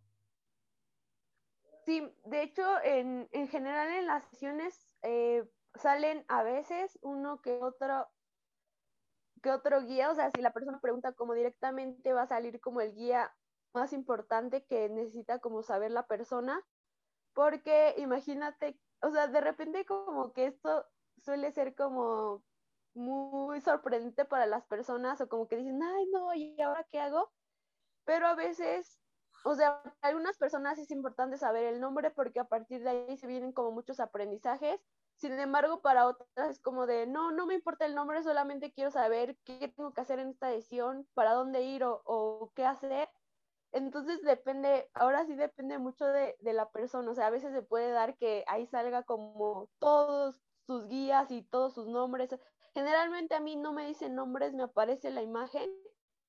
Sí, 1.85 2.03
de 2.25 2.43
hecho, 2.43 2.81
en, 2.83 3.29
en 3.31 3.47
general 3.47 3.91
en 3.93 4.07
las 4.07 4.25
sesiones 4.25 4.95
eh, 5.03 5.43
salen 5.75 6.25
a 6.27 6.43
veces 6.43 6.99
uno 7.01 7.41
que 7.41 7.61
otro 7.61 8.09
que 9.41 9.51
otro 9.51 9.81
guía, 9.81 10.11
o 10.11 10.15
sea, 10.15 10.29
si 10.31 10.41
la 10.41 10.53
persona 10.53 10.79
pregunta 10.79 11.13
como 11.13 11.33
directamente 11.33 12.13
va 12.13 12.23
a 12.23 12.27
salir 12.27 12.61
como 12.61 12.81
el 12.81 12.93
guía 12.93 13.35
más 13.73 13.91
importante 13.93 14.65
que 14.65 14.87
necesita 14.89 15.39
como 15.39 15.63
saber 15.63 15.91
la 15.91 16.05
persona, 16.05 16.63
porque 17.33 17.95
imagínate, 17.97 18.79
o 19.01 19.09
sea, 19.11 19.27
de 19.27 19.41
repente 19.41 19.85
como 19.85 20.33
que 20.33 20.47
esto 20.47 20.85
suele 21.23 21.51
ser 21.51 21.75
como 21.75 22.43
muy 22.93 23.61
sorprendente 23.61 24.25
para 24.25 24.45
las 24.45 24.65
personas 24.65 25.21
o 25.21 25.29
como 25.29 25.47
que 25.47 25.57
dicen, 25.57 25.81
ay, 25.81 26.05
no, 26.11 26.33
¿y 26.35 26.61
ahora 26.61 26.85
qué 26.91 26.99
hago? 26.99 27.31
Pero 28.05 28.27
a 28.27 28.35
veces 28.35 29.01
o 29.43 29.55
sea, 29.55 29.81
para 29.81 29.95
algunas 30.01 30.37
personas 30.37 30.77
es 30.77 30.91
importante 30.91 31.37
saber 31.37 31.65
el 31.65 31.79
nombre 31.79 32.11
porque 32.11 32.39
a 32.39 32.47
partir 32.47 32.83
de 32.83 32.89
ahí 32.89 33.17
se 33.17 33.27
vienen 33.27 33.51
como 33.51 33.71
muchos 33.71 33.99
aprendizajes. 33.99 34.79
Sin 35.21 35.39
embargo, 35.39 35.83
para 35.83 36.07
otras 36.07 36.49
es 36.49 36.59
como 36.59 36.87
de, 36.87 37.05
no, 37.05 37.31
no 37.31 37.45
me 37.45 37.53
importa 37.53 37.85
el 37.85 37.93
nombre, 37.93 38.23
solamente 38.23 38.73
quiero 38.73 38.89
saber 38.89 39.37
qué 39.45 39.67
tengo 39.67 39.93
que 39.93 40.01
hacer 40.01 40.17
en 40.17 40.29
esta 40.29 40.51
edición, 40.51 41.07
para 41.13 41.33
dónde 41.33 41.61
ir 41.61 41.83
o, 41.85 42.51
qué 42.55 42.65
hacer. 42.65 43.07
Entonces 43.71 44.23
depende, 44.23 44.89
ahora 44.95 45.23
sí 45.27 45.35
depende 45.35 45.77
mucho 45.77 46.07
de, 46.07 46.35
de, 46.39 46.53
la 46.53 46.71
persona. 46.71 47.11
O 47.11 47.13
sea, 47.13 47.27
a 47.27 47.29
veces 47.29 47.53
se 47.53 47.61
puede 47.61 47.91
dar 47.91 48.17
que 48.17 48.43
ahí 48.47 48.65
salga 48.65 49.03
como 49.03 49.69
todos 49.77 50.41
sus 50.65 50.87
guías 50.87 51.29
y 51.29 51.43
todos 51.43 51.75
sus 51.75 51.87
nombres. 51.87 52.35
Generalmente 52.73 53.35
a 53.35 53.41
mí 53.41 53.55
no 53.55 53.73
me 53.73 53.85
dicen 53.85 54.15
nombres, 54.15 54.53
me 54.55 54.63
aparece 54.63 55.11
la 55.11 55.21
imagen. 55.21 55.69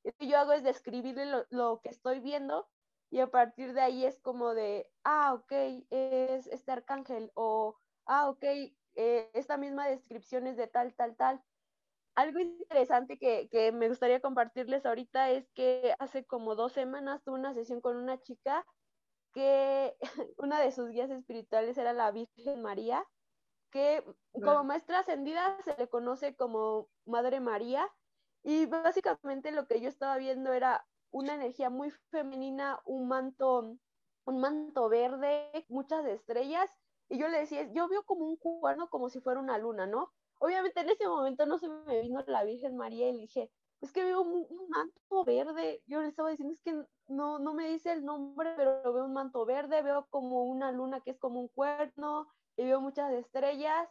Lo 0.05 0.13
que 0.19 0.27
yo 0.27 0.39
hago 0.39 0.53
es 0.53 0.65
describirle 0.65 1.25
lo, 1.25 1.47
lo 1.49 1.81
que 1.83 1.89
estoy 1.89 2.21
viendo 2.21 2.69
y 3.11 3.21
a 3.21 3.31
partir 3.31 3.73
de 3.73 3.81
ahí 3.81 4.05
es 4.05 4.21
como 4.21 4.53
de, 4.53 4.91
ah, 5.05 5.33
ok, 5.33 5.53
es 5.91 6.47
este 6.49 6.73
arcángel 6.73 7.31
o, 7.35 7.77
ah, 8.07 8.29
ok, 8.29 8.45
eh, 8.97 9.31
esta 9.35 9.57
misma 9.57 9.89
descripción 9.89 10.47
es 10.47 10.57
de 10.57 10.67
tal, 10.67 10.95
tal, 10.95 11.17
tal. 11.17 11.43
Algo 12.15 12.41
interesante 12.41 13.19
que, 13.19 13.49
que, 13.51 13.73
me 13.73 13.89
gustaría 13.89 14.21
compartirles 14.21 14.85
ahorita 14.85 15.31
es 15.31 15.49
que 15.55 15.95
hace 15.99 16.25
como 16.25 16.55
dos 16.55 16.73
semanas 16.73 17.23
tuve 17.25 17.39
una 17.39 17.55
sesión 17.55 17.81
con 17.81 17.97
una 17.97 18.21
chica 18.21 18.67
que 19.33 19.97
una 20.37 20.61
de 20.61 20.73
sus 20.73 20.91
guías 20.91 21.11
espirituales 21.11 21.79
era 21.79 21.93
la 21.93 22.11
Virgen 22.11 22.63
María, 22.63 23.05
que 23.71 24.05
como 24.33 24.65
maestra 24.65 25.01
ascendida 25.01 25.57
se 25.65 25.75
le 25.77 25.89
conoce 25.89 26.37
como 26.37 26.89
Madre 27.07 27.41
María, 27.41 27.89
y 28.45 28.67
básicamente 28.67 29.53
lo 29.53 29.67
que 29.67 29.81
yo 29.81 29.89
estaba 29.89 30.17
viendo 30.19 30.53
era 30.53 30.85
una 31.11 31.35
energía 31.35 31.71
muy 31.71 31.91
femenina, 32.11 32.81
un 32.85 33.07
manto, 33.09 33.77
un 34.25 34.41
manto 34.41 34.89
verde, 34.89 35.65
muchas 35.69 36.05
estrellas. 36.07 36.71
Y 37.13 37.19
yo 37.19 37.29
le 37.29 37.41
decía, 37.41 37.71
yo 37.75 37.89
veo 37.89 38.05
como 38.05 38.25
un 38.27 38.37
cuerno, 38.39 38.89
como 38.89 39.11
si 39.11 39.21
fuera 39.21 39.39
una 39.39 39.59
luna, 39.59 39.87
¿no? 39.87 40.11
Obviamente 40.39 40.81
en 40.81 40.89
ese 40.89 41.07
momento 41.07 41.45
no 41.45 41.59
se 41.59 41.69
me 41.69 42.01
vino 42.01 42.25
la 42.27 42.43
Virgen 42.43 42.75
María 42.75 43.11
y 43.11 43.13
le 43.13 43.19
dije, 43.19 43.51
es 43.83 43.93
que 43.93 44.03
veo 44.03 44.23
un, 44.23 44.47
manto 44.71 45.23
verde. 45.23 45.83
Yo 45.87 46.01
le 46.01 46.09
estaba 46.09 46.31
diciendo, 46.31 46.55
es 46.55 46.63
que 46.63 46.75
no, 47.09 47.39
no 47.39 47.53
me 47.53 47.69
dice 47.69 47.93
el 47.93 48.03
nombre, 48.07 48.55
pero 48.57 48.95
veo 48.95 49.05
un 49.05 49.13
manto 49.13 49.45
verde, 49.45 49.83
veo 49.83 50.07
como 50.09 50.45
una 50.45 50.73
luna 50.73 51.03
que 51.03 51.11
es 51.11 51.19
como 51.19 51.39
un 51.39 51.49
cuerno, 51.49 52.33
y 52.57 52.65
veo 52.65 52.81
muchas 52.81 53.13
estrellas. 53.13 53.91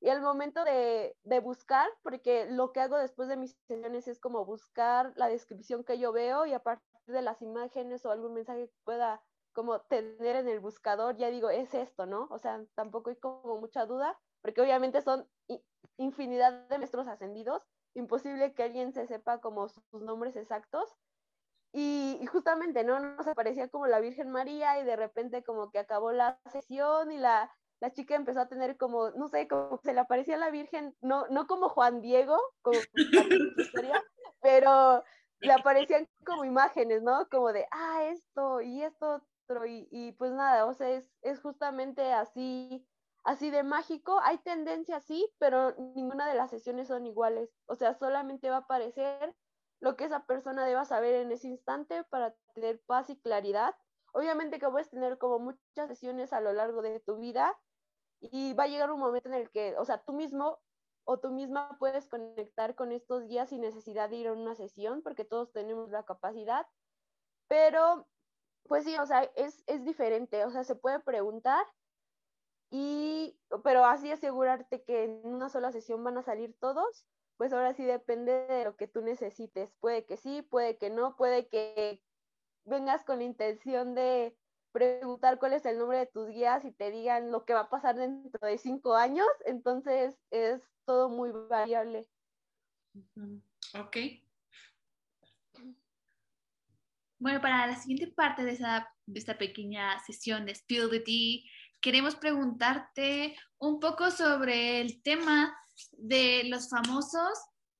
Y 0.00 0.08
al 0.08 0.20
momento 0.20 0.64
de, 0.64 1.16
de, 1.22 1.38
buscar, 1.38 1.88
porque 2.02 2.46
lo 2.50 2.72
que 2.72 2.80
hago 2.80 2.98
después 2.98 3.28
de 3.28 3.36
mis 3.36 3.56
sesiones 3.68 4.08
es 4.08 4.18
como 4.18 4.44
buscar 4.44 5.12
la 5.14 5.28
descripción 5.28 5.84
que 5.84 6.00
yo 6.00 6.10
veo 6.10 6.46
y 6.46 6.52
a 6.52 6.64
partir 6.64 6.84
de 7.06 7.22
las 7.22 7.42
imágenes 7.42 8.04
o 8.04 8.10
algún 8.10 8.34
mensaje 8.34 8.66
que 8.66 8.74
pueda 8.82 9.22
como 9.56 9.80
tener 9.80 10.36
en 10.36 10.48
el 10.48 10.60
buscador, 10.60 11.16
ya 11.16 11.30
digo, 11.30 11.48
es 11.48 11.72
esto, 11.72 12.04
¿no? 12.04 12.28
O 12.30 12.38
sea, 12.38 12.62
tampoco 12.74 13.08
hay 13.08 13.16
como 13.16 13.58
mucha 13.58 13.86
duda, 13.86 14.14
porque 14.42 14.60
obviamente 14.60 15.00
son 15.00 15.26
infinidad 15.96 16.68
de 16.68 16.76
maestros 16.76 17.08
ascendidos, 17.08 17.62
imposible 17.94 18.52
que 18.52 18.64
alguien 18.64 18.92
se 18.92 19.06
sepa 19.06 19.40
como 19.40 19.70
sus 19.70 19.82
nombres 20.02 20.36
exactos. 20.36 20.94
Y, 21.72 22.18
y, 22.20 22.26
justamente, 22.26 22.84
¿no? 22.84 23.00
Nos 23.00 23.26
aparecía 23.26 23.68
como 23.68 23.86
la 23.86 23.98
Virgen 24.00 24.30
María 24.30 24.78
y 24.78 24.84
de 24.84 24.94
repente 24.94 25.42
como 25.42 25.70
que 25.70 25.78
acabó 25.78 26.12
la 26.12 26.38
sesión 26.52 27.10
y 27.10 27.16
la, 27.16 27.50
la 27.80 27.92
chica 27.94 28.14
empezó 28.14 28.40
a 28.40 28.48
tener 28.48 28.76
como, 28.76 29.10
no 29.12 29.28
sé, 29.28 29.48
como 29.48 29.78
se 29.78 29.94
le 29.94 30.00
aparecía 30.00 30.34
a 30.34 30.38
la 30.38 30.50
Virgen, 30.50 30.94
no, 31.00 31.26
no 31.28 31.46
como 31.46 31.70
Juan 31.70 32.02
Diego, 32.02 32.38
como 32.60 32.78
historia, 33.56 34.04
pero 34.42 35.02
le 35.40 35.52
aparecían 35.52 36.06
como 36.26 36.44
imágenes, 36.44 37.02
¿no? 37.02 37.26
Como 37.30 37.54
de, 37.54 37.66
ah, 37.70 38.04
esto 38.04 38.60
y 38.60 38.82
esto 38.82 39.22
y 39.90 40.12
pues 40.12 40.32
nada, 40.32 40.66
o 40.66 40.74
sea, 40.74 40.90
es, 40.90 41.10
es 41.22 41.40
justamente 41.40 42.12
así, 42.12 42.86
así 43.24 43.50
de 43.50 43.62
mágico. 43.62 44.20
Hay 44.22 44.38
tendencia 44.38 45.00
sí, 45.00 45.32
pero 45.38 45.74
ninguna 45.94 46.28
de 46.28 46.34
las 46.34 46.50
sesiones 46.50 46.88
son 46.88 47.06
iguales. 47.06 47.50
O 47.66 47.74
sea, 47.74 47.94
solamente 47.94 48.50
va 48.50 48.56
a 48.56 48.60
aparecer 48.60 49.34
lo 49.80 49.96
que 49.96 50.04
esa 50.04 50.26
persona 50.26 50.64
deba 50.64 50.84
saber 50.84 51.14
en 51.14 51.32
ese 51.32 51.48
instante 51.48 52.04
para 52.04 52.34
tener 52.54 52.80
paz 52.86 53.10
y 53.10 53.20
claridad. 53.20 53.74
Obviamente 54.12 54.58
que 54.58 54.68
puedes 54.68 54.90
tener 54.90 55.18
como 55.18 55.38
muchas 55.38 55.88
sesiones 55.88 56.32
a 56.32 56.40
lo 56.40 56.52
largo 56.52 56.82
de 56.82 57.00
tu 57.00 57.18
vida 57.18 57.56
y 58.20 58.54
va 58.54 58.64
a 58.64 58.68
llegar 58.68 58.90
un 58.90 59.00
momento 59.00 59.28
en 59.28 59.34
el 59.34 59.50
que, 59.50 59.76
o 59.76 59.84
sea, 59.84 59.98
tú 59.98 60.12
mismo 60.12 60.58
o 61.04 61.20
tú 61.20 61.30
misma 61.30 61.76
puedes 61.78 62.08
conectar 62.08 62.74
con 62.74 62.90
estos 62.90 63.26
guías 63.26 63.50
sin 63.50 63.60
necesidad 63.60 64.10
de 64.10 64.16
ir 64.16 64.28
a 64.28 64.32
una 64.32 64.56
sesión, 64.56 65.02
porque 65.02 65.24
todos 65.24 65.52
tenemos 65.52 65.90
la 65.90 66.02
capacidad, 66.02 66.66
pero 67.48 68.08
pues 68.68 68.84
sí, 68.84 68.96
o 68.96 69.06
sea, 69.06 69.22
es, 69.36 69.62
es 69.66 69.84
diferente, 69.84 70.44
o 70.44 70.50
sea, 70.50 70.64
se 70.64 70.74
puede 70.74 71.00
preguntar, 71.00 71.64
y, 72.70 73.38
pero 73.62 73.84
así 73.84 74.10
asegurarte 74.10 74.82
que 74.82 75.04
en 75.04 75.20
una 75.24 75.48
sola 75.48 75.72
sesión 75.72 76.02
van 76.02 76.18
a 76.18 76.22
salir 76.22 76.54
todos, 76.58 77.06
pues 77.36 77.52
ahora 77.52 77.74
sí 77.74 77.84
depende 77.84 78.32
de 78.46 78.64
lo 78.64 78.76
que 78.76 78.88
tú 78.88 79.02
necesites. 79.02 79.72
Puede 79.80 80.04
que 80.04 80.16
sí, 80.16 80.42
puede 80.42 80.78
que 80.78 80.90
no, 80.90 81.16
puede 81.16 81.48
que 81.48 82.02
vengas 82.64 83.04
con 83.04 83.18
la 83.18 83.24
intención 83.24 83.94
de 83.94 84.36
preguntar 84.72 85.38
cuál 85.38 85.52
es 85.52 85.64
el 85.64 85.78
nombre 85.78 85.98
de 85.98 86.06
tus 86.06 86.28
guías 86.28 86.64
y 86.64 86.72
te 86.72 86.90
digan 86.90 87.30
lo 87.30 87.44
que 87.44 87.54
va 87.54 87.60
a 87.60 87.70
pasar 87.70 87.96
dentro 87.96 88.46
de 88.46 88.58
cinco 88.58 88.94
años, 88.94 89.28
entonces 89.44 90.18
es 90.30 90.60
todo 90.84 91.08
muy 91.08 91.30
variable. 91.30 92.06
Ok. 93.78 93.96
Bueno, 97.18 97.40
para 97.40 97.66
la 97.66 97.76
siguiente 97.76 98.08
parte 98.08 98.44
de, 98.44 98.52
esa, 98.52 98.88
de 99.06 99.18
esta 99.18 99.38
pequeña 99.38 99.98
sesión 100.04 100.44
de 100.44 100.54
Spill 100.54 100.90
the 100.90 101.00
Tea, 101.00 101.40
queremos 101.80 102.16
preguntarte 102.16 103.36
un 103.58 103.80
poco 103.80 104.10
sobre 104.10 104.80
el 104.80 105.02
tema 105.02 105.56
de 105.92 106.44
los 106.44 106.68
famosos, 106.68 107.38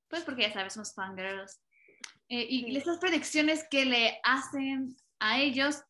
pues 0.09 0.23
porque 0.23 0.43
ya 0.43 0.53
sabes, 0.53 0.75
somos 0.75 0.95
fangirls, 0.95 1.61
eh, 2.29 2.47
y 2.49 2.77
esas 2.77 2.99
predicciones 2.99 3.67
que 3.71 3.85
le 3.85 4.21
hacen 4.25 4.97
a 5.21 5.41
ellos 5.41 5.83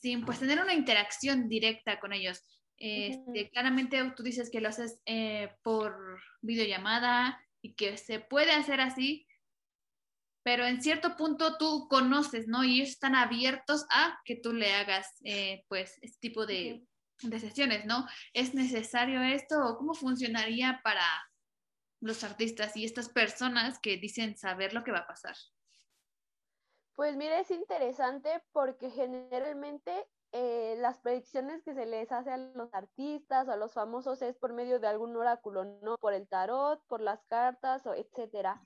sin 0.00 0.24
pues 0.24 0.38
tener 0.38 0.60
una 0.60 0.74
interacción 0.74 1.48
directa 1.48 2.00
con 2.00 2.12
ellos. 2.12 2.42
Este, 2.76 3.50
claramente 3.50 3.98
tú 4.16 4.22
dices 4.22 4.50
que 4.50 4.60
lo 4.60 4.68
haces 4.68 5.00
eh, 5.04 5.54
por 5.62 6.20
videollamada 6.40 7.38
y 7.62 7.74
que 7.74 7.96
se 7.98 8.20
puede 8.20 8.52
hacer 8.52 8.80
así, 8.80 9.26
pero 10.42 10.64
en 10.64 10.82
cierto 10.82 11.16
punto 11.16 11.56
tú 11.58 11.86
conoces, 11.88 12.48
¿no? 12.48 12.64
Y 12.64 12.76
ellos 12.76 12.90
están 12.90 13.14
abiertos 13.14 13.86
a 13.90 14.18
que 14.24 14.36
tú 14.36 14.52
le 14.52 14.72
hagas, 14.72 15.06
eh, 15.24 15.64
pues, 15.68 15.98
este 16.02 16.18
tipo 16.20 16.46
de, 16.46 16.86
de, 17.22 17.40
sesiones, 17.40 17.84
¿no? 17.84 18.06
¿Es 18.32 18.54
necesario 18.54 19.22
esto 19.22 19.56
o 19.64 19.76
cómo 19.76 19.94
funcionaría 19.94 20.80
para 20.82 21.04
los 22.00 22.24
artistas 22.24 22.76
y 22.76 22.84
estas 22.84 23.10
personas 23.10 23.78
que 23.78 23.98
dicen 23.98 24.36
saber 24.36 24.72
lo 24.72 24.82
que 24.82 24.92
va 24.92 25.00
a 25.00 25.06
pasar? 25.06 25.36
Pues 26.94 27.16
mira, 27.16 27.38
es 27.38 27.50
interesante 27.50 28.42
porque 28.52 28.90
generalmente 28.90 30.06
eh, 30.32 30.76
las 30.78 30.98
predicciones 30.98 31.62
que 31.62 31.74
se 31.74 31.86
les 31.86 32.12
hace 32.12 32.30
a 32.30 32.36
los 32.36 32.72
artistas 32.72 33.48
o 33.48 33.52
a 33.52 33.56
los 33.56 33.72
famosos 33.72 34.22
es 34.22 34.36
por 34.36 34.52
medio 34.52 34.78
de 34.78 34.86
algún 34.86 35.16
oráculo, 35.16 35.64
no 35.82 35.96
por 35.96 36.14
el 36.14 36.28
tarot, 36.28 36.84
por 36.86 37.00
las 37.00 37.24
cartas 37.24 37.86
o 37.86 37.94
etcétera. 37.94 38.62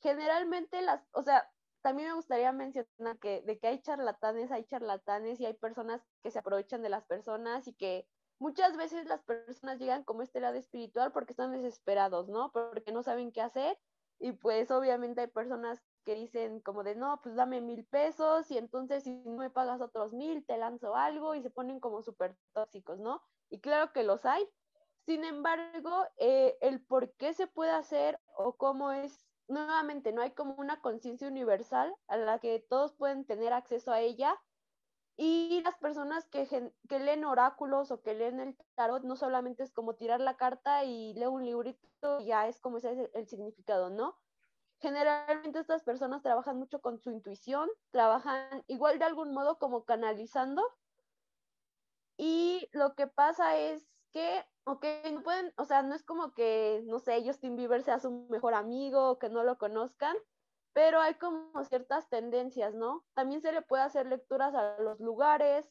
Generalmente 0.00 0.82
las, 0.82 1.02
o 1.12 1.22
sea, 1.22 1.50
también 1.82 2.08
me 2.08 2.14
gustaría 2.14 2.52
mencionar 2.52 3.18
que 3.20 3.42
de 3.42 3.58
que 3.58 3.68
hay 3.68 3.80
charlatanes, 3.80 4.50
hay 4.50 4.64
charlatanes 4.64 5.40
y 5.40 5.46
hay 5.46 5.54
personas 5.54 6.02
que 6.22 6.30
se 6.30 6.38
aprovechan 6.38 6.82
de 6.82 6.88
las 6.88 7.04
personas 7.04 7.68
y 7.68 7.74
que 7.74 8.08
muchas 8.38 8.76
veces 8.76 9.06
las 9.06 9.22
personas 9.22 9.78
llegan 9.78 10.04
como 10.04 10.22
este 10.22 10.40
lado 10.40 10.56
espiritual 10.56 11.12
porque 11.12 11.32
están 11.32 11.52
desesperados, 11.52 12.28
¿no? 12.28 12.52
Porque 12.52 12.92
no 12.92 13.02
saben 13.02 13.32
qué 13.32 13.40
hacer 13.40 13.78
y 14.18 14.32
pues 14.32 14.70
obviamente 14.70 15.20
hay 15.20 15.26
personas 15.26 15.82
que 16.04 16.14
dicen 16.14 16.60
como 16.60 16.82
de, 16.84 16.94
no, 16.94 17.20
pues 17.22 17.34
dame 17.36 17.60
mil 17.60 17.84
pesos 17.84 18.50
y 18.50 18.58
entonces 18.58 19.04
si 19.04 19.12
no 19.12 19.36
me 19.36 19.50
pagas 19.50 19.80
otros 19.80 20.12
mil, 20.12 20.44
te 20.46 20.56
lanzo 20.56 20.96
algo 20.96 21.34
y 21.34 21.42
se 21.42 21.50
ponen 21.50 21.80
como 21.80 22.02
súper 22.02 22.36
tóxicos, 22.52 22.98
¿no? 22.98 23.22
Y 23.50 23.60
claro 23.60 23.92
que 23.92 24.04
los 24.04 24.24
hay. 24.24 24.48
Sin 25.04 25.24
embargo, 25.24 26.04
eh, 26.16 26.56
el 26.60 26.84
por 26.84 27.12
qué 27.12 27.34
se 27.34 27.46
puede 27.46 27.70
hacer 27.70 28.20
o 28.36 28.56
cómo 28.56 28.90
es 28.90 29.25
nuevamente 29.48 30.12
no 30.12 30.22
hay 30.22 30.32
como 30.32 30.54
una 30.54 30.80
conciencia 30.80 31.28
universal 31.28 31.94
a 32.08 32.16
la 32.16 32.38
que 32.38 32.64
todos 32.68 32.92
pueden 32.92 33.24
tener 33.24 33.52
acceso 33.52 33.92
a 33.92 34.00
ella 34.00 34.36
y 35.16 35.62
las 35.62 35.76
personas 35.78 36.26
que, 36.26 36.72
leen 36.90 37.24
oráculos 37.24 37.90
o 37.90 38.02
que 38.02 38.14
leen 38.14 38.38
el 38.40 38.56
tarot 38.74 39.02
no 39.02 39.16
solamente 39.16 39.62
es 39.62 39.72
como 39.72 39.94
tirar 39.94 40.20
la 40.20 40.36
carta 40.36 40.84
y 40.84 41.14
leer 41.14 41.28
un 41.28 41.44
librito 41.44 42.20
ya 42.20 42.48
es 42.48 42.60
como 42.60 42.78
ese 42.78 42.92
es 42.92 43.10
el 43.14 43.26
significado, 43.26 43.88
¿no? 43.88 44.18
Generalmente 44.78 45.58
estas 45.58 45.82
personas 45.82 46.22
trabajan 46.22 46.58
mucho 46.58 46.82
con 46.82 46.98
su 46.98 47.10
intuición, 47.10 47.70
trabajan 47.92 48.62
igual 48.66 48.98
de 48.98 49.06
algún 49.06 49.32
modo 49.32 49.58
como 49.58 49.84
canalizando 49.84 50.62
y 52.18 52.68
lo 52.72 52.94
que 52.94 53.06
pasa 53.06 53.56
es 53.56 53.88
que, 54.16 54.46
ok, 54.64 54.82
no 55.12 55.22
pueden, 55.22 55.52
o 55.58 55.66
sea, 55.66 55.82
no 55.82 55.94
es 55.94 56.02
como 56.02 56.32
que, 56.32 56.82
no 56.86 57.00
sé, 57.00 57.22
Justin 57.22 57.54
Bieber 57.54 57.82
sea 57.82 57.98
su 57.98 58.10
mejor 58.30 58.54
amigo 58.54 59.10
o 59.10 59.18
que 59.18 59.28
no 59.28 59.44
lo 59.44 59.58
conozcan, 59.58 60.16
pero 60.72 61.00
hay 61.02 61.16
como 61.16 61.62
ciertas 61.64 62.08
tendencias, 62.08 62.74
¿no? 62.74 63.04
También 63.12 63.42
se 63.42 63.52
le 63.52 63.60
puede 63.60 63.82
hacer 63.82 64.06
lecturas 64.06 64.54
a 64.54 64.78
los 64.80 65.00
lugares, 65.00 65.70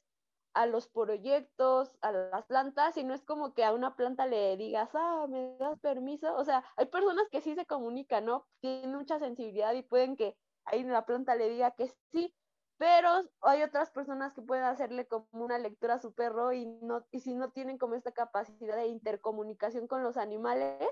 a 0.53 0.67
los 0.67 0.87
proyectos, 0.87 1.97
a 2.01 2.11
las 2.11 2.45
plantas, 2.45 2.97
y 2.97 3.03
no 3.03 3.15
es 3.15 3.23
como 3.23 3.55
que 3.55 3.63
a 3.63 3.73
una 3.73 3.95
planta 3.95 4.27
le 4.27 4.55
digas, 4.57 4.91
ah, 4.93 5.25
me 5.27 5.57
das 5.57 5.79
permiso. 5.79 6.35
O 6.35 6.45
sea, 6.45 6.63
hay 6.77 6.85
personas 6.85 7.27
que 7.31 7.41
sí 7.41 7.55
se 7.55 7.65
comunican, 7.65 8.25
¿no? 8.25 8.45
Tienen 8.61 8.93
mucha 8.95 9.17
sensibilidad 9.17 9.73
y 9.73 9.81
pueden 9.81 10.15
que 10.15 10.37
ahí 10.65 10.83
la 10.83 11.03
planta 11.07 11.35
le 11.35 11.49
diga 11.49 11.71
que 11.71 11.87
sí, 12.11 12.35
pero 12.77 13.09
hay 13.41 13.63
otras 13.63 13.91
personas 13.91 14.33
que 14.33 14.41
pueden 14.41 14.65
hacerle 14.65 15.07
como 15.07 15.27
una 15.31 15.57
lectura 15.57 15.95
a 15.95 15.99
su 15.99 16.13
perro 16.13 16.51
y, 16.51 16.65
no, 16.65 17.05
y 17.11 17.21
si 17.21 17.35
no 17.35 17.51
tienen 17.51 17.77
como 17.77 17.95
esta 17.95 18.11
capacidad 18.11 18.75
de 18.75 18.87
intercomunicación 18.87 19.87
con 19.87 20.03
los 20.03 20.17
animales, 20.17 20.89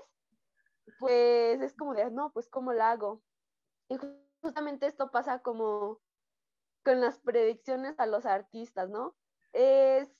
pues 0.98 1.60
es 1.60 1.74
como 1.74 1.94
de, 1.94 2.10
no, 2.10 2.32
pues 2.32 2.48
¿cómo 2.48 2.72
la 2.72 2.90
hago? 2.90 3.22
Y 3.88 3.98
justamente 4.42 4.86
esto 4.86 5.10
pasa 5.10 5.40
como 5.40 6.00
con 6.84 7.00
las 7.00 7.18
predicciones 7.18 7.98
a 7.98 8.06
los 8.06 8.26
artistas, 8.26 8.88
¿no? 8.88 9.16
Es 9.52 10.10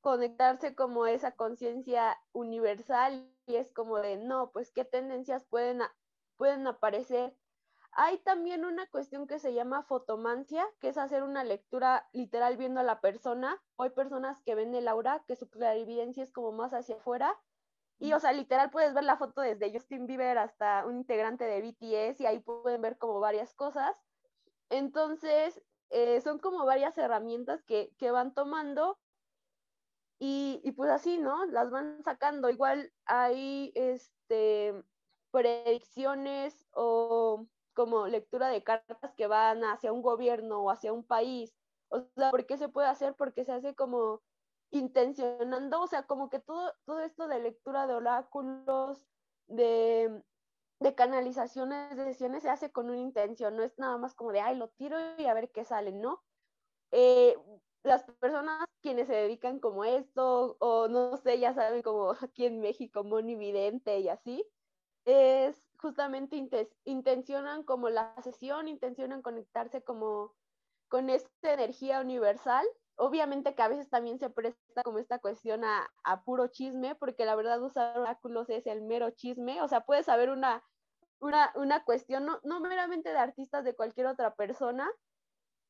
conectarse 0.00 0.74
como 0.74 1.06
esa 1.06 1.32
conciencia 1.32 2.18
universal 2.32 3.30
y 3.46 3.56
es 3.56 3.72
como 3.72 3.98
de, 3.98 4.16
no, 4.16 4.50
pues 4.52 4.72
qué 4.72 4.84
tendencias 4.84 5.44
pueden, 5.44 5.80
pueden 6.36 6.66
aparecer. 6.66 7.36
Hay 8.02 8.16
también 8.16 8.64
una 8.64 8.86
cuestión 8.86 9.26
que 9.26 9.38
se 9.38 9.52
llama 9.52 9.82
fotomancia, 9.82 10.66
que 10.80 10.88
es 10.88 10.96
hacer 10.96 11.22
una 11.22 11.44
lectura 11.44 12.08
literal 12.14 12.56
viendo 12.56 12.80
a 12.80 12.82
la 12.82 13.02
persona. 13.02 13.62
hay 13.76 13.90
personas 13.90 14.40
que 14.40 14.54
ven 14.54 14.74
el 14.74 14.88
aura, 14.88 15.22
que 15.28 15.36
su 15.36 15.50
clarividencia 15.50 16.22
es 16.22 16.32
como 16.32 16.50
más 16.50 16.72
hacia 16.72 16.96
afuera, 16.96 17.38
y, 17.98 18.14
o 18.14 18.18
sea, 18.18 18.32
literal 18.32 18.70
puedes 18.70 18.94
ver 18.94 19.04
la 19.04 19.18
foto 19.18 19.42
desde 19.42 19.70
Justin 19.70 20.06
Bieber 20.06 20.38
hasta 20.38 20.86
un 20.86 20.96
integrante 20.96 21.44
de 21.44 21.60
BTS 21.60 22.22
y 22.22 22.26
ahí 22.26 22.38
pueden 22.38 22.80
ver 22.80 22.96
como 22.96 23.20
varias 23.20 23.52
cosas. 23.52 23.94
Entonces, 24.70 25.62
eh, 25.90 26.22
son 26.22 26.38
como 26.38 26.64
varias 26.64 26.96
herramientas 26.96 27.62
que, 27.64 27.92
que 27.98 28.10
van 28.10 28.32
tomando 28.32 28.98
y, 30.18 30.62
y, 30.64 30.72
pues 30.72 30.90
así, 30.90 31.18
¿no? 31.18 31.44
Las 31.44 31.70
van 31.70 32.02
sacando. 32.02 32.48
Igual 32.48 32.90
hay 33.04 33.72
este, 33.74 34.72
predicciones 35.30 36.64
o 36.72 37.46
como 37.74 38.06
lectura 38.06 38.48
de 38.48 38.62
cartas 38.64 39.14
que 39.16 39.26
van 39.26 39.64
hacia 39.64 39.92
un 39.92 40.02
gobierno 40.02 40.62
o 40.62 40.70
hacia 40.70 40.92
un 40.92 41.04
país. 41.06 41.56
O 41.90 42.00
sea, 42.16 42.30
¿por 42.30 42.46
qué 42.46 42.56
se 42.56 42.68
puede 42.68 42.88
hacer? 42.88 43.14
Porque 43.16 43.44
se 43.44 43.52
hace 43.52 43.74
como 43.74 44.22
intencionando, 44.72 45.82
o 45.82 45.86
sea, 45.86 46.04
como 46.06 46.30
que 46.30 46.40
todo, 46.40 46.72
todo 46.84 47.00
esto 47.00 47.26
de 47.28 47.40
lectura 47.40 47.86
de 47.86 47.94
oráculos, 47.94 49.08
de, 49.48 50.22
de 50.80 50.94
canalizaciones 50.94 51.96
de 51.96 52.04
sesiones 52.04 52.42
se 52.42 52.50
hace 52.50 52.72
con 52.72 52.88
una 52.90 52.98
intención, 53.00 53.56
no 53.56 53.62
es 53.62 53.78
nada 53.78 53.98
más 53.98 54.14
como 54.14 54.32
de, 54.32 54.40
ay, 54.40 54.56
lo 54.56 54.68
tiro 54.70 54.98
y 55.18 55.26
a 55.26 55.34
ver 55.34 55.50
qué 55.50 55.64
sale, 55.64 55.92
¿no? 55.92 56.22
Eh, 56.92 57.36
las 57.82 58.04
personas 58.04 58.64
quienes 58.82 59.06
se 59.08 59.14
dedican 59.14 59.60
como 59.60 59.84
esto, 59.84 60.56
o 60.60 60.88
no 60.88 61.16
sé, 61.16 61.38
ya 61.40 61.54
saben, 61.54 61.82
como 61.82 62.12
aquí 62.20 62.46
en 62.46 62.60
México, 62.60 63.04
Monividente 63.04 64.00
y 64.00 64.08
así, 64.08 64.46
es 65.04 65.69
justamente 65.80 66.36
intencionan 66.84 67.62
como 67.62 67.88
la 67.88 68.14
sesión, 68.22 68.68
intencionan 68.68 69.22
conectarse 69.22 69.82
como 69.82 70.34
con 70.88 71.08
esta 71.08 71.54
energía 71.54 72.00
universal. 72.00 72.66
Obviamente 72.96 73.54
que 73.54 73.62
a 73.62 73.68
veces 73.68 73.88
también 73.88 74.18
se 74.18 74.28
presta 74.28 74.82
como 74.82 74.98
esta 74.98 75.18
cuestión 75.18 75.64
a, 75.64 75.90
puro 76.24 76.48
chisme, 76.48 76.94
porque 76.96 77.24
la 77.24 77.34
verdad 77.34 77.62
usar 77.62 77.98
oráculos 77.98 78.50
es 78.50 78.66
el 78.66 78.82
mero 78.82 79.10
chisme, 79.10 79.62
o 79.62 79.68
sea, 79.68 79.80
puedes 79.80 80.06
saber 80.06 80.28
una, 80.28 80.62
una, 81.18 81.84
cuestión 81.84 82.26
no, 82.44 82.60
meramente 82.60 83.10
de 83.10 83.18
artistas, 83.18 83.64
de 83.64 83.74
cualquier 83.74 84.06
otra 84.06 84.34
persona, 84.34 84.90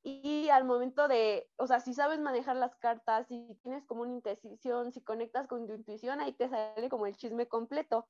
y 0.02 0.48
al 0.48 0.64
momento 0.64 1.06
de, 1.06 1.48
o 1.56 1.66
sea, 1.66 1.78
si 1.78 1.94
sabes 1.94 2.18
manejar 2.18 2.56
las 2.56 2.74
cartas, 2.76 3.28
si 3.28 3.54
tienes 3.62 3.84
como 3.84 4.02
una 4.02 4.14
intención, 4.14 4.90
si 4.92 5.02
conectas 5.02 5.46
con 5.46 5.68
tu 5.68 5.74
intuición, 5.74 6.20
ahí 6.20 6.32
te 6.32 6.48
sale 6.48 6.88
como 6.88 7.06
el 7.06 7.16
chisme 7.16 7.46
completo. 7.46 8.08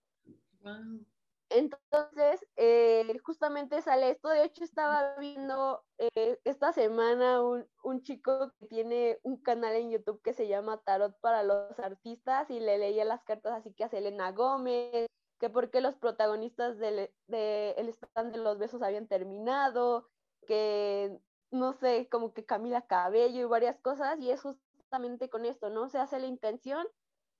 Entonces, 1.51 2.47
eh, 2.57 3.19
justamente 3.25 3.83
sale 3.83 4.11
esto. 4.11 4.29
De 4.29 4.45
hecho, 4.45 4.63
estaba 4.63 5.17
viendo 5.17 5.83
eh, 5.99 6.39
esta 6.45 6.73
semana 6.73 7.43
un, 7.43 8.03
chico 8.03 8.53
que 8.59 8.67
tiene 8.67 9.19
un 9.25 9.37
canal 9.43 9.75
en 9.75 9.91
YouTube 9.91 10.23
que 10.23 10.33
se 10.33 10.47
llama 10.47 10.81
Tarot 10.85 11.19
para 11.21 11.43
los 11.43 11.79
Artistas 11.81 12.49
y 12.51 12.61
le 12.61 12.79
leía 12.79 13.05
las 13.05 13.25
cartas 13.25 13.53
así 13.53 13.73
que 13.75 13.85
a 13.85 13.89
Selena 13.89 14.31
Gómez, 14.31 15.07
que 15.41 15.51
por 15.51 15.71
qué 15.71 15.81
los 15.81 15.97
protagonistas 15.97 16.79
del 16.79 17.11
de 17.27 17.73
el 17.73 17.89
stand 17.89 18.33
de 18.33 18.39
los 18.39 18.59
besos 18.59 18.83
habían 18.83 19.09
terminado, 19.09 20.09
que 20.47 21.19
no 21.51 21.73
sé, 21.73 22.09
como 22.11 22.33
que 22.33 22.47
Camila 22.47 22.83
Cabello 22.87 23.41
y 23.41 23.45
varias 23.45 23.81
cosas, 23.81 24.21
y 24.21 24.31
es 24.31 24.41
justamente 24.43 25.29
con 25.29 25.45
esto, 25.45 25.69
¿no? 25.71 25.89
Se 25.89 25.99
hace 25.99 26.21
la 26.21 26.27
intención 26.27 26.87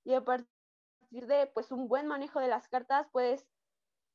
y 0.03 0.15
a 0.15 0.21
partir 0.25 1.27
de 1.27 1.47
pues 1.53 1.71
un 1.71 1.87
buen 1.87 2.07
manejo 2.07 2.39
de 2.41 2.47
las 2.49 2.67
cartas, 2.67 3.07
pues 3.11 3.47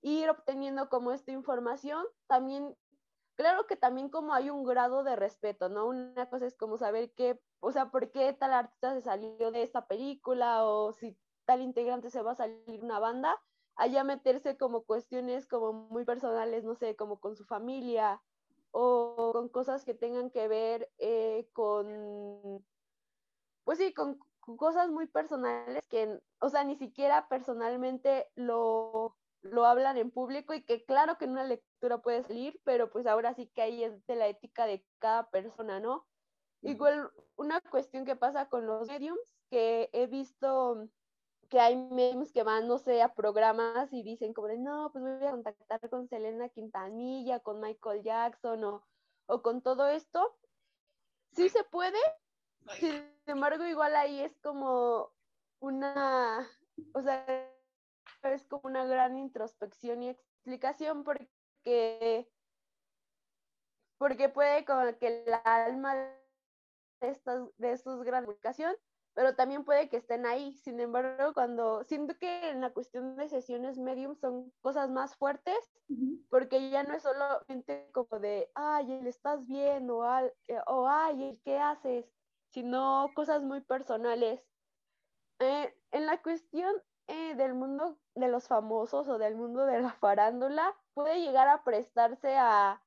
ir 0.06 0.30
obteniendo 0.30 0.88
como 0.88 1.12
esta 1.12 1.32
información, 1.32 2.06
también, 2.28 2.76
claro 3.34 3.66
que 3.66 3.76
también 3.76 4.08
como 4.08 4.34
hay 4.34 4.50
un 4.50 4.64
grado 4.64 5.02
de 5.02 5.16
respeto, 5.16 5.68
¿no? 5.68 5.86
Una 5.86 6.30
cosa 6.30 6.46
es 6.46 6.56
como 6.56 6.76
saber 6.76 7.12
qué, 7.14 7.40
o 7.60 7.72
sea, 7.72 7.90
por 7.90 8.12
qué 8.12 8.32
tal 8.32 8.52
artista 8.52 8.94
se 8.94 9.02
salió 9.02 9.50
de 9.50 9.62
esta 9.62 9.86
película 9.86 10.64
o 10.64 10.92
si 10.92 11.18
tal 11.44 11.60
integrante 11.60 12.10
se 12.10 12.22
va 12.22 12.32
a 12.32 12.36
salir 12.36 12.84
una 12.84 13.00
banda, 13.00 13.36
allá 13.74 14.04
meterse 14.04 14.56
como 14.56 14.84
cuestiones 14.84 15.48
como 15.48 15.72
muy 15.72 16.04
personales, 16.04 16.64
no 16.64 16.76
sé, 16.76 16.94
como 16.94 17.18
con 17.18 17.34
su 17.34 17.44
familia 17.44 18.22
o 18.70 19.30
con 19.32 19.48
cosas 19.48 19.84
que 19.84 19.94
tengan 19.94 20.30
que 20.30 20.46
ver 20.46 20.90
eh, 20.98 21.48
con, 21.52 22.64
pues 23.64 23.78
sí, 23.78 23.92
con, 23.92 24.20
cosas 24.56 24.88
muy 24.90 25.08
personales 25.08 25.82
que, 25.88 26.20
o 26.38 26.48
sea, 26.48 26.62
ni 26.62 26.76
siquiera 26.76 27.26
personalmente 27.28 28.30
lo, 28.36 29.16
lo 29.50 29.66
hablan 29.66 29.96
en 29.96 30.10
público 30.10 30.54
y 30.54 30.62
que 30.62 30.84
claro 30.84 31.18
que 31.18 31.24
en 31.24 31.32
una 31.32 31.44
lectura 31.44 31.98
puede 31.98 32.22
salir, 32.22 32.60
pero 32.64 32.90
pues 32.90 33.06
ahora 33.06 33.34
sí 33.34 33.48
que 33.48 33.62
ahí 33.62 33.84
es 33.84 34.06
de 34.06 34.16
la 34.16 34.28
ética 34.28 34.66
de 34.66 34.84
cada 34.98 35.30
persona, 35.30 35.80
¿no? 35.80 36.06
Igual 36.62 37.10
una 37.36 37.60
cuestión 37.60 38.04
que 38.04 38.16
pasa 38.16 38.48
con 38.48 38.66
los 38.66 38.88
mediums, 38.88 39.36
que 39.50 39.88
he 39.92 40.06
visto 40.06 40.88
que 41.48 41.60
hay 41.60 41.76
mediums 41.76 42.32
que 42.32 42.42
van, 42.42 42.66
no 42.66 42.78
sé, 42.78 43.02
a 43.02 43.14
programas 43.14 43.92
y 43.92 44.02
dicen 44.02 44.34
como 44.34 44.48
de, 44.48 44.58
no, 44.58 44.90
pues 44.92 45.04
voy 45.04 45.26
a 45.26 45.30
contactar 45.30 45.88
con 45.88 46.08
Selena 46.08 46.48
Quintanilla, 46.48 47.40
con 47.40 47.60
Michael 47.60 48.02
Jackson 48.02 48.64
o, 48.64 48.84
o 49.26 49.42
con 49.42 49.62
todo 49.62 49.86
esto. 49.86 50.36
Sí 51.32 51.48
se 51.48 51.62
puede, 51.64 51.98
sin 52.80 53.08
embargo, 53.26 53.64
igual 53.64 53.94
ahí 53.94 54.20
es 54.20 54.36
como 54.40 55.12
una, 55.60 56.48
o 56.94 57.02
sea, 57.02 57.24
es 58.32 58.44
como 58.44 58.62
una 58.64 58.84
gran 58.84 59.16
introspección 59.16 60.02
y 60.02 60.10
explicación 60.10 61.04
porque, 61.04 62.28
porque 63.98 64.28
puede 64.28 64.64
como 64.64 64.96
que 64.98 65.24
el 65.24 65.34
alma 65.44 65.94
de 65.94 67.10
estos, 67.10 67.50
de 67.58 67.72
estos 67.72 68.02
gran 68.04 68.24
comunicación, 68.24 68.74
pero 69.14 69.34
también 69.34 69.64
puede 69.64 69.88
que 69.88 69.96
estén 69.96 70.26
ahí. 70.26 70.52
Sin 70.52 70.78
embargo, 70.78 71.32
cuando 71.32 71.82
siento 71.84 72.16
que 72.18 72.50
en 72.50 72.60
la 72.60 72.72
cuestión 72.72 73.16
de 73.16 73.28
sesiones 73.28 73.78
medium 73.78 74.14
son 74.14 74.52
cosas 74.60 74.90
más 74.90 75.16
fuertes, 75.16 75.56
porque 76.28 76.70
ya 76.70 76.82
no 76.82 76.94
es 76.94 77.02
solamente 77.02 77.88
como 77.92 78.20
de, 78.20 78.50
ay, 78.54 79.00
¿le 79.00 79.08
estás 79.08 79.46
bien? 79.46 79.88
O, 79.90 80.04
eh, 80.18 80.60
o 80.66 80.86
ay, 80.86 81.40
¿qué 81.44 81.58
haces? 81.58 82.04
Sino 82.50 83.10
cosas 83.14 83.42
muy 83.42 83.62
personales. 83.62 84.46
Eh, 85.38 85.74
en 85.92 86.06
la 86.06 86.20
cuestión 86.22 86.74
eh, 87.06 87.34
del 87.36 87.54
mundo 87.54 87.98
de 88.16 88.28
los 88.28 88.48
famosos 88.48 89.08
o 89.08 89.18
del 89.18 89.36
mundo 89.36 89.66
de 89.66 89.80
la 89.80 89.92
farándula 89.94 90.74
puede 90.94 91.20
llegar 91.20 91.48
a 91.48 91.62
prestarse 91.64 92.36
a, 92.38 92.82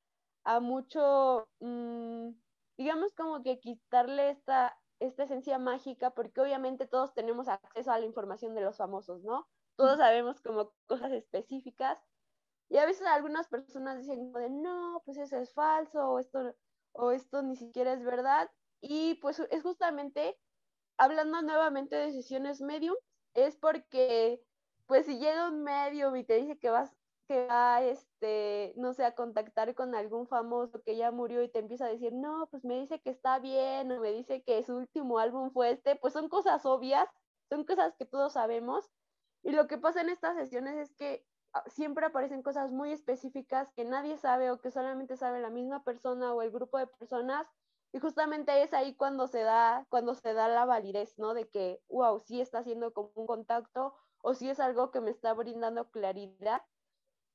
mucho, 0.62 1.48
mm, 1.60 2.32
digamos 2.78 3.14
como 3.14 3.44
que 3.44 3.60
quitarle 3.60 4.32
esta, 4.32 4.78
esta 5.00 5.24
esencia 5.24 5.60
mágica, 5.60 6.12
porque 6.12 6.42
obviamente 6.42 6.88
todos 6.88 7.14
tenemos 7.14 7.48
acceso 7.48 7.92
a 7.92 8.00
la 8.00 8.06
información 8.06 8.56
de 8.56 8.62
los 8.62 8.78
famosos, 8.78 9.24
¿no? 9.24 9.48
Todos 9.78 10.00
sabemos 10.00 10.42
como 10.42 10.74
cosas 10.88 11.12
específicas, 11.14 12.00
Y 12.70 12.78
a 12.78 12.86
veces 12.86 13.08
algunas 13.08 13.48
personas 13.50 14.00
dicen 14.00 14.32
de 14.34 14.50
no, 14.50 15.02
pues 15.06 15.18
eso 15.18 15.38
es 15.38 15.54
falso 15.54 16.10
o 16.10 16.20
esto, 16.20 16.56
o 16.94 17.12
esto 17.12 17.42
ni 17.44 17.56
siquiera 17.58 17.94
es 17.94 18.04
verdad. 18.04 18.50
Y 18.82 19.16
pues 19.16 19.40
es 19.40 19.64
justamente, 19.64 20.40
hablando 20.98 21.42
nuevamente 21.42 21.96
de 21.98 22.12
sesiones 22.12 22.62
medium, 22.62 22.96
es 23.36 23.58
porque 23.58 24.44
pues 24.90 25.06
si 25.06 25.20
llega 25.20 25.48
un 25.48 25.64
medium 25.64 26.16
y 26.16 26.24
te 26.24 26.34
dice 26.34 26.58
que 26.58 26.72
vas 26.72 26.92
que 27.28 27.46
va, 27.46 27.84
este, 27.84 28.74
no 28.76 28.92
sé, 28.94 29.06
a 29.06 29.14
contactar 29.14 29.76
con 29.76 29.94
algún 29.94 30.26
famoso 30.26 30.82
que 30.82 30.96
ya 30.98 31.12
murió 31.12 31.44
y 31.44 31.48
te 31.48 31.60
empieza 31.60 31.86
a 31.86 31.90
decir, 31.90 32.12
no, 32.12 32.48
pues 32.50 32.66
me 32.66 32.80
dice 32.80 33.00
que 33.02 33.12
está 33.12 33.38
bien, 33.38 33.92
o 33.92 34.00
me 34.00 34.12
dice 34.12 34.42
que 34.42 34.64
su 34.64 34.76
último 34.76 35.20
álbum 35.20 35.52
fue 35.52 35.70
este, 35.70 35.96
pues 35.96 36.14
son 36.14 36.28
cosas 36.28 36.66
obvias, 36.66 37.08
son 37.48 37.66
cosas 37.66 37.96
que 38.00 38.06
todos 38.06 38.34
sabemos. 38.34 38.90
Y 39.44 39.52
lo 39.52 39.68
que 39.68 39.78
pasa 39.78 40.02
en 40.02 40.10
estas 40.10 40.38
sesiones 40.38 40.76
es 40.78 40.96
que 40.96 41.24
ah, 41.54 41.64
siempre 41.68 42.08
aparecen 42.08 42.42
cosas 42.42 42.72
muy 42.72 42.92
específicas 42.92 43.72
que 43.76 43.86
nadie 43.86 44.18
sabe 44.18 44.50
o 44.50 44.60
que 44.60 44.72
solamente 44.72 45.16
sabe 45.16 45.40
la 45.40 45.52
misma 45.52 45.84
persona 45.84 46.34
o 46.34 46.42
el 46.42 46.50
grupo 46.50 46.80
de 46.80 46.88
personas. 46.88 47.46
Y 47.94 48.00
justamente 48.00 48.64
es 48.64 48.74
ahí 48.74 48.96
cuando 48.96 49.28
se 49.28 49.44
da, 49.44 49.86
cuando 49.90 50.16
se 50.16 50.34
da 50.34 50.48
la 50.48 50.66
validez, 50.66 51.20
¿no? 51.20 51.36
De 51.36 51.48
que, 51.48 51.80
wow, 51.90 52.20
sí 52.20 52.42
está 52.42 52.60
haciendo 52.60 52.92
como 52.92 53.12
un 53.14 53.28
contacto 53.28 53.94
o 54.22 54.34
sí 54.34 54.50
es 54.50 54.60
algo 54.60 54.92
que 54.92 55.02
me 55.02 55.12
está 55.12 55.34
brindando 55.34 55.90
claridad 55.92 56.62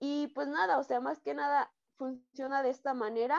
y 0.01 0.29
pues 0.29 0.49
nada, 0.49 0.79
o 0.79 0.85
sea, 0.85 1.01
más 1.01 1.21
que 1.21 1.35
nada 1.35 1.73
funciona 1.97 2.63
de 2.63 2.71
esta 2.71 2.95
manera. 2.95 3.39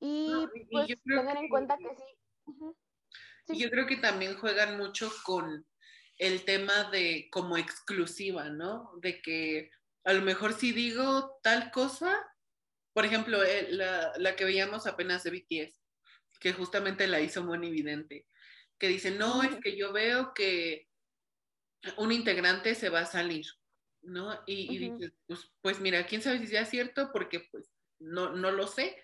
Y, 0.00 0.32
pues 0.70 0.88
tener 1.04 1.36
en 1.36 1.48
cuenta 1.48 1.76
que 1.76 1.94
sí. 1.94 3.58
Yo 3.60 3.68
creo 3.68 3.86
que 3.86 3.96
también 3.96 4.38
juegan 4.38 4.78
mucho 4.78 5.10
con 5.24 5.66
el 6.16 6.44
tema 6.44 6.84
de 6.90 7.28
como 7.30 7.56
exclusiva, 7.56 8.48
¿no? 8.48 8.92
De 9.02 9.20
que 9.20 9.70
a 10.04 10.12
lo 10.12 10.22
mejor 10.22 10.52
si 10.52 10.72
digo 10.72 11.38
tal 11.42 11.70
cosa, 11.70 12.18
por 12.92 13.04
ejemplo, 13.04 13.42
eh, 13.42 13.68
la, 13.70 14.12
la, 14.16 14.36
que 14.36 14.44
veíamos 14.44 14.86
apenas 14.86 15.22
de 15.22 15.30
BTS, 15.30 15.82
que 16.40 16.52
justamente 16.52 17.06
la 17.06 17.20
hizo 17.20 17.42
muy 17.42 17.58
evidente, 17.66 18.26
que 18.78 18.88
dice, 18.88 19.10
no, 19.10 19.42
es 19.42 19.56
que 19.62 19.76
yo 19.76 19.92
veo 19.92 20.32
que 20.34 20.89
un 21.96 22.12
integrante 22.12 22.74
se 22.74 22.88
va 22.88 23.00
a 23.00 23.06
salir, 23.06 23.46
¿no? 24.02 24.42
Y, 24.46 24.78
dices, 24.78 25.12
pues, 25.26 25.50
pues, 25.60 25.80
mira, 25.80 26.06
quién 26.06 26.22
sabe 26.22 26.38
si 26.38 26.46
sea 26.46 26.64
cierto, 26.64 27.10
porque 27.12 27.40
pues 27.50 27.70
no, 27.98 28.34
no 28.34 28.50
lo 28.50 28.66
sé, 28.66 29.02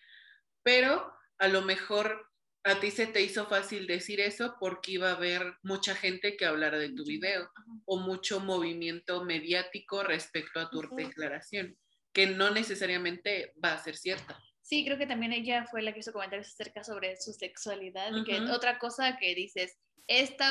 pero 0.63 1.13
a 1.39 1.49
lo 1.49 1.63
mejor 1.63 2.31
a 2.65 2.81
ti 2.81 2.91
se 2.91 3.07
te 3.07 3.23
hizo 3.23 3.47
fácil 3.47 3.87
decir 3.87 4.21
eso 4.21 4.57
porque 4.59 4.93
iba 4.93 5.11
a 5.11 5.15
haber 5.15 5.57
mucha 5.63 5.95
gente 5.95 6.37
que 6.37 6.47
hablara 6.47 6.79
de 6.79 6.91
tu 6.91 7.05
video 7.05 7.49
o 7.85 7.99
mucho 7.99 8.41
movimiento 8.41 9.25
mediático 9.25 10.03
respecto 10.03 10.59
a 10.59 10.69
tu 10.69 10.83
declaración, 10.97 11.79
que 12.13 12.27
no 12.27 12.51
necesariamente 12.51 13.55
va 13.65 13.75
a 13.75 13.83
ser 13.83 13.97
cierta. 13.97 14.43
Sí, 14.67 14.85
creo 14.85 14.99
que 14.99 15.07
también 15.07 15.33
ella 15.33 15.65
fue 15.71 15.81
la 15.81 15.93
que 15.93 16.01
hizo 16.01 16.13
comentarios 16.13 16.49
acerca 16.49 16.83
sobre 16.83 17.17
su 17.21 17.33
sexualidad, 17.33 18.11
y 18.13 18.25
que 18.25 18.41
otra 18.51 18.81
cosa 18.81 19.17
que 19.17 19.33
dices, 19.33 19.79
esto 20.09 20.45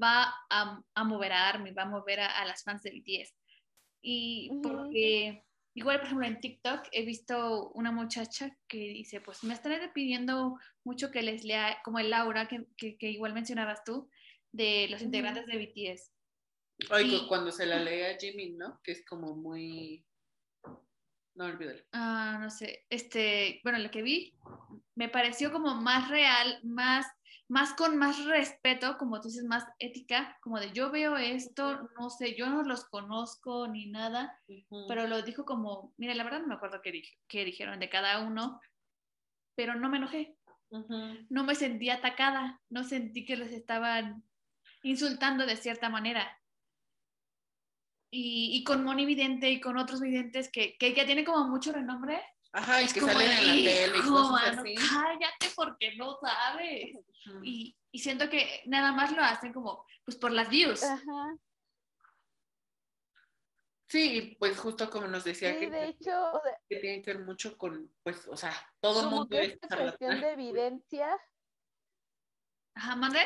va 0.00 0.34
a, 0.50 0.84
a 0.94 1.04
mover 1.04 1.32
a 1.32 1.48
Army, 1.48 1.70
va 1.70 1.84
a 1.84 1.88
mover 1.88 2.20
a, 2.20 2.26
a 2.38 2.44
las 2.44 2.62
fans 2.64 2.82
de 2.82 2.90
BTS. 2.90 3.34
Y 4.02 4.50
porque, 4.62 5.46
igual, 5.74 5.96
por 6.00 6.04
ejemplo, 6.04 6.26
en 6.26 6.40
TikTok 6.40 6.88
he 6.92 7.06
visto 7.06 7.70
una 7.70 7.90
muchacha 7.90 8.54
que 8.68 8.76
dice, 8.76 9.22
pues 9.22 9.42
me 9.42 9.54
están 9.54 9.72
pidiendo 9.94 10.58
mucho 10.84 11.10
que 11.10 11.22
les 11.22 11.42
lea, 11.42 11.78
como 11.82 11.98
el 11.98 12.10
Laura, 12.10 12.48
que, 12.48 12.66
que, 12.76 13.08
igual 13.08 13.32
mencionabas 13.32 13.84
tú, 13.84 14.10
de 14.52 14.86
los 14.90 15.00
integrantes 15.00 15.46
de 15.46 15.56
BTS. 15.56 16.12
Ay, 16.90 17.24
cuando 17.26 17.50
se 17.50 17.64
la 17.64 17.82
lee 17.82 18.02
a 18.02 18.18
Jimmy, 18.18 18.50
¿no? 18.50 18.82
Que 18.84 18.92
es 18.92 19.06
como 19.06 19.34
muy... 19.34 20.04
No, 21.34 21.46
olvídalo. 21.46 21.80
Ah, 21.92 22.38
no 22.40 22.50
sé. 22.50 22.84
Este, 22.90 23.60
bueno, 23.64 23.78
lo 23.78 23.90
que 23.90 24.02
vi 24.02 24.34
me 24.94 25.08
pareció 25.08 25.52
como 25.52 25.74
más 25.74 26.08
real, 26.08 26.60
más 26.62 27.06
más 27.52 27.74
con 27.74 27.98
más 27.98 28.24
respeto, 28.24 28.96
como 28.96 29.20
tú 29.20 29.28
dices, 29.28 29.44
más 29.44 29.66
ética, 29.78 30.38
como 30.40 30.58
de 30.58 30.72
yo 30.72 30.90
veo 30.90 31.18
esto, 31.18 31.86
no 32.00 32.08
sé, 32.08 32.34
yo 32.34 32.48
no 32.48 32.62
los 32.62 32.86
conozco 32.86 33.68
ni 33.68 33.90
nada, 33.90 34.40
pero 34.88 35.06
lo 35.06 35.20
dijo 35.20 35.44
como, 35.44 35.92
mira, 35.98 36.14
la 36.14 36.24
verdad 36.24 36.40
no 36.40 36.46
me 36.46 36.54
acuerdo 36.54 36.80
qué, 36.82 37.02
qué 37.28 37.44
dijeron 37.44 37.78
de 37.78 37.90
cada 37.90 38.20
uno, 38.20 38.58
pero 39.54 39.74
no 39.74 39.90
me 39.90 39.98
enojé, 39.98 40.34
no 41.28 41.44
me 41.44 41.54
sentí 41.54 41.90
atacada, 41.90 42.58
no 42.70 42.84
sentí 42.84 43.26
que 43.26 43.36
les 43.36 43.52
estaban 43.52 44.24
insultando 44.82 45.44
de 45.44 45.56
cierta 45.56 45.90
manera. 45.90 46.41
Y, 48.14 48.50
y 48.58 48.64
con 48.64 48.84
Moni 48.84 49.06
Vidente 49.06 49.50
y 49.50 49.58
con 49.58 49.78
otros 49.78 50.00
videntes 50.00 50.50
que, 50.52 50.76
que 50.76 50.92
ya 50.92 51.06
tiene 51.06 51.24
como 51.24 51.48
mucho 51.48 51.72
renombre, 51.72 52.22
Ajá, 52.52 52.82
y 52.82 52.86
que 52.86 53.00
salen 53.00 53.30
en 53.30 53.64
la 53.64 53.70
tele 53.70 53.98
y 53.98 54.02
cosas 54.02 54.58
así. 54.58 54.74
Cállate 54.74 55.46
porque 55.56 55.96
no 55.96 56.18
sabes. 56.20 56.98
y, 57.42 57.74
y, 57.90 57.98
siento 57.98 58.28
que 58.28 58.62
nada 58.66 58.92
más 58.92 59.12
lo 59.12 59.22
hacen 59.22 59.54
como, 59.54 59.86
pues 60.04 60.18
por 60.18 60.30
las 60.30 60.50
views. 60.50 60.82
Ajá. 60.82 61.36
Sí, 63.88 64.36
pues 64.38 64.58
justo 64.58 64.88
como 64.88 65.06
nos 65.06 65.24
decía 65.24 65.58
que, 65.58 65.68
de 65.68 65.88
hecho, 65.88 66.40
que 66.68 66.76
tiene 66.76 67.02
que 67.02 67.12
ver 67.12 67.24
mucho 67.24 67.58
con, 67.58 67.94
pues, 68.02 68.26
o 68.26 68.36
sea, 68.36 68.54
todo 68.80 69.02
el 69.02 69.06
mundo 69.08 69.36
es 69.36 69.52
esta 69.60 69.76
cuestión 69.76 70.20
de 70.20 70.32
evidencia. 70.32 71.20
Ajá, 72.74 72.96
¿mande? 72.96 73.20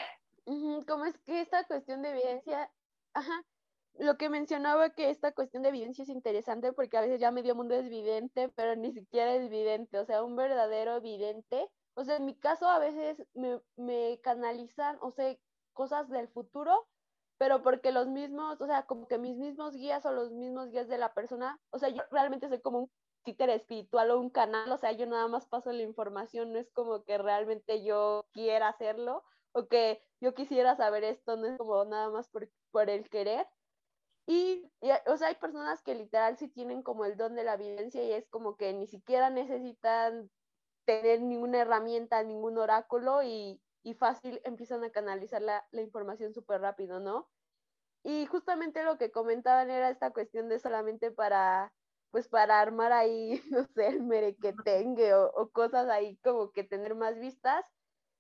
como 0.44 1.04
es 1.04 1.16
que 1.24 1.40
esta 1.40 1.64
cuestión 1.64 2.02
de 2.02 2.10
evidencia, 2.10 2.70
ajá, 3.14 3.44
lo 3.98 4.16
que 4.16 4.28
mencionaba 4.28 4.90
que 4.90 5.10
esta 5.10 5.32
cuestión 5.32 5.62
de 5.62 5.70
evidencia 5.70 6.02
es 6.02 6.08
interesante 6.08 6.72
porque 6.72 6.96
a 6.96 7.00
veces 7.00 7.20
ya 7.20 7.30
medio 7.30 7.54
mundo 7.54 7.74
es 7.74 7.88
vidente, 7.88 8.48
pero 8.50 8.76
ni 8.76 8.92
siquiera 8.92 9.34
es 9.34 9.48
vidente, 9.48 9.98
o 9.98 10.04
sea, 10.04 10.22
un 10.22 10.36
verdadero 10.36 11.00
vidente. 11.00 11.68
O 11.94 12.04
sea, 12.04 12.16
en 12.16 12.26
mi 12.26 12.34
caso 12.38 12.68
a 12.68 12.78
veces 12.78 13.22
me, 13.34 13.60
me 13.76 14.20
canalizan, 14.22 14.98
o 15.00 15.10
sea, 15.12 15.34
cosas 15.72 16.08
del 16.08 16.28
futuro, 16.28 16.86
pero 17.38 17.62
porque 17.62 17.92
los 17.92 18.08
mismos, 18.08 18.60
o 18.60 18.66
sea, 18.66 18.84
como 18.86 19.06
que 19.06 19.18
mis 19.18 19.36
mismos 19.36 19.74
guías 19.74 20.04
o 20.06 20.12
los 20.12 20.32
mismos 20.32 20.70
guías 20.70 20.88
de 20.88 20.98
la 20.98 21.14
persona, 21.14 21.58
o 21.70 21.78
sea, 21.78 21.88
yo 21.90 22.02
realmente 22.10 22.48
soy 22.48 22.60
como 22.60 22.80
un 22.80 22.90
títer 23.24 23.50
espiritual 23.50 24.10
o 24.10 24.20
un 24.20 24.30
canal, 24.30 24.70
o 24.72 24.78
sea, 24.78 24.92
yo 24.92 25.06
nada 25.06 25.26
más 25.28 25.46
paso 25.46 25.72
la 25.72 25.82
información, 25.82 26.52
no 26.52 26.58
es 26.58 26.70
como 26.72 27.04
que 27.04 27.18
realmente 27.18 27.82
yo 27.82 28.26
quiera 28.32 28.68
hacerlo 28.68 29.24
o 29.52 29.68
que 29.68 30.02
yo 30.20 30.34
quisiera 30.34 30.76
saber 30.76 31.04
esto, 31.04 31.36
no 31.36 31.46
es 31.46 31.58
como 31.58 31.84
nada 31.84 32.10
más 32.10 32.28
por, 32.28 32.48
por 32.70 32.88
el 32.88 33.08
querer, 33.10 33.46
y, 34.26 34.72
o 35.06 35.16
sea, 35.16 35.28
hay 35.28 35.36
personas 35.36 35.82
que 35.82 35.94
literal 35.94 36.36
sí 36.36 36.48
tienen 36.48 36.82
como 36.82 37.04
el 37.04 37.16
don 37.16 37.36
de 37.36 37.44
la 37.44 37.54
evidencia 37.54 38.02
y 38.02 38.12
es 38.12 38.28
como 38.28 38.56
que 38.56 38.72
ni 38.72 38.88
siquiera 38.88 39.30
necesitan 39.30 40.30
tener 40.84 41.22
ninguna 41.22 41.60
herramienta, 41.60 42.22
ningún 42.24 42.58
oráculo 42.58 43.22
y, 43.22 43.62
y 43.84 43.94
fácil 43.94 44.40
empiezan 44.44 44.82
a 44.84 44.90
canalizar 44.90 45.42
la, 45.42 45.66
la 45.70 45.82
información 45.82 46.34
súper 46.34 46.60
rápido, 46.60 46.98
¿no? 47.00 47.30
Y 48.02 48.26
justamente 48.26 48.82
lo 48.84 48.98
que 48.98 49.12
comentaban 49.12 49.70
era 49.70 49.90
esta 49.90 50.12
cuestión 50.12 50.48
de 50.48 50.58
solamente 50.58 51.12
para, 51.12 51.74
pues 52.10 52.28
para 52.28 52.60
armar 52.60 52.92
ahí, 52.92 53.40
no 53.50 53.64
sé, 53.64 53.88
el 53.88 54.02
merequetengue 54.02 55.14
o, 55.14 55.30
o 55.34 55.50
cosas 55.50 55.88
ahí 55.88 56.18
como 56.18 56.52
que 56.52 56.64
tener 56.64 56.96
más 56.96 57.18
vistas. 57.18 57.64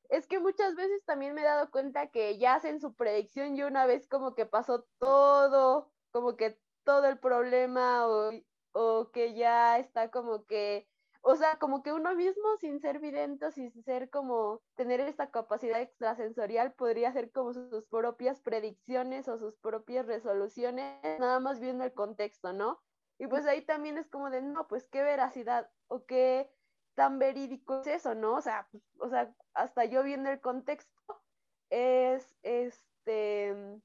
Es 0.08 0.28
que 0.28 0.38
muchas 0.38 0.76
veces 0.76 1.04
también 1.04 1.34
me 1.34 1.42
he 1.42 1.44
dado 1.44 1.70
cuenta 1.72 2.08
que 2.10 2.38
ya 2.38 2.54
hacen 2.54 2.80
su 2.80 2.94
predicción 2.94 3.56
y 3.56 3.62
una 3.64 3.86
vez 3.86 4.08
como 4.08 4.34
que 4.36 4.46
pasó 4.46 4.86
todo 4.98 5.95
como 6.16 6.34
que 6.34 6.58
todo 6.84 7.04
el 7.08 7.18
problema 7.18 8.06
o, 8.06 8.32
o 8.72 9.10
que 9.10 9.34
ya 9.34 9.78
está 9.78 10.10
como 10.10 10.46
que, 10.46 10.88
o 11.20 11.36
sea, 11.36 11.58
como 11.58 11.82
que 11.82 11.92
uno 11.92 12.14
mismo 12.14 12.56
sin 12.58 12.80
ser 12.80 13.00
vidente, 13.00 13.52
sin 13.52 13.70
ser 13.84 14.08
como 14.08 14.62
tener 14.76 15.00
esta 15.00 15.30
capacidad 15.30 15.82
extrasensorial, 15.82 16.72
podría 16.72 17.10
hacer 17.10 17.30
como 17.32 17.52
sus 17.52 17.84
propias 17.88 18.40
predicciones 18.40 19.28
o 19.28 19.36
sus 19.36 19.58
propias 19.58 20.06
resoluciones, 20.06 20.98
nada 21.20 21.38
más 21.38 21.60
viendo 21.60 21.84
el 21.84 21.92
contexto, 21.92 22.54
¿no? 22.54 22.80
Y 23.18 23.26
pues 23.26 23.44
ahí 23.44 23.60
también 23.60 23.98
es 23.98 24.08
como 24.08 24.30
de, 24.30 24.40
no, 24.40 24.66
pues 24.68 24.86
qué 24.86 25.02
veracidad 25.02 25.70
o 25.88 26.06
qué 26.06 26.50
tan 26.94 27.18
verídico 27.18 27.80
es 27.80 27.88
eso, 27.88 28.14
¿no? 28.14 28.36
O 28.36 28.40
sea, 28.40 28.70
o 29.00 29.10
sea, 29.10 29.34
hasta 29.52 29.84
yo 29.84 30.02
viendo 30.02 30.30
el 30.30 30.40
contexto 30.40 31.22
es, 31.68 32.34
este, 32.42 33.82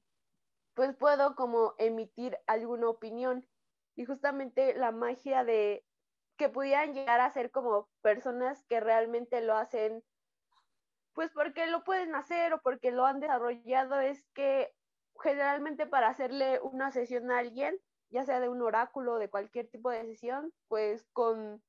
pues 0.74 0.96
puedo 0.96 1.36
como 1.36 1.74
emitir 1.78 2.38
alguna 2.48 2.90
opinión. 2.90 3.48
Y 3.96 4.06
justamente 4.06 4.74
la 4.76 4.92
magia 4.92 5.44
de 5.44 5.86
que 6.38 6.50
pudieran 6.50 6.94
llegar 6.94 7.20
a 7.20 7.32
ser 7.32 7.52
como 7.52 7.90
personas 8.02 8.64
que 8.68 8.80
realmente 8.80 9.42
lo 9.42 9.56
hacen, 9.56 10.04
pues 11.14 11.30
porque 11.32 11.68
lo 11.68 11.84
pueden 11.84 12.16
hacer 12.16 12.54
o 12.54 12.62
porque 12.62 12.92
lo 12.92 13.06
han 13.06 13.20
desarrollado, 13.20 14.00
es 14.00 14.26
que 14.34 14.74
generalmente 15.22 15.86
para 15.86 16.08
hacerle 16.08 16.60
una 16.62 16.92
sesión 16.92 17.32
a 17.32 17.40
alguien, 17.40 17.78
ya 18.10 18.26
sea 18.26 18.40
de 18.40 18.50
un 18.50 18.62
oráculo 18.62 19.14
o 19.14 19.20
de 19.20 19.30
cualquier 19.30 19.70
tipo 19.70 19.90
de 19.92 20.06
sesión, 20.06 20.52
pues 20.68 21.06
con, 21.14 21.62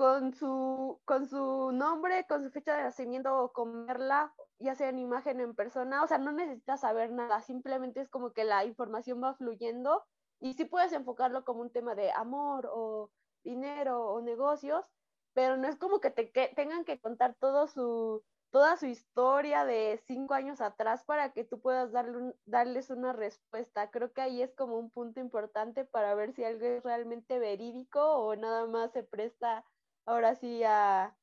con, 0.00 0.32
su, 0.32 0.98
con 1.04 1.28
su 1.28 1.72
nombre, 1.72 2.24
con 2.26 2.42
su 2.42 2.50
fecha 2.50 2.74
de 2.74 2.84
nacimiento 2.84 3.36
o 3.38 3.52
con 3.52 3.84
verla 3.84 4.34
ya 4.58 4.74
sea 4.74 4.88
en 4.88 4.98
imagen 4.98 5.40
en 5.40 5.54
persona, 5.54 6.02
o 6.02 6.06
sea, 6.06 6.16
no 6.16 6.32
necesitas 6.32 6.80
saber 6.80 7.12
nada, 7.12 7.42
simplemente 7.42 8.00
es 8.00 8.08
como 8.08 8.32
que 8.32 8.44
la 8.44 8.64
información 8.64 9.22
va 9.22 9.34
fluyendo 9.34 10.02
y 10.40 10.54
sí 10.54 10.64
puedes 10.64 10.94
enfocarlo 10.94 11.44
como 11.44 11.60
un 11.60 11.70
tema 11.70 11.94
de 11.94 12.12
amor 12.12 12.66
o 12.72 13.10
dinero 13.44 14.06
o 14.06 14.22
negocios, 14.22 14.86
pero 15.34 15.58
no 15.58 15.68
es 15.68 15.76
como 15.76 16.00
que 16.00 16.10
te 16.10 16.24
tengan 16.56 16.86
que 16.86 16.98
contar 16.98 17.36
todo 17.38 17.66
su, 17.66 18.24
toda 18.50 18.78
su 18.78 18.86
historia 18.86 19.66
de 19.66 20.00
cinco 20.06 20.32
años 20.32 20.62
atrás 20.62 21.04
para 21.04 21.34
que 21.34 21.44
tú 21.44 21.60
puedas 21.60 21.92
darle 21.92 22.34
darles 22.46 22.88
una 22.88 23.12
respuesta. 23.12 23.90
Creo 23.90 24.14
que 24.14 24.22
ahí 24.22 24.40
es 24.40 24.54
como 24.54 24.78
un 24.78 24.90
punto 24.90 25.20
importante 25.20 25.84
para 25.84 26.14
ver 26.14 26.32
si 26.32 26.42
algo 26.42 26.64
es 26.64 26.82
realmente 26.84 27.38
verídico 27.38 28.00
o 28.00 28.34
nada 28.34 28.66
más 28.66 28.92
se 28.92 29.02
presta 29.02 29.62
ahora 30.06 30.34
sí 30.34 30.62
a, 30.64 31.16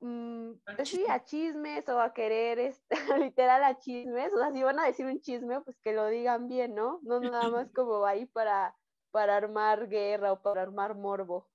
mm, 0.00 0.52
pues 0.76 0.88
sí, 0.88 1.04
a 1.08 1.24
chismes 1.24 1.88
o 1.88 2.00
a 2.00 2.12
querer, 2.12 2.58
este, 2.58 2.90
literal 3.32 3.64
a 3.64 3.78
chismes. 3.78 4.32
O 4.32 4.38
sea, 4.38 4.52
si 4.52 4.62
van 4.62 4.78
a 4.78 4.86
decir 4.86 5.06
un 5.06 5.20
chisme, 5.20 5.60
pues 5.62 5.78
que 5.80 5.92
lo 5.92 6.06
digan 6.08 6.48
bien, 6.48 6.74
¿no? 6.74 7.00
No 7.02 7.20
nada 7.20 7.50
más 7.66 7.70
como 7.72 8.04
ahí 8.06 8.26
para, 8.26 8.76
para 9.10 9.36
armar 9.36 9.88
guerra 9.88 10.32
o 10.32 10.42
para 10.42 10.62
armar 10.62 10.94
morbo. 10.94 11.48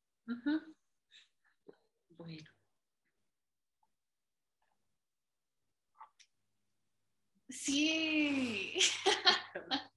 Bueno. 2.10 2.54
Sí. 7.54 8.80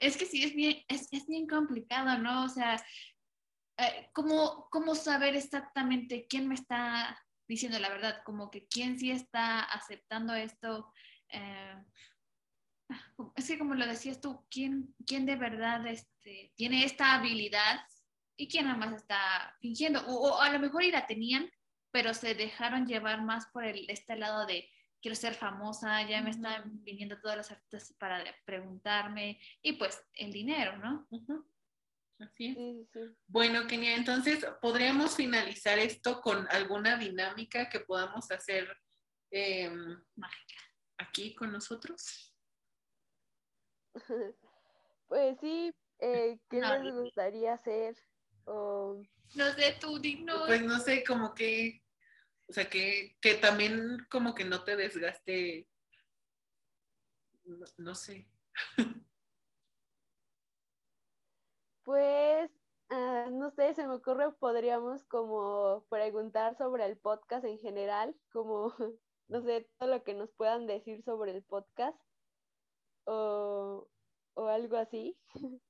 es 0.00 0.16
que 0.16 0.24
sí, 0.24 0.42
es 0.42 0.54
bien, 0.54 0.78
es, 0.88 1.08
bien 1.26 1.46
complicado, 1.46 2.18
¿no? 2.18 2.44
O 2.44 2.48
sea, 2.48 2.82
¿cómo, 4.12 4.68
¿cómo, 4.70 4.94
saber 4.94 5.36
exactamente 5.36 6.26
quién 6.28 6.48
me 6.48 6.54
está 6.54 7.18
diciendo 7.48 7.78
la 7.78 7.88
verdad? 7.88 8.22
Como 8.24 8.50
que 8.50 8.66
quién 8.66 8.98
sí 8.98 9.10
está 9.10 9.60
aceptando 9.60 10.34
esto. 10.34 10.92
Eh, 11.28 11.74
es 13.36 13.46
que 13.46 13.58
como 13.58 13.74
lo 13.74 13.86
decías 13.86 14.20
tú, 14.20 14.44
¿quién, 14.50 14.94
quién 15.06 15.26
de 15.26 15.36
verdad 15.36 15.86
este, 15.86 16.52
tiene 16.56 16.84
esta 16.84 17.14
habilidad 17.14 17.80
y 18.36 18.48
quién 18.48 18.66
nada 18.66 18.76
más 18.76 18.94
está 18.94 19.56
fingiendo? 19.60 20.00
O, 20.06 20.30
o, 20.30 20.40
a 20.40 20.50
lo 20.50 20.58
mejor 20.58 20.82
y 20.82 20.90
la 20.90 21.06
tenían, 21.06 21.50
pero 21.90 22.14
se 22.14 22.34
dejaron 22.34 22.86
llevar 22.86 23.22
más 23.22 23.46
por 23.46 23.64
el, 23.64 23.88
este 23.88 24.16
lado 24.16 24.46
de 24.46 24.68
quiero 25.00 25.14
ser 25.14 25.34
famosa, 25.34 26.06
ya 26.08 26.20
me 26.20 26.30
están 26.30 26.84
viniendo 26.84 27.18
todas 27.20 27.36
las 27.36 27.50
artistas 27.50 27.94
para 27.98 28.22
preguntarme 28.44 29.40
y 29.62 29.72
pues 29.72 30.02
el 30.14 30.32
dinero, 30.32 30.76
¿no? 30.78 31.06
Así 32.20 32.86
es. 32.94 33.16
Bueno, 33.26 33.66
Kenia, 33.66 33.96
entonces 33.96 34.44
podríamos 34.60 35.16
finalizar 35.16 35.78
esto 35.78 36.20
con 36.20 36.46
alguna 36.50 36.96
dinámica 36.96 37.68
que 37.68 37.80
podamos 37.80 38.30
hacer 38.30 38.68
mágica 40.16 40.62
aquí 40.98 41.34
con 41.34 41.52
nosotros. 41.52 42.34
Pues 45.08 45.36
sí, 45.40 45.74
eh, 45.98 46.38
¿qué 46.48 46.60
les 46.84 46.94
gustaría 46.94 47.54
hacer? 47.54 47.96
No 48.46 49.52
sé, 49.56 49.76
tú 49.80 49.98
dinos. 49.98 50.44
Pues 50.46 50.62
no 50.62 50.78
sé, 50.78 51.02
como 51.02 51.34
que 51.34 51.82
o 52.50 52.52
sea, 52.52 52.68
que, 52.68 53.16
también 53.40 54.04
como 54.10 54.34
que 54.34 54.44
no 54.44 54.64
te 54.64 54.74
desgaste, 54.74 55.68
no, 57.78 57.94
sé. 57.94 58.28
Pues, 61.90 62.48
ah, 62.90 63.26
no 63.32 63.50
sé, 63.50 63.74
se 63.74 63.84
me 63.84 63.94
ocurre, 63.94 64.30
podríamos 64.38 65.02
como 65.06 65.84
preguntar 65.88 66.56
sobre 66.56 66.86
el 66.86 66.96
podcast 66.96 67.44
en 67.44 67.58
general, 67.58 68.14
como, 68.30 68.72
no 69.26 69.42
sé, 69.42 69.68
todo 69.76 69.90
lo 69.90 70.04
que 70.04 70.14
nos 70.14 70.30
puedan 70.30 70.68
decir 70.68 71.02
sobre 71.02 71.32
el 71.32 71.42
podcast 71.42 71.98
o, 73.06 73.88
algo 74.36 74.76
así. 74.76 75.18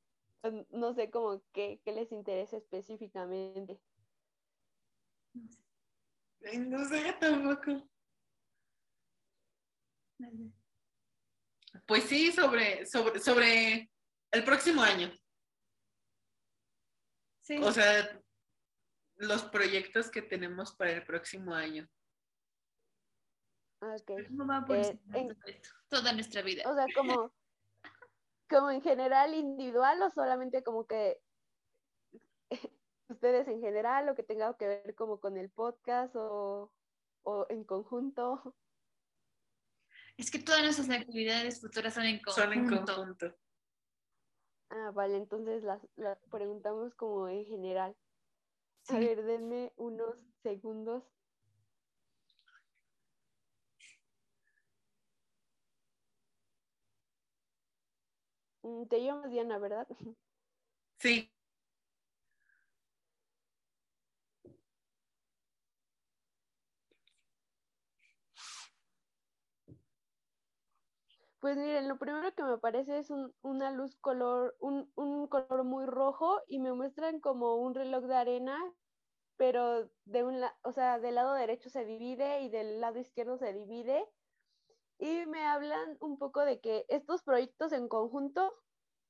no 0.68 0.92
sé, 0.92 1.10
como 1.10 1.40
qué, 1.54 1.80
qué 1.86 1.92
les 1.92 2.12
interesa 2.12 2.58
específicamente. 2.58 3.80
No 6.42 6.84
sé 6.84 7.14
tampoco. 7.18 7.88
Pues 11.86 12.04
sí, 12.04 12.30
sobre, 12.30 12.84
sobre, 12.84 13.20
sobre 13.20 13.90
el 14.32 14.44
próximo 14.44 14.82
año. 14.82 15.10
Sí. 17.50 17.58
O 17.64 17.72
sea, 17.72 18.22
los 19.16 19.42
proyectos 19.42 20.08
que 20.08 20.22
tenemos 20.22 20.72
para 20.72 20.92
el 20.92 21.04
próximo 21.04 21.52
año. 21.52 21.88
Okay. 23.80 24.18
Eh, 25.14 25.62
toda 25.88 26.12
nuestra 26.12 26.42
vida. 26.42 26.62
O 26.70 26.74
sea, 26.76 26.86
como, 26.94 27.32
como 28.48 28.70
en 28.70 28.80
general 28.82 29.34
individual 29.34 30.00
o 30.02 30.10
solamente 30.10 30.62
como 30.62 30.86
que 30.86 31.20
ustedes 33.08 33.48
en 33.48 33.60
general 33.60 34.08
o 34.08 34.14
que 34.14 34.22
tenga 34.22 34.56
que 34.56 34.68
ver 34.68 34.94
como 34.94 35.18
con 35.18 35.36
el 35.36 35.50
podcast 35.50 36.14
o, 36.14 36.70
en 37.48 37.64
conjunto. 37.64 38.54
Es 40.16 40.30
que 40.30 40.38
todas 40.38 40.62
nuestras 40.62 40.90
actividades 40.90 41.60
futuras 41.60 41.94
son 41.94 42.04
en 42.04 42.22
conjunto. 42.22 42.42
Son 42.42 42.52
en 42.52 42.68
conjunto. 42.68 43.36
Ah, 44.70 44.92
vale, 44.94 45.16
entonces 45.16 45.62
las, 45.64 45.80
preguntamos 46.30 46.94
como 46.94 47.28
en 47.28 47.44
general. 47.44 47.96
A 48.88 48.98
ver, 48.98 49.22
denme 49.24 49.72
unos 49.76 50.16
segundos. 50.42 51.04
Mm, 58.62 58.84
te 58.86 59.02
llamas 59.02 59.30
Diana, 59.30 59.58
¿verdad? 59.58 59.86
Sí. 60.98 61.30
Pues 71.40 71.56
miren, 71.56 71.88
lo 71.88 71.98
primero 71.98 72.34
que 72.34 72.42
me 72.42 72.58
parece 72.58 72.98
es 72.98 73.10
un, 73.10 73.34
una 73.40 73.70
luz 73.70 73.96
color, 73.96 74.56
un, 74.60 74.92
un, 74.94 75.26
color 75.26 75.64
muy 75.64 75.86
rojo 75.86 76.38
y 76.46 76.58
me 76.58 76.74
muestran 76.74 77.18
como 77.18 77.56
un 77.56 77.74
reloj 77.74 78.04
de 78.04 78.14
arena, 78.14 78.58
pero 79.38 79.88
de 80.04 80.22
un 80.22 80.38
o 80.62 80.72
sea, 80.72 80.98
del 80.98 81.14
lado 81.14 81.32
derecho 81.32 81.70
se 81.70 81.86
divide 81.86 82.42
y 82.42 82.50
del 82.50 82.78
lado 82.82 82.98
izquierdo 82.98 83.38
se 83.38 83.54
divide. 83.54 84.06
Y 84.98 85.24
me 85.26 85.46
hablan 85.46 85.96
un 86.00 86.18
poco 86.18 86.44
de 86.44 86.60
que 86.60 86.84
estos 86.90 87.22
proyectos 87.22 87.72
en 87.72 87.88
conjunto 87.88 88.52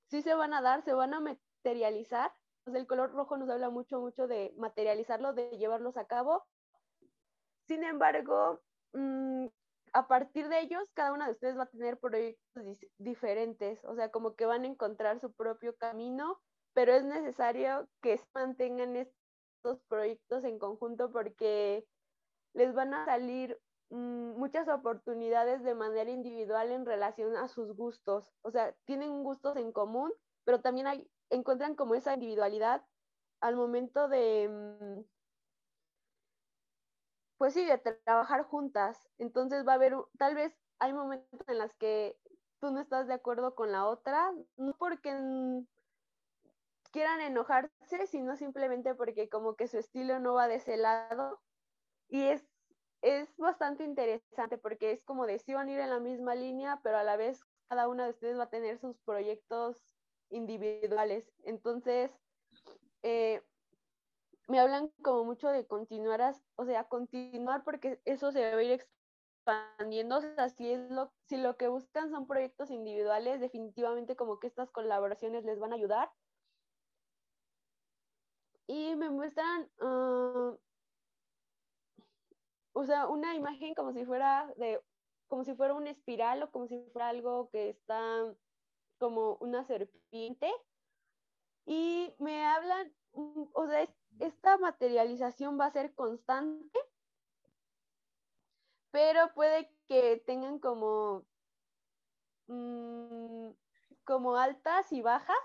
sí 0.09 0.23
se 0.23 0.35
van 0.35 0.55
a 0.55 0.63
dar, 0.63 0.85
se 0.85 0.93
van 0.93 1.15
a 1.15 1.21
materializar. 1.21 2.33
O 2.65 2.71
el 2.71 2.87
color 2.87 3.11
rojo 3.11 3.39
nos 3.39 3.51
habla 3.51 3.71
mucho, 3.71 3.99
mucho 3.99 4.29
de 4.29 4.55
materializarlo, 4.57 5.33
de 5.33 5.51
llevarlos 5.59 5.97
a 5.97 6.05
cabo. 6.05 6.45
Sin 7.67 7.83
embargo, 7.83 8.61
mmm, 8.93 9.47
a 9.93 10.07
partir 10.07 10.49
de 10.49 10.61
ellos, 10.61 10.91
cada 10.95 11.13
una 11.13 11.27
de 11.27 11.33
ustedes 11.33 11.59
va 11.59 11.65
a 11.65 11.71
tener 11.71 11.99
proyectos 11.99 12.65
diferentes, 12.99 13.85
o 13.85 13.95
sea, 13.95 14.11
como 14.11 14.35
que 14.35 14.47
van 14.47 14.65
a 14.65 14.69
encontrar 14.69 15.21
su 15.21 15.33
propio 15.33 15.77
camino, 15.77 16.41
pero 16.75 16.93
es 16.93 17.05
necesario 17.05 17.89
que 18.01 18.21
mantengan 18.35 18.97
estos 18.97 19.81
proyectos 19.89 20.45
en 20.45 20.59
conjunto 20.59 21.11
porque 21.11 21.87
les 22.55 22.75
van 22.75 22.95
a 22.95 23.05
salir 23.05 23.61
mm, 23.91 24.39
muchas 24.39 24.69
oportunidades 24.69 25.63
de 25.63 25.75
manera 25.75 26.11
individual 26.11 26.71
en 26.71 26.87
relación 26.87 27.37
a 27.37 27.49
sus 27.49 27.75
gustos, 27.75 28.33
o 28.43 28.51
sea, 28.51 28.75
tienen 28.85 29.23
gustos 29.23 29.57
en 29.57 29.73
común, 29.73 30.13
pero 30.45 30.61
también 30.61 30.87
hay, 30.87 31.09
encuentran 31.31 31.75
como 31.75 31.95
esa 31.95 32.15
individualidad 32.15 32.85
al 33.41 33.57
momento 33.57 34.09
de, 34.09 34.49
mm, 34.49 35.20
pues 37.41 37.55
sí, 37.55 37.65
de 37.65 37.79
trabajar 37.79 38.43
juntas. 38.43 39.09
Entonces 39.17 39.67
va 39.67 39.73
a 39.73 39.75
haber, 39.77 39.95
tal 40.19 40.35
vez 40.35 40.55
hay 40.79 40.93
momentos 40.93 41.41
en 41.49 41.59
los 41.59 41.75
que 41.77 42.19
tú 42.61 42.71
no 42.71 42.81
estás 42.81 43.07
de 43.07 43.15
acuerdo 43.15 43.55
con 43.55 43.73
la 43.73 43.87
otra, 43.87 44.31
no 44.59 44.77
porque 44.77 45.09
quieran 46.93 47.23
enojarse, 47.23 48.07
sino 48.09 48.37
simplemente 48.37 48.95
porque 48.95 49.31
como 49.31 49.57
que 49.57 49.69
su 49.69 49.79
estilo 49.79 50.19
no 50.19 50.35
va 50.35 50.49
de 50.49 50.57
ese 50.57 50.77
lado. 50.77 51.41
Y 52.09 52.25
es, 52.25 52.47
es 53.01 53.35
bastante 53.39 53.85
interesante 53.85 54.59
porque 54.59 54.91
es 54.91 55.03
como 55.03 55.25
de 55.25 55.39
si 55.39 55.55
van 55.55 55.69
a 55.69 55.73
ir 55.73 55.81
en 55.81 55.89
la 55.89 55.99
misma 55.99 56.35
línea, 56.35 56.81
pero 56.83 56.99
a 56.99 57.05
la 57.05 57.17
vez 57.17 57.41
cada 57.71 57.89
una 57.89 58.05
de 58.05 58.11
ustedes 58.11 58.39
va 58.39 58.43
a 58.43 58.51
tener 58.51 58.79
sus 58.79 58.99
proyectos 58.99 59.83
individuales. 60.29 61.33
Entonces, 61.45 62.11
eh, 63.03 63.43
me 64.51 64.59
hablan 64.59 64.89
como 65.03 65.25
mucho 65.25 65.49
de 65.49 65.65
continuar, 65.65 66.35
o 66.57 66.65
sea, 66.65 66.85
continuar 66.89 67.63
porque 67.63 68.01
eso 68.05 68.33
se 68.33 68.41
va 68.53 68.59
a 68.59 68.63
ir 68.63 68.73
expandiendo, 68.73 70.19
o 70.19 70.21
sea, 70.21 70.49
si, 70.49 70.73
es 70.73 70.91
lo, 70.91 71.13
si 71.27 71.37
lo 71.37 71.57
que 71.57 71.69
buscan 71.69 72.11
son 72.11 72.27
proyectos 72.27 72.71
individuales, 72.73 73.41
definitivamente 73.41 74.17
como 74.17 74.41
que 74.41 74.49
estas 74.49 74.71
colaboraciones 74.73 75.45
les 75.45 75.61
van 75.61 75.73
a 75.73 75.77
ayudar. 75.77 76.11
Y 78.67 78.97
me 78.97 79.09
muestran, 79.09 79.71
ah, 79.81 80.57
o 82.73 82.85
sea, 82.85 83.07
una 83.07 83.37
imagen 83.37 83.75
como 83.75 83.93
si 83.93 84.05
fuera 84.05 84.53
de, 84.57 84.83
como 85.29 85.45
si 85.45 85.55
fuera 85.55 85.75
una 85.75 85.91
espiral 85.91 86.43
o 86.43 86.51
como 86.51 86.67
si 86.67 86.83
fuera 86.93 87.09
algo 87.09 87.51
que 87.51 87.69
está 87.69 88.01
como 88.99 89.37
una 89.37 89.65
serpiente 89.65 90.53
y 91.67 92.13
me 92.19 92.45
hablan, 92.47 92.93
o 93.13 93.67
sea, 93.69 93.89
esta 94.21 94.59
materialización 94.59 95.59
va 95.59 95.67
a 95.67 95.71
ser 95.71 95.95
constante, 95.95 96.79
pero 98.91 99.33
puede 99.35 99.71
que 99.89 100.23
tengan 100.27 100.59
como, 100.59 101.25
mm, 102.47 103.51
como 104.05 104.37
altas 104.37 104.93
y 104.93 105.03
bajas 105.03 105.37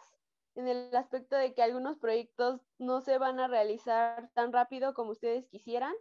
en 0.56 0.68
el 0.68 0.96
aspecto 0.96 1.36
de 1.36 1.54
que 1.54 1.62
algunos 1.62 1.98
proyectos 1.98 2.62
no 2.78 3.02
se 3.02 3.18
van 3.18 3.40
a 3.40 3.48
realizar 3.48 4.30
tan 4.34 4.54
rápido 4.54 4.94
como 4.94 5.12
ustedes 5.12 5.48
quisieran. 5.48 5.94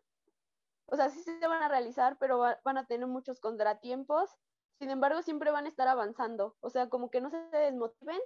O 0.87 0.97
sea, 0.97 1.11
sí 1.11 1.23
se 1.23 1.47
van 1.47 1.63
a 1.63 1.69
realizar, 1.69 2.19
pero 2.19 2.39
van 2.39 2.79
a 2.79 2.87
tener 2.87 3.07
muchos 3.07 3.41
contratiempos. 3.41 4.31
Sin 4.79 4.91
embargo, 4.91 5.23
siempre 5.23 5.51
van 5.51 5.67
a 5.67 5.69
estar 5.69 5.89
avanzando. 5.89 6.57
O 6.61 6.71
sea, 6.71 6.89
como 6.89 7.11
que 7.11 7.21
no 7.21 7.31
se 7.31 7.39
desmotiven, 7.51 8.21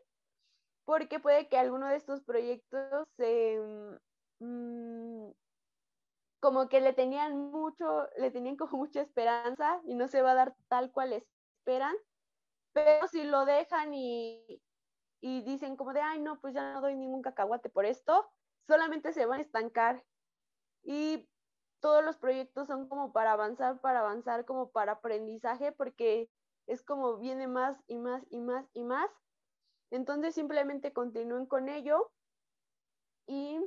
porque 0.85 1.21
puede 1.21 1.49
que 1.49 1.59
alguno 1.59 1.89
de 1.89 1.97
estos 1.97 2.23
proyectos 2.23 3.09
se... 3.17 3.61
Mm, 4.41 5.31
como 6.41 6.69
que 6.69 6.81
le 6.81 6.93
tenían 6.93 7.37
mucho, 7.51 8.09
le 8.17 8.31
tenían 8.31 8.57
como 8.57 8.79
mucha 8.79 9.01
esperanza 9.01 9.81
y 9.85 9.95
no 9.95 10.09
se 10.09 10.23
va 10.23 10.33
a 10.33 10.35
dar 10.35 10.57
tal 10.69 10.93
cual 10.93 11.13
esperan, 11.13 11.97
pero 12.73 13.09
si 13.09 13.25
lo 13.25 13.45
dejan 13.45 13.93
y, 13.95 14.63
y 15.21 15.43
dicen 15.43 15.77
como 15.77 15.93
de, 15.93 16.01
ay, 16.01 16.21
no, 16.21 16.41
pues 16.41 16.55
ya 16.55 16.73
no 16.75 16.81
doy 16.81 16.97
ningún 16.97 17.23
cacahuate 17.23 17.71
por 17.71 17.87
esto, 17.87 18.31
solamente 18.67 19.13
se 19.13 19.27
van 19.27 19.41
a 19.41 19.43
estancar. 19.43 20.05
Y 20.85 21.29
todos 21.81 22.05
los 22.05 22.19
proyectos 22.19 22.69
son 22.69 22.89
como 22.89 23.13
para 23.13 23.33
avanzar, 23.33 23.81
para 23.81 24.01
avanzar, 24.01 24.45
como 24.45 24.71
para 24.71 24.93
aprendizaje, 24.93 25.73
porque 25.73 26.31
es 26.67 26.85
como 26.85 27.19
viene 27.19 27.49
más 27.49 27.83
y 27.87 27.99
más 27.99 28.25
y 28.31 28.41
más 28.41 28.69
y 28.75 28.85
más. 28.85 29.11
Entonces 29.91 30.35
simplemente 30.35 30.93
continúen 30.93 31.47
con 31.47 31.69
ello 31.69 32.13
y 33.27 33.61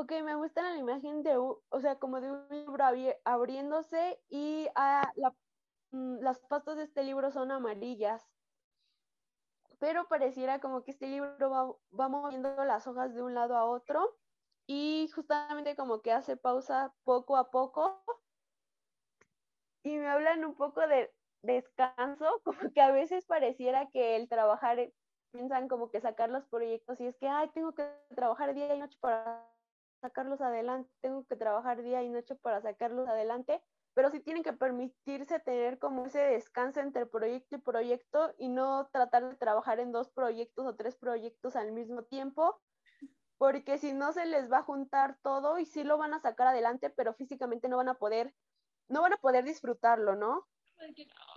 Ok, 0.00 0.12
me 0.24 0.34
gusta 0.34 0.62
la 0.62 0.78
imagen 0.78 1.22
de, 1.22 1.36
o 1.36 1.60
sea, 1.78 1.96
como 1.98 2.22
de 2.22 2.32
un 2.32 2.48
libro 2.48 2.82
abriéndose 3.24 4.18
y 4.30 4.66
ah, 4.74 5.12
mm, 5.90 6.20
las 6.22 6.38
pastas 6.40 6.78
de 6.78 6.84
este 6.84 7.02
libro 7.04 7.30
son 7.30 7.50
amarillas. 7.50 8.26
Pero 9.78 10.08
pareciera 10.08 10.58
como 10.58 10.82
que 10.84 10.92
este 10.92 11.06
libro 11.06 11.50
va, 11.50 11.70
va 12.00 12.08
moviendo 12.08 12.64
las 12.64 12.86
hojas 12.86 13.14
de 13.14 13.20
un 13.22 13.34
lado 13.34 13.54
a 13.56 13.66
otro 13.66 14.16
y 14.66 15.10
justamente 15.14 15.76
como 15.76 16.00
que 16.00 16.12
hace 16.12 16.38
pausa 16.38 16.94
poco 17.04 17.36
a 17.36 17.50
poco. 17.50 18.02
Y 19.84 19.98
me 19.98 20.08
hablan 20.08 20.46
un 20.46 20.54
poco 20.54 20.80
de 20.86 21.12
descanso, 21.42 22.40
como 22.44 22.72
que 22.72 22.80
a 22.80 22.90
veces 22.90 23.26
pareciera 23.26 23.90
que 23.90 24.16
el 24.16 24.30
trabajar, 24.30 24.78
piensan 25.30 25.68
como 25.68 25.90
que 25.90 26.00
sacar 26.00 26.30
los 26.30 26.46
proyectos 26.46 26.98
y 27.00 27.06
es 27.06 27.18
que, 27.18 27.28
ay, 27.28 27.50
tengo 27.50 27.74
que 27.74 27.86
trabajar 28.14 28.54
día 28.54 28.74
y 28.74 28.78
noche 28.78 28.96
para 29.00 29.46
sacarlos 30.00 30.40
adelante, 30.40 30.90
tengo 31.00 31.24
que 31.24 31.36
trabajar 31.36 31.82
día 31.82 32.02
y 32.02 32.08
noche 32.08 32.34
para 32.34 32.60
sacarlos 32.60 33.08
adelante, 33.08 33.62
pero 33.94 34.10
sí 34.10 34.20
tienen 34.20 34.42
que 34.42 34.52
permitirse 34.52 35.40
tener 35.40 35.78
como 35.78 36.06
ese 36.06 36.20
descanso 36.20 36.80
entre 36.80 37.06
proyecto 37.06 37.56
y 37.56 37.60
proyecto 37.60 38.34
y 38.38 38.48
no 38.48 38.88
tratar 38.92 39.28
de 39.28 39.36
trabajar 39.36 39.80
en 39.80 39.92
dos 39.92 40.10
proyectos 40.10 40.66
o 40.66 40.76
tres 40.76 40.96
proyectos 40.96 41.56
al 41.56 41.72
mismo 41.72 42.04
tiempo, 42.04 42.60
porque 43.38 43.78
si 43.78 43.92
no 43.92 44.12
se 44.12 44.26
les 44.26 44.50
va 44.50 44.58
a 44.58 44.62
juntar 44.62 45.18
todo 45.22 45.58
y 45.58 45.66
sí 45.66 45.84
lo 45.84 45.98
van 45.98 46.14
a 46.14 46.20
sacar 46.20 46.48
adelante, 46.48 46.90
pero 46.90 47.14
físicamente 47.14 47.68
no 47.68 47.78
van 47.78 47.88
a 47.88 47.94
poder, 47.94 48.34
no 48.88 49.02
van 49.02 49.14
a 49.14 49.18
poder 49.18 49.44
disfrutarlo, 49.44 50.16
¿no? 50.16 50.46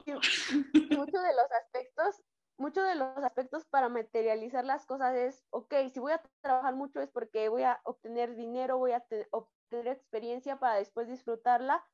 y 0.06 0.96
muchos 0.96 1.22
de 1.22 1.34
los 1.34 1.52
aspectos 1.52 2.24
muchos 2.58 2.88
de 2.88 2.96
los 2.96 3.18
aspectos 3.18 3.66
para 3.66 3.90
materializar 3.90 4.66
las 4.66 4.86
cosas 4.86 5.16
es, 5.16 5.46
ok, 5.50 5.74
si 5.92 6.00
voy 6.00 6.14
a 6.14 6.22
trabajar 6.42 6.76
mucho 6.76 7.02
es 7.02 7.12
porque 7.12 7.50
voy 7.50 7.64
a 7.64 7.82
obtener 7.84 8.36
dinero, 8.36 8.78
voy 8.78 8.92
a 8.92 9.04
obtener 9.32 9.88
experiencia 9.88 10.60
para 10.60 10.76
después 10.76 11.08
disfrutarla, 11.08 11.86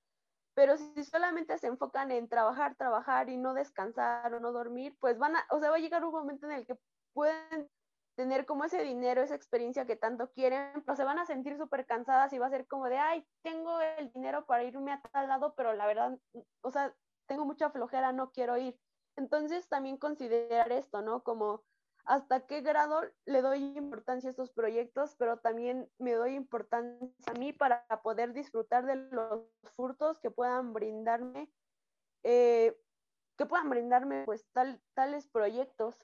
pero 0.56 0.78
si 0.78 1.04
solamente 1.04 1.58
se 1.58 1.68
enfocan 1.68 2.12
en 2.12 2.28
trabajar, 2.28 2.76
trabajar 2.76 3.30
y 3.30 3.38
no 3.38 3.54
descansar 3.54 4.34
o 4.34 4.40
no 4.40 4.52
dormir, 4.52 4.98
pues 5.00 5.18
van 5.18 5.36
a, 5.36 5.46
o 5.52 5.60
sea, 5.60 5.70
va 5.70 5.78
a 5.78 5.80
llegar 5.80 6.04
un 6.04 6.12
momento 6.12 6.48
en 6.48 6.54
el 6.54 6.66
que 6.66 6.78
pueden 7.14 7.70
tener 8.18 8.46
como 8.46 8.66
ese 8.66 8.84
dinero, 8.84 9.22
esa 9.22 9.36
experiencia 9.36 9.86
que 9.86 9.96
tanto 9.96 10.30
quieren, 10.34 10.84
pero 10.86 10.98
se 10.98 11.06
van 11.06 11.20
a 11.20 11.26
sentir 11.26 11.58
súper 11.58 11.86
cansadas 11.86 12.34
y 12.34 12.38
va 12.38 12.48
a 12.48 12.50
ser 12.50 12.68
como 12.68 12.90
de, 12.90 12.98
ay, 12.98 13.26
tengo 13.42 13.80
el 13.80 14.12
dinero 14.12 14.46
para 14.46 14.66
irme 14.66 14.92
a 14.92 15.02
tal 15.02 15.30
lado, 15.30 15.54
pero 15.56 15.72
la 15.72 15.88
verdad, 15.88 16.20
o 16.62 16.72
sea, 16.72 16.94
tengo 17.28 17.46
mucha 17.46 17.70
flojera, 17.70 18.12
no 18.12 18.32
quiero 18.32 18.58
ir. 18.58 18.78
Entonces 19.16 19.68
también 19.68 19.98
considerar 19.98 20.72
esto, 20.72 21.02
¿no? 21.02 21.24
Como 21.24 21.64
hasta 22.06 22.48
qué 22.48 22.62
grado 22.62 23.02
le 23.26 23.42
doy 23.42 23.78
importancia 23.78 24.30
a 24.30 24.32
estos 24.32 24.52
proyectos, 24.52 25.16
pero 25.18 25.38
también 25.38 25.92
me 26.00 26.14
doy 26.14 26.34
importancia 26.36 27.08
a 27.28 27.34
mí 27.34 27.54
para 27.54 27.86
poder 28.02 28.34
disfrutar 28.34 28.86
de 28.86 28.96
los 28.96 29.44
furtos 29.76 30.20
que 30.20 30.32
puedan 30.32 30.74
brindarme, 30.74 31.52
eh, 32.24 32.76
que 33.38 33.46
puedan 33.46 33.70
brindarme 33.70 34.24
pues 34.26 34.48
tal, 34.54 34.82
tales 34.96 35.28
proyectos. 35.28 36.04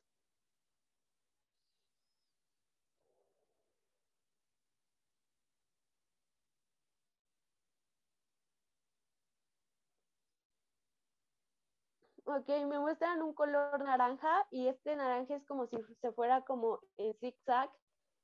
Ok, 12.27 12.49
me 12.67 12.79
muestran 12.79 13.21
un 13.21 13.33
color 13.35 13.83
naranja 13.83 14.47
y 14.49 14.67
este 14.67 14.95
naranja 14.95 15.35
es 15.35 15.45
como 15.45 15.67
si 15.67 15.77
se 16.01 16.11
fuera 16.11 16.41
como 16.41 16.79
en 16.97 17.13
zigzag 17.19 17.69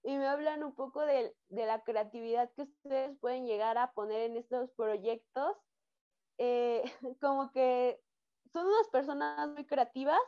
y 0.02 0.18
me 0.18 0.28
hablan 0.28 0.64
un 0.64 0.74
poco 0.74 1.02
de, 1.02 1.36
la 1.50 1.84
creatividad 1.84 2.52
que 2.54 2.64
ustedes 2.64 3.16
pueden 3.20 3.46
llegar 3.46 3.78
a 3.78 3.92
poner 3.94 4.22
en 4.22 4.38
estos 4.38 4.72
proyectos. 4.72 5.56
Eh, 6.40 6.82
como 7.22 7.52
que 7.52 8.02
son 8.52 8.66
unas 8.66 8.88
personas 8.90 9.50
muy 9.50 9.66
creativas, 9.66 10.20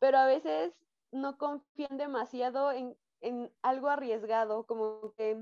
pero 0.00 0.18
a 0.18 0.26
veces 0.26 0.74
no 1.12 1.38
confían 1.38 1.96
demasiado 1.96 2.72
en, 2.72 2.96
algo 3.62 3.88
arriesgado, 3.88 4.66
como 4.66 5.14
que 5.14 5.40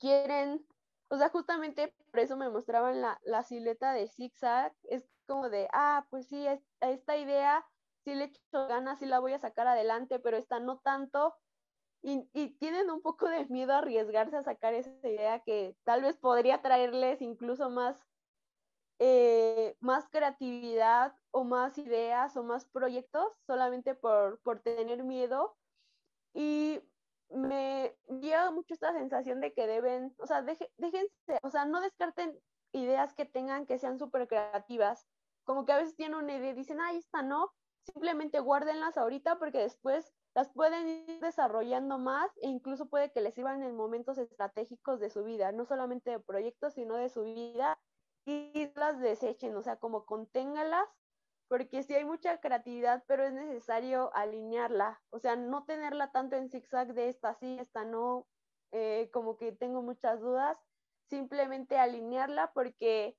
quieren, 0.00 0.66
o 1.10 1.16
sea, 1.18 1.28
justamente 1.28 1.94
por 2.10 2.20
eso 2.20 2.36
me 2.36 2.48
mostraban 2.48 3.00
la, 3.00 3.20
la 3.22 3.44
silueta 3.44 3.92
de 3.92 4.08
zigzag, 4.08 4.74
es 4.84 5.08
como 5.26 5.48
de, 5.48 5.68
ah, 5.72 6.06
pues 6.10 6.26
sí, 6.26 6.44
esta 6.80 7.16
idea 7.16 7.66
sí 8.04 8.14
le 8.14 8.24
echo 8.24 8.66
ganas, 8.68 8.98
sí 8.98 9.06
la 9.06 9.18
voy 9.20 9.32
a 9.32 9.38
sacar 9.38 9.66
adelante, 9.66 10.18
pero 10.18 10.36
esta 10.36 10.60
no 10.60 10.78
tanto. 10.78 11.36
Y, 12.02 12.26
tienen 12.58 12.90
un 12.90 13.02
poco 13.02 13.28
de 13.28 13.46
miedo 13.46 13.72
a 13.72 13.78
arriesgarse 13.78 14.36
a 14.36 14.42
sacar 14.44 14.72
esa 14.74 14.90
idea 15.08 15.40
que 15.40 15.76
tal 15.84 16.02
vez 16.02 16.16
podría 16.16 16.62
traerles 16.62 17.20
incluso 17.20 17.70
más, 17.70 18.06
eh, 19.00 19.76
más 19.80 20.08
creatividad 20.08 21.12
o 21.32 21.44
más 21.44 21.76
ideas 21.76 22.36
o 22.36 22.44
más 22.44 22.66
proyectos 22.66 23.32
solamente 23.46 23.94
por, 23.94 24.40
por 24.42 24.60
tener 24.60 25.02
miedo. 25.02 25.56
Y 26.34 26.80
me 27.30 27.96
lleva 28.20 28.50
mucho 28.50 28.74
esta 28.74 28.92
sensación 28.92 29.40
de 29.40 29.52
que 29.52 29.66
deben, 29.66 30.14
o 30.18 30.26
sea, 30.26 30.42
déjense, 30.42 31.38
o 31.42 31.50
sea, 31.50 31.64
no 31.64 31.80
descarten 31.80 32.38
ideas 32.72 33.14
que 33.14 33.24
tengan 33.24 33.66
que 33.66 33.78
sean 33.78 33.98
súper 33.98 34.28
creativas, 34.28 35.06
como 35.48 35.64
que 35.64 35.72
a 35.72 35.78
veces 35.78 35.96
tienen 35.96 36.18
una 36.18 36.36
idea 36.36 36.50
y 36.50 36.54
dicen, 36.54 36.78
ahí 36.78 36.98
está, 36.98 37.22
no, 37.22 37.54
simplemente 37.80 38.38
guárdenlas 38.38 38.98
ahorita 38.98 39.38
porque 39.38 39.60
después 39.60 40.12
las 40.34 40.50
pueden 40.50 40.86
ir 40.86 41.20
desarrollando 41.20 41.96
más 41.98 42.30
e 42.42 42.48
incluso 42.48 42.90
puede 42.90 43.10
que 43.12 43.22
les 43.22 43.32
sirvan 43.32 43.62
en 43.62 43.74
momentos 43.74 44.18
estratégicos 44.18 45.00
de 45.00 45.08
su 45.08 45.24
vida, 45.24 45.50
no 45.52 45.64
solamente 45.64 46.10
de 46.10 46.20
proyectos, 46.20 46.74
sino 46.74 46.96
de 46.96 47.08
su 47.08 47.22
vida 47.22 47.80
y 48.26 48.70
las 48.74 49.00
desechen, 49.00 49.56
o 49.56 49.62
sea, 49.62 49.76
como 49.76 50.04
conténgalas, 50.04 50.86
porque 51.48 51.82
sí 51.82 51.94
hay 51.94 52.04
mucha 52.04 52.42
creatividad, 52.42 53.02
pero 53.06 53.24
es 53.24 53.32
necesario 53.32 54.14
alinearla, 54.14 55.00
o 55.08 55.18
sea, 55.18 55.34
no 55.34 55.64
tenerla 55.64 56.12
tanto 56.12 56.36
en 56.36 56.50
zigzag 56.50 56.92
de 56.92 57.08
esta 57.08 57.32
sí, 57.32 57.56
esta 57.58 57.86
no, 57.86 58.26
eh, 58.70 59.08
como 59.14 59.38
que 59.38 59.52
tengo 59.52 59.80
muchas 59.80 60.20
dudas, 60.20 60.58
simplemente 61.08 61.78
alinearla 61.78 62.52
porque 62.52 63.16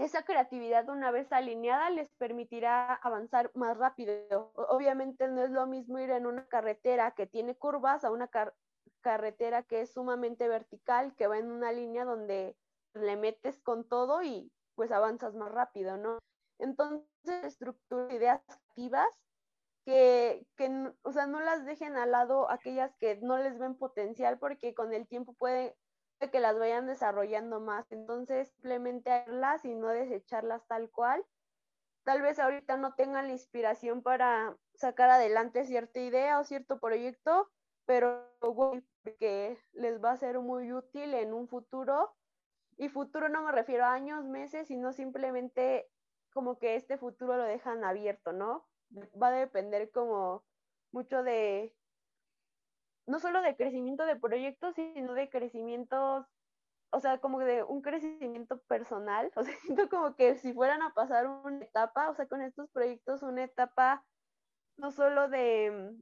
esa 0.00 0.22
creatividad 0.22 0.88
una 0.88 1.10
vez 1.10 1.30
alineada 1.32 1.90
les 1.90 2.10
permitirá 2.14 2.94
avanzar 2.94 3.50
más 3.54 3.76
rápido. 3.76 4.50
Obviamente 4.54 5.28
no 5.28 5.42
es 5.42 5.50
lo 5.50 5.66
mismo 5.66 5.98
ir 5.98 6.10
en 6.10 6.26
una 6.26 6.46
carretera 6.46 7.12
que 7.12 7.26
tiene 7.26 7.54
curvas 7.54 8.04
a 8.04 8.10
una 8.10 8.30
carretera 9.02 9.62
que 9.62 9.82
es 9.82 9.92
sumamente 9.92 10.48
vertical, 10.48 11.14
que 11.16 11.26
va 11.26 11.38
en 11.38 11.50
una 11.50 11.72
línea 11.72 12.04
donde 12.04 12.56
le 12.94 13.16
metes 13.16 13.60
con 13.60 13.86
todo 13.86 14.22
y 14.22 14.50
pues 14.74 14.90
avanzas 14.90 15.34
más 15.34 15.52
rápido, 15.52 15.98
¿no? 15.98 16.18
Entonces, 16.58 17.04
estructura 17.44 18.12
ideas 18.14 18.40
activas 18.48 19.08
que, 19.84 20.46
que, 20.56 20.92
o 21.02 21.12
sea, 21.12 21.26
no 21.26 21.40
las 21.40 21.64
dejen 21.66 21.96
al 21.96 22.12
lado 22.12 22.50
aquellas 22.50 22.94
que 22.96 23.16
no 23.16 23.36
les 23.36 23.58
ven 23.58 23.76
potencial 23.76 24.38
porque 24.38 24.74
con 24.74 24.92
el 24.92 25.06
tiempo 25.06 25.34
puede 25.34 25.76
que 26.28 26.40
las 26.40 26.58
vayan 26.58 26.86
desarrollando 26.86 27.60
más. 27.60 27.90
Entonces, 27.90 28.48
simplemente 28.50 29.10
hacerlas 29.10 29.64
y 29.64 29.74
no 29.74 29.88
desecharlas 29.88 30.66
tal 30.66 30.90
cual. 30.90 31.24
Tal 32.04 32.22
vez 32.22 32.38
ahorita 32.38 32.76
no 32.76 32.94
tengan 32.94 33.26
la 33.26 33.32
inspiración 33.32 34.02
para 34.02 34.56
sacar 34.74 35.10
adelante 35.10 35.64
cierta 35.64 36.00
idea 36.00 36.38
o 36.38 36.44
cierto 36.44 36.78
proyecto, 36.78 37.50
pero 37.86 38.26
que 39.18 39.58
les 39.72 40.02
va 40.02 40.12
a 40.12 40.16
ser 40.16 40.38
muy 40.40 40.72
útil 40.72 41.14
en 41.14 41.32
un 41.32 41.48
futuro. 41.48 42.14
Y 42.76 42.88
futuro 42.88 43.28
no 43.28 43.42
me 43.42 43.52
refiero 43.52 43.84
a 43.84 43.92
años, 43.92 44.24
meses, 44.24 44.68
sino 44.68 44.92
simplemente 44.92 45.90
como 46.32 46.58
que 46.58 46.76
este 46.76 46.98
futuro 46.98 47.36
lo 47.36 47.44
dejan 47.44 47.84
abierto, 47.84 48.32
¿no? 48.32 48.68
Va 49.20 49.28
a 49.28 49.32
depender 49.32 49.90
como 49.90 50.44
mucho 50.92 51.22
de, 51.22 51.74
no 53.10 53.18
solo 53.18 53.42
de 53.42 53.56
crecimiento 53.56 54.06
de 54.06 54.16
proyectos, 54.16 54.76
sino 54.76 55.14
de 55.14 55.28
crecimientos, 55.28 56.26
o 56.92 57.00
sea, 57.00 57.18
como 57.18 57.40
de 57.40 57.64
un 57.64 57.82
crecimiento 57.82 58.58
personal. 58.62 59.32
O 59.36 59.44
sea, 59.44 59.56
siento 59.58 59.88
como 59.88 60.14
que 60.14 60.36
si 60.36 60.52
fueran 60.52 60.82
a 60.82 60.94
pasar 60.94 61.26
una 61.26 61.64
etapa, 61.64 62.08
o 62.10 62.14
sea, 62.14 62.26
con 62.26 62.40
estos 62.40 62.70
proyectos, 62.70 63.22
una 63.22 63.44
etapa 63.44 64.04
no 64.76 64.92
solo 64.92 65.28
de, 65.28 65.92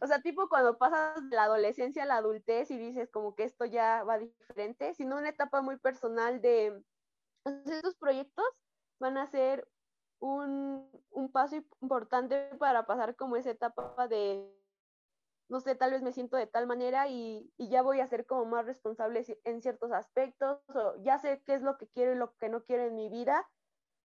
o 0.00 0.06
sea, 0.06 0.22
tipo 0.22 0.48
cuando 0.48 0.78
pasas 0.78 1.28
de 1.28 1.36
la 1.36 1.44
adolescencia 1.44 2.04
a 2.04 2.06
la 2.06 2.16
adultez 2.16 2.70
y 2.70 2.78
dices 2.78 3.10
como 3.10 3.34
que 3.34 3.44
esto 3.44 3.64
ya 3.64 4.04
va 4.04 4.18
diferente, 4.18 4.94
sino 4.94 5.18
una 5.18 5.30
etapa 5.30 5.60
muy 5.62 5.78
personal 5.78 6.40
de 6.40 6.82
estos 7.44 7.96
proyectos 7.96 8.46
van 9.00 9.18
a 9.18 9.26
ser 9.26 9.68
un, 10.20 10.88
un 11.10 11.32
paso 11.32 11.56
importante 11.82 12.54
para 12.58 12.86
pasar 12.86 13.16
como 13.16 13.36
esa 13.36 13.50
etapa 13.50 14.06
de 14.08 14.59
no 15.50 15.60
sé, 15.60 15.74
tal 15.74 15.90
vez 15.90 16.00
me 16.00 16.12
siento 16.12 16.36
de 16.36 16.46
tal 16.46 16.68
manera 16.68 17.08
y, 17.08 17.52
ya 17.58 17.82
voy 17.82 17.98
a 17.98 18.06
ser 18.06 18.24
como 18.24 18.44
más 18.44 18.64
responsable 18.64 19.24
en 19.44 19.60
ciertos 19.60 19.90
aspectos, 19.90 20.60
o 20.68 20.94
ya 21.02 21.18
sé 21.18 21.42
qué 21.44 21.54
es 21.54 21.62
lo 21.62 21.76
que 21.76 21.88
quiero 21.88 22.12
y 22.12 22.16
lo 22.16 22.36
que 22.36 22.48
no 22.48 22.62
quiero 22.62 22.84
en 22.84 22.94
mi 22.94 23.08
vida. 23.08 23.48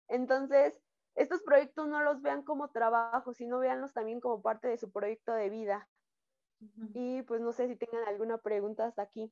Entonces, 0.07 0.81
estos 1.13 1.43
proyectos 1.43 1.87
no 1.87 2.01
los 2.01 2.23
vean 2.23 2.41
como 2.41 2.71
trabajo, 2.71 3.31
sino 3.33 3.59
veanlos 3.59 3.93
también 3.93 4.19
como 4.19 4.41
parte 4.41 4.67
de 4.67 4.77
su 4.77 4.91
proyecto 4.91 5.33
de 5.33 5.49
vida. 5.51 5.87
Y 6.95 7.21
pues 7.23 7.41
no 7.41 7.51
sé 7.51 7.67
si 7.67 7.75
tengan 7.75 8.07
alguna 8.07 8.39
pregunta 8.39 8.87
hasta 8.87 9.03
aquí. 9.03 9.31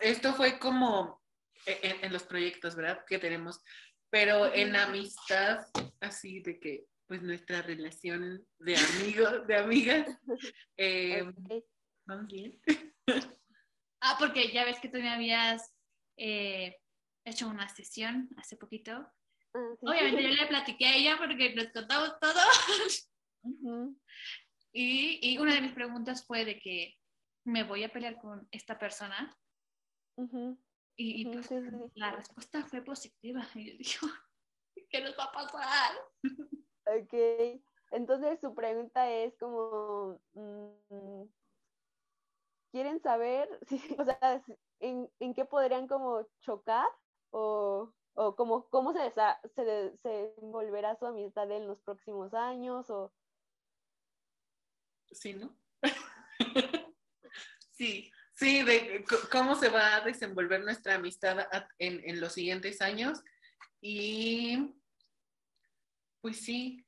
esto 0.00 0.32
fue 0.32 0.58
como 0.58 1.20
e, 1.66 1.98
en, 2.02 2.12
los 2.12 2.24
proyectos, 2.24 2.74
¿verdad? 2.74 3.04
Que 3.06 3.18
tenemos, 3.18 3.62
pero 4.08 4.46
en 4.46 4.76
amistad, 4.76 5.66
así 6.00 6.40
de 6.40 6.58
que 6.58 6.86
pues 7.06 7.22
nuestra 7.22 7.62
relación 7.62 8.44
de 8.58 8.76
amigos, 8.76 9.46
de 9.46 9.56
amigas. 9.56 10.06
Eh, 10.78 11.24
¿Vamos 12.04 12.26
bien? 12.26 12.60
ah, 14.00 14.16
porque 14.18 14.52
ya 14.52 14.64
ves 14.64 14.78
que 14.78 14.88
tú 14.88 14.98
me 14.98 15.08
habías 15.08 15.74
eh, 16.18 16.76
hecho 17.24 17.48
una 17.48 17.68
sesión 17.68 18.28
hace 18.36 18.56
poquito. 18.56 18.92
Ah, 18.92 19.76
Obviamente 19.80 20.22
yo 20.22 20.28
le 20.42 20.46
platiqué 20.46 20.86
a 20.86 20.96
ella 20.96 21.16
porque 21.18 21.54
nos 21.54 21.68
contamos 21.68 22.18
todo. 22.20 22.40
y, 24.72 25.38
una 25.38 25.54
de 25.54 25.62
mis 25.62 25.72
preguntas 25.72 26.26
fue 26.26 26.44
de 26.44 26.60
que 26.60 26.94
me 27.44 27.64
voy 27.64 27.84
a 27.84 27.92
pelear 27.92 28.18
con 28.18 28.46
esta 28.50 28.78
persona. 28.78 29.34
Y, 30.98 31.26
pues, 31.26 31.48
la 31.94 32.12
respuesta 32.12 32.64
fue 32.66 32.82
positiva. 32.82 33.46
Y 33.54 33.70
yo 33.70 33.76
digo, 33.78 34.14
¿qué 34.90 35.00
nos 35.00 35.18
va 35.18 35.24
a 35.24 35.32
pasar? 35.32 35.92
Ok, 36.86 37.60
entonces 37.90 38.40
su 38.40 38.54
pregunta 38.54 39.10
es 39.10 39.36
como, 39.38 40.20
mm, 40.34 41.24
¿quieren 42.70 43.00
saber 43.00 43.48
o 43.98 44.04
sea, 44.04 44.44
en, 44.80 45.10
en, 45.18 45.34
qué 45.34 45.44
podrían 45.44 45.88
como 45.88 46.26
chocar 46.40 46.86
o, 47.30 47.92
o 48.14 48.36
como, 48.36 48.68
cómo 48.68 48.92
se, 48.92 49.12
se, 49.54 49.96
se 49.98 50.34
volverá 50.40 50.94
su 50.96 51.06
amistad 51.06 51.50
en 51.50 51.66
los 51.66 51.80
próximos 51.80 52.34
años 52.34 52.88
o... 52.90 53.12
Sí, 55.10 55.34
¿no? 55.34 55.56
sí, 57.72 58.12
sí, 58.34 58.62
de 58.62 59.04
cómo 59.32 59.56
se 59.56 59.70
va 59.70 59.96
a 59.96 60.00
desenvolver 60.02 60.62
nuestra 60.62 60.94
amistad 60.94 61.48
en, 61.78 62.00
en 62.08 62.20
los 62.20 62.32
siguientes 62.32 62.80
años. 62.80 63.22
Y 63.80 64.74
pues 66.20 66.40
sí. 66.44 66.84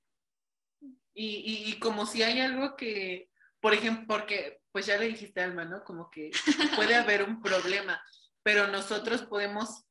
Y, 1.14 1.70
y, 1.72 1.78
como 1.80 2.06
si 2.06 2.22
hay 2.22 2.40
algo 2.40 2.76
que, 2.76 3.28
por 3.60 3.74
ejemplo, 3.74 4.06
porque 4.06 4.60
pues 4.70 4.86
ya 4.86 4.96
le 4.96 5.08
dijiste 5.08 5.40
Alma, 5.40 5.64
¿no? 5.64 5.82
Como 5.82 6.10
que 6.10 6.30
puede 6.76 6.94
haber 6.94 7.24
un 7.24 7.42
problema, 7.42 8.00
pero 8.44 8.68
nosotros 8.68 9.22
podemos 9.22 9.84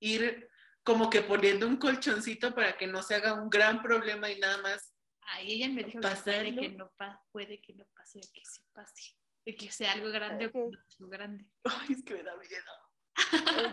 ir 0.00 0.48
como 0.82 1.10
que 1.10 1.20
poniendo 1.20 1.66
un 1.66 1.76
colchoncito 1.76 2.54
para 2.54 2.76
que 2.78 2.86
no 2.86 3.02
se 3.02 3.14
haga 3.14 3.34
un 3.34 3.50
gran 3.50 3.82
problema 3.82 4.30
y 4.30 4.38
nada 4.38 4.58
más. 4.62 4.94
Ay, 5.20 5.52
ella 5.52 5.68
me 5.68 5.84
dijo 5.84 6.00
que, 6.00 6.56
que 6.56 6.68
no 6.70 6.90
puede 7.30 7.60
que 7.60 7.74
no 7.74 7.84
pase, 7.94 8.20
que 8.32 8.42
sí 8.44 8.64
pase, 8.72 9.14
de 9.44 9.54
que 9.54 9.70
sea 9.70 9.92
algo 9.92 10.10
grande 10.10 10.46
o 10.46 10.58
algo 10.58 11.10
grande. 11.10 11.46
Ay, 11.64 11.92
es 11.92 12.02
que 12.02 12.14
me 12.14 12.22
da 12.22 12.34
miedo. 12.36 12.72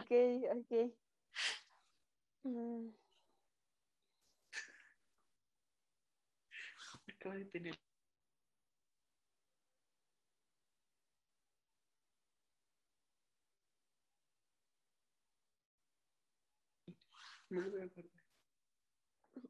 ok, 0.01 0.11
ok. 0.57 0.93
Mm. 2.43 3.06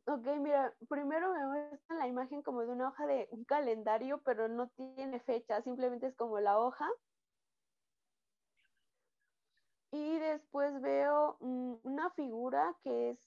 Ok, 0.06 0.26
mira, 0.40 0.76
primero 0.90 1.34
me 1.34 1.46
muestra 1.46 1.96
la 1.98 2.08
imagen 2.08 2.42
como 2.42 2.62
de 2.62 2.72
una 2.72 2.90
hoja 2.90 3.08
de 3.08 3.28
un 3.32 3.44
calendario, 3.46 4.22
pero 4.24 4.48
no 4.48 4.70
tiene 4.70 5.20
fecha, 5.20 5.62
simplemente 5.62 6.08
es 6.08 6.16
como 6.16 6.40
la 6.40 6.60
hoja. 6.60 6.88
Y 9.92 10.20
después 10.20 10.80
veo 10.82 11.38
mm, 11.40 11.76
una 11.84 12.10
figura 12.12 12.78
que 12.84 13.12
es 13.12 13.20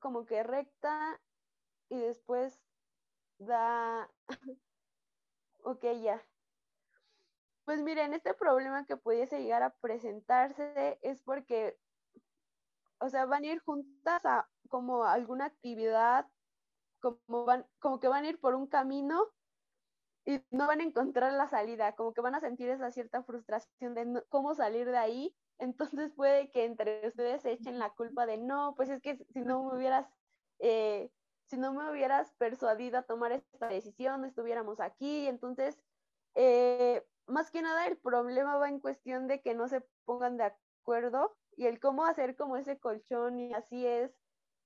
como 0.00 0.24
que 0.24 0.42
recta 0.42 1.20
y 1.90 1.98
después 1.98 2.63
da... 3.38 4.10
ok, 5.64 5.84
ya. 6.02 6.22
Pues 7.64 7.80
miren, 7.80 8.12
este 8.12 8.34
problema 8.34 8.84
que 8.84 8.96
pudiese 8.96 9.42
llegar 9.42 9.62
a 9.62 9.74
presentarse 9.80 10.98
es 11.02 11.22
porque, 11.22 11.78
o 12.98 13.08
sea, 13.08 13.24
van 13.24 13.44
a 13.44 13.46
ir 13.46 13.60
juntas 13.60 14.24
a 14.26 14.48
como 14.68 15.04
alguna 15.04 15.46
actividad, 15.46 16.26
como, 17.00 17.44
van, 17.44 17.66
como 17.78 18.00
que 18.00 18.08
van 18.08 18.24
a 18.24 18.28
ir 18.28 18.40
por 18.40 18.54
un 18.54 18.66
camino 18.66 19.32
y 20.26 20.42
no 20.50 20.66
van 20.66 20.80
a 20.80 20.84
encontrar 20.84 21.32
la 21.32 21.48
salida, 21.48 21.94
como 21.94 22.12
que 22.14 22.20
van 22.20 22.34
a 22.34 22.40
sentir 22.40 22.68
esa 22.68 22.90
cierta 22.90 23.22
frustración 23.22 23.94
de 23.94 24.22
cómo 24.28 24.54
salir 24.54 24.90
de 24.90 24.98
ahí. 24.98 25.36
Entonces 25.58 26.12
puede 26.14 26.50
que 26.50 26.64
entre 26.64 27.06
ustedes 27.08 27.42
se 27.42 27.52
echen 27.52 27.78
la 27.78 27.90
culpa 27.90 28.26
de 28.26 28.38
no, 28.38 28.74
pues 28.76 28.90
es 28.90 29.00
que 29.00 29.16
si 29.32 29.40
no 29.40 29.64
me 29.64 29.76
hubieras 29.76 30.08
eh, 30.58 31.10
si 31.54 31.60
no 31.60 31.72
me 31.72 31.88
hubieras 31.88 32.32
persuadido 32.34 32.98
a 32.98 33.02
tomar 33.02 33.30
esta 33.30 33.68
decisión, 33.68 34.20
no 34.20 34.26
estuviéramos 34.26 34.80
aquí. 34.80 35.28
Entonces, 35.28 35.78
eh, 36.34 37.06
más 37.26 37.50
que 37.52 37.62
nada 37.62 37.86
el 37.86 37.96
problema 37.96 38.56
va 38.56 38.68
en 38.68 38.80
cuestión 38.80 39.28
de 39.28 39.40
que 39.40 39.54
no 39.54 39.68
se 39.68 39.82
pongan 40.04 40.36
de 40.36 40.52
acuerdo 40.82 41.36
y 41.56 41.66
el 41.66 41.78
cómo 41.78 42.06
hacer 42.06 42.34
como 42.34 42.56
ese 42.56 42.80
colchón 42.80 43.38
y 43.38 43.54
así 43.54 43.86
es, 43.86 44.12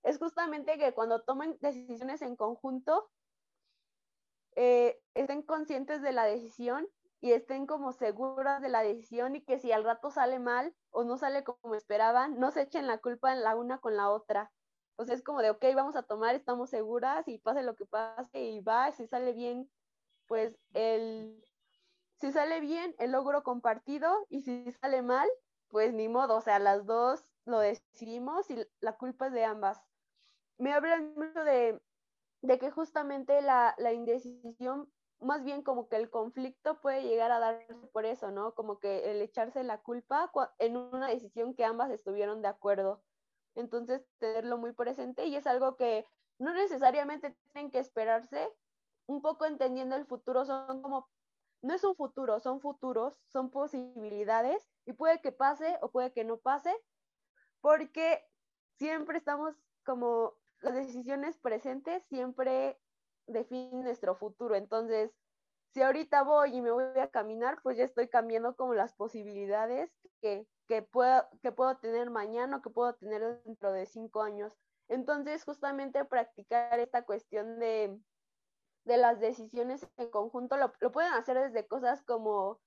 es 0.02 0.18
justamente 0.18 0.78
que 0.78 0.94
cuando 0.94 1.22
tomen 1.22 1.58
decisiones 1.60 2.22
en 2.22 2.36
conjunto, 2.36 3.10
eh, 4.56 4.98
estén 5.12 5.42
conscientes 5.42 6.00
de 6.00 6.12
la 6.12 6.24
decisión 6.24 6.88
y 7.20 7.32
estén 7.32 7.66
como 7.66 7.92
seguras 7.92 8.62
de 8.62 8.70
la 8.70 8.82
decisión 8.82 9.36
y 9.36 9.44
que 9.44 9.58
si 9.58 9.72
al 9.72 9.84
rato 9.84 10.10
sale 10.10 10.38
mal 10.38 10.74
o 10.90 11.04
no 11.04 11.18
sale 11.18 11.44
como 11.44 11.74
esperaban, 11.74 12.38
no 12.38 12.50
se 12.50 12.62
echen 12.62 12.86
la 12.86 12.96
culpa 12.96 13.34
en 13.34 13.42
la 13.42 13.56
una 13.56 13.78
con 13.78 13.94
la 13.94 14.08
otra. 14.08 14.50
O 14.98 15.04
sea, 15.04 15.14
es 15.14 15.22
como 15.22 15.42
de, 15.42 15.50
ok, 15.50 15.64
vamos 15.76 15.94
a 15.94 16.02
tomar, 16.02 16.34
estamos 16.34 16.70
seguras 16.70 17.28
y 17.28 17.38
pase 17.38 17.62
lo 17.62 17.76
que 17.76 17.86
pase 17.86 18.42
y 18.42 18.60
va, 18.60 18.90
si 18.90 19.06
sale 19.06 19.32
bien, 19.32 19.70
pues 20.26 20.58
el, 20.74 21.40
si 22.20 22.32
sale 22.32 22.58
bien, 22.58 22.96
el 22.98 23.12
logro 23.12 23.44
compartido 23.44 24.26
y 24.28 24.40
si 24.42 24.72
sale 24.72 25.02
mal, 25.02 25.28
pues 25.68 25.94
ni 25.94 26.08
modo, 26.08 26.36
o 26.36 26.40
sea, 26.40 26.58
las 26.58 26.84
dos 26.84 27.24
lo 27.44 27.60
decidimos 27.60 28.50
y 28.50 28.66
la 28.80 28.96
culpa 28.96 29.28
es 29.28 29.32
de 29.32 29.44
ambas. 29.44 29.80
Me 30.58 30.72
hablan 30.72 31.14
mucho 31.14 31.44
de, 31.44 31.80
de 32.42 32.58
que 32.58 32.72
justamente 32.72 33.40
la, 33.40 33.76
la 33.78 33.92
indecisión, 33.92 34.92
más 35.20 35.44
bien 35.44 35.62
como 35.62 35.88
que 35.88 35.94
el 35.94 36.10
conflicto 36.10 36.80
puede 36.80 37.04
llegar 37.04 37.30
a 37.30 37.38
darse 37.38 37.72
por 37.92 38.04
eso, 38.04 38.32
¿no? 38.32 38.52
Como 38.56 38.80
que 38.80 39.12
el 39.12 39.22
echarse 39.22 39.62
la 39.62 39.80
culpa 39.80 40.32
en 40.58 40.76
una 40.76 41.06
decisión 41.06 41.54
que 41.54 41.64
ambas 41.64 41.92
estuvieron 41.92 42.42
de 42.42 42.48
acuerdo. 42.48 43.04
Entonces, 43.58 44.06
tenerlo 44.18 44.56
muy 44.58 44.72
presente 44.72 45.26
y 45.26 45.36
es 45.36 45.46
algo 45.46 45.76
que 45.76 46.06
no 46.38 46.54
necesariamente 46.54 47.36
tienen 47.52 47.70
que 47.70 47.80
esperarse, 47.80 48.48
un 49.06 49.20
poco 49.22 49.46
entendiendo 49.46 49.96
el 49.96 50.06
futuro, 50.06 50.44
son 50.44 50.82
como, 50.82 51.08
no 51.62 51.74
es 51.74 51.82
un 51.82 51.96
futuro, 51.96 52.40
son 52.40 52.60
futuros, 52.60 53.20
son 53.26 53.50
posibilidades 53.50 54.68
y 54.86 54.92
puede 54.92 55.20
que 55.20 55.32
pase 55.32 55.78
o 55.82 55.90
puede 55.90 56.12
que 56.12 56.24
no 56.24 56.38
pase, 56.38 56.74
porque 57.60 58.24
siempre 58.78 59.18
estamos 59.18 59.56
como 59.84 60.34
las 60.60 60.74
decisiones 60.74 61.36
presentes 61.38 62.04
siempre 62.04 62.80
definen 63.26 63.82
nuestro 63.82 64.14
futuro. 64.16 64.54
Entonces, 64.54 65.12
si 65.72 65.82
ahorita 65.82 66.22
voy 66.22 66.56
y 66.56 66.60
me 66.60 66.70
voy 66.70 66.98
a 66.98 67.10
caminar, 67.10 67.60
pues 67.62 67.76
ya 67.76 67.84
estoy 67.84 68.08
cambiando 68.08 68.56
como 68.56 68.74
las 68.74 68.94
posibilidades 68.94 69.90
que, 70.20 70.46
que, 70.68 70.82
puedo, 70.82 71.26
que 71.42 71.50
puedo 71.50 71.76
tener 71.78 72.10
mañana 72.10 72.58
o 72.58 72.62
que 72.62 72.70
puedo 72.70 72.94
tener 72.94 73.42
dentro 73.42 73.72
de 73.72 73.86
cinco 73.86 74.22
años. 74.22 74.56
Entonces, 74.88 75.44
justamente 75.44 76.04
practicar 76.04 76.78
esta 76.78 77.04
cuestión 77.04 77.58
de, 77.58 77.98
de 78.84 78.96
las 78.96 79.18
decisiones 79.18 79.88
en 79.96 80.10
conjunto 80.10 80.56
lo, 80.56 80.72
lo 80.80 80.92
pueden 80.92 81.12
hacer 81.14 81.38
desde 81.38 81.66
cosas 81.66 82.02
como 82.02 82.60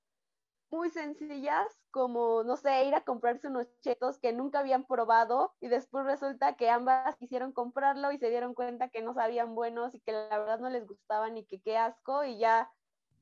muy 0.71 0.89
sencillas, 0.89 1.67
como, 1.91 2.43
no 2.43 2.55
sé, 2.55 2.85
ir 2.85 2.95
a 2.95 3.03
comprarse 3.03 3.47
unos 3.47 3.67
chetos 3.81 4.19
que 4.19 4.31
nunca 4.31 4.59
habían 4.59 4.85
probado 4.85 5.53
y 5.59 5.67
después 5.67 6.05
resulta 6.05 6.55
que 6.55 6.69
ambas 6.69 7.17
quisieron 7.17 7.51
comprarlo 7.51 8.11
y 8.11 8.17
se 8.17 8.29
dieron 8.29 8.53
cuenta 8.53 8.89
que 8.89 9.01
no 9.01 9.13
sabían 9.13 9.53
buenos 9.53 9.93
y 9.93 9.99
que 9.99 10.13
la 10.13 10.37
verdad 10.39 10.59
no 10.59 10.69
les 10.69 10.87
gustaban 10.87 11.37
y 11.37 11.45
que 11.45 11.61
qué 11.61 11.77
asco 11.77 12.23
y 12.23 12.37
ya, 12.37 12.71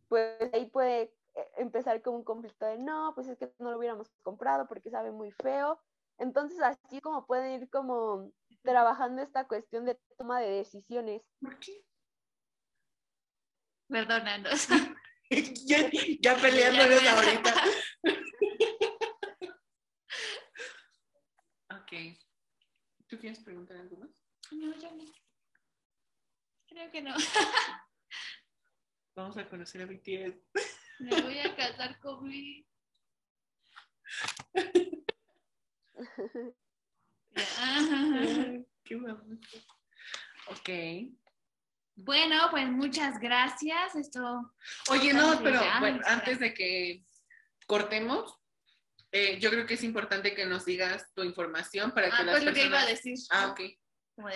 pues 0.07 0.53
ahí 0.53 0.69
puede 0.69 1.11
empezar 1.57 2.01
como 2.01 2.17
un 2.17 2.23
conflicto 2.23 2.65
de 2.65 2.77
no, 2.77 3.13
pues 3.15 3.27
es 3.27 3.37
que 3.37 3.51
no 3.59 3.71
lo 3.71 3.77
hubiéramos 3.77 4.09
comprado 4.23 4.67
porque 4.67 4.89
sabe 4.89 5.11
muy 5.11 5.31
feo. 5.31 5.79
Entonces 6.17 6.59
así 6.61 7.01
como 7.01 7.25
pueden 7.25 7.61
ir 7.61 7.69
como 7.69 8.31
trabajando 8.61 9.21
esta 9.21 9.47
cuestión 9.47 9.85
de 9.85 9.97
toma 10.17 10.41
de 10.41 10.49
decisiones. 10.49 11.21
¿Por 11.41 11.57
qué? 11.59 11.83
Perdónanos. 13.87 14.67
ya, 15.65 15.89
ya 16.21 16.35
peleando 16.37 16.83
desde 16.87 17.09
ahorita. 17.09 17.53
ok. 21.71 21.91
¿Tú 23.07 23.17
quieres 23.17 23.39
preguntar 23.39 23.77
algo 23.77 23.97
más? 23.97 24.09
No, 24.51 24.75
ya 24.75 24.91
no. 24.91 25.05
Creo 26.67 26.91
que 26.91 27.01
no. 27.01 27.15
Vamos 29.15 29.37
a 29.37 29.49
conocer 29.49 29.81
a 29.81 29.85
BTS. 29.85 30.78
Me 30.99 31.21
voy 31.21 31.39
a 31.39 31.55
casar 31.55 31.99
con 31.99 32.27
mi. 32.27 32.65
Qué. 38.83 38.95
Ok. 40.47 40.69
Bueno, 41.95 42.47
pues 42.51 42.67
muchas 42.69 43.19
gracias. 43.19 43.95
Esto. 43.95 44.53
Oye, 44.89 45.13
no, 45.13 45.39
pero 45.43 45.61
bueno, 45.79 46.01
antes 46.05 46.39
de 46.39 46.53
que 46.53 47.05
cortemos, 47.65 48.37
eh, 49.11 49.39
yo 49.39 49.49
creo 49.49 49.65
que 49.65 49.75
es 49.75 49.83
importante 49.83 50.33
que 50.33 50.45
nos 50.45 50.65
digas 50.65 51.13
tu 51.13 51.23
información 51.23 51.91
para 51.91 52.09
que 52.09 52.15
ah, 52.17 52.23
las 52.23 52.35
pues 52.35 52.45
lo 52.45 52.53
que 52.53 52.65
iba 52.65 52.81
a 52.81 52.85
decir. 52.85 53.17
Ah, 53.31 53.47
ok. 53.51 53.61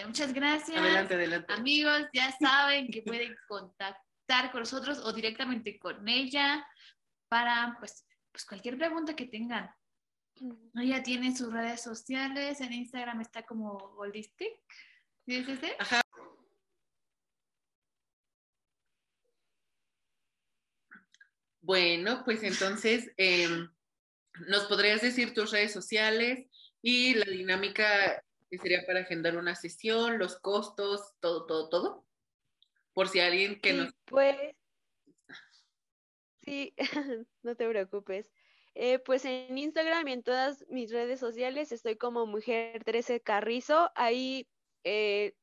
Muchas 0.06 0.34
gracias. 0.34 0.80
Adelante, 0.80 1.16
adelante. 1.16 1.54
Amigos, 1.54 2.08
ya 2.14 2.32
saben 2.40 2.88
que 2.90 3.02
pueden 3.02 3.36
contactar 3.48 4.13
con 4.52 4.62
nosotros 4.62 5.00
o 5.00 5.14
directamente 5.14 5.78
con 5.78 6.08
ella 6.08 6.66
para, 7.28 7.76
pues, 7.80 8.06
pues 8.32 8.46
cualquier 8.46 8.78
pregunta 8.78 9.16
que 9.16 9.26
tengan. 9.26 9.70
Ella 10.76 11.04
tiene 11.04 11.36
sus 11.36 11.52
redes 11.52 11.82
sociales, 11.82 12.60
en 12.62 12.74
Instagram 12.74 13.22
está 13.22 13.44
como 13.44 13.74
Holistic. 13.98 14.54
¿Sí 15.26 15.36
es 15.36 15.48
ese? 15.48 15.76
Ajá. 15.80 16.02
Bueno, 21.62 22.24
pues 22.26 22.44
entonces, 22.44 23.12
em, 23.16 23.72
¿nos 24.48 24.66
podrías 24.66 25.02
decir 25.02 25.34
tus 25.34 25.52
redes 25.52 25.72
sociales 25.72 26.46
y 26.82 27.14
la 27.14 27.26
dinámica 27.26 28.22
que 28.50 28.58
sería 28.58 28.86
para 28.86 29.02
agendar 29.02 29.38
una 29.38 29.56
sesión, 29.56 30.18
los 30.18 30.40
costos, 30.40 31.14
todo, 31.22 31.46
todo, 31.46 31.70
todo? 31.70 32.06
Por 32.94 33.10
si 33.10 33.20
alguien 33.20 33.60
que 33.60 33.72
Sí, 33.72 33.78
nos... 33.78 33.94
Pues, 34.06 34.56
sí, 36.42 36.74
no 37.44 37.56
te 37.56 37.68
preocupes. 37.68 38.32
Eh, 38.76 38.98
pues 39.00 39.24
en 39.26 39.56
Instagram 39.58 40.08
y 40.08 40.14
en 40.14 40.24
todas 40.24 40.66
mis 40.68 40.92
redes 40.92 41.20
sociales 41.20 41.72
estoy 41.72 41.96
como 41.96 42.26
Mujer 42.26 42.84
13 42.84 43.22
Carrizo. 43.22 43.92
Ahí 43.96 44.48
eh, 44.84 45.36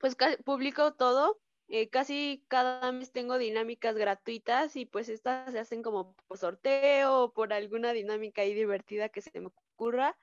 pues 0.00 0.16
publico 0.44 0.94
todo. 0.94 1.40
Eh, 1.68 1.88
casi 1.88 2.44
cada 2.48 2.92
mes 2.92 3.12
tengo 3.12 3.38
dinámicas 3.38 3.96
gratuitas 3.96 4.76
y 4.76 4.84
pues 4.84 5.08
estas 5.08 5.52
se 5.52 5.58
hacen 5.58 5.82
como 5.82 6.14
por 6.26 6.36
sorteo 6.36 7.22
o 7.22 7.32
por 7.32 7.52
alguna 7.52 7.92
dinámica 7.92 8.42
ahí 8.42 8.52
divertida 8.52 9.08
que 9.08 9.22
se 9.22 9.40
me 9.40 9.50
ocurra. 9.74 10.18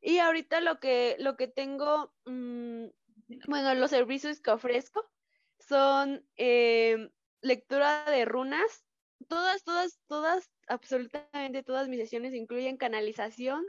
Y 0.00 0.18
ahorita 0.18 0.60
lo 0.60 0.78
que, 0.78 1.16
lo 1.18 1.36
que 1.36 1.48
tengo, 1.48 2.12
mm, 2.24 2.86
bueno, 3.48 3.74
los 3.74 3.90
servicios 3.90 4.40
que 4.40 4.50
ofrezco 4.50 5.10
son 5.60 6.24
em, 6.36 7.10
lectura 7.42 8.04
de 8.10 8.24
runas. 8.24 8.84
Todas, 9.28 9.62
todas, 9.64 10.00
todas, 10.08 10.50
absolutamente 10.66 11.62
todas 11.62 11.88
mis 11.88 12.00
sesiones 12.00 12.34
incluyen 12.34 12.76
canalización, 12.76 13.64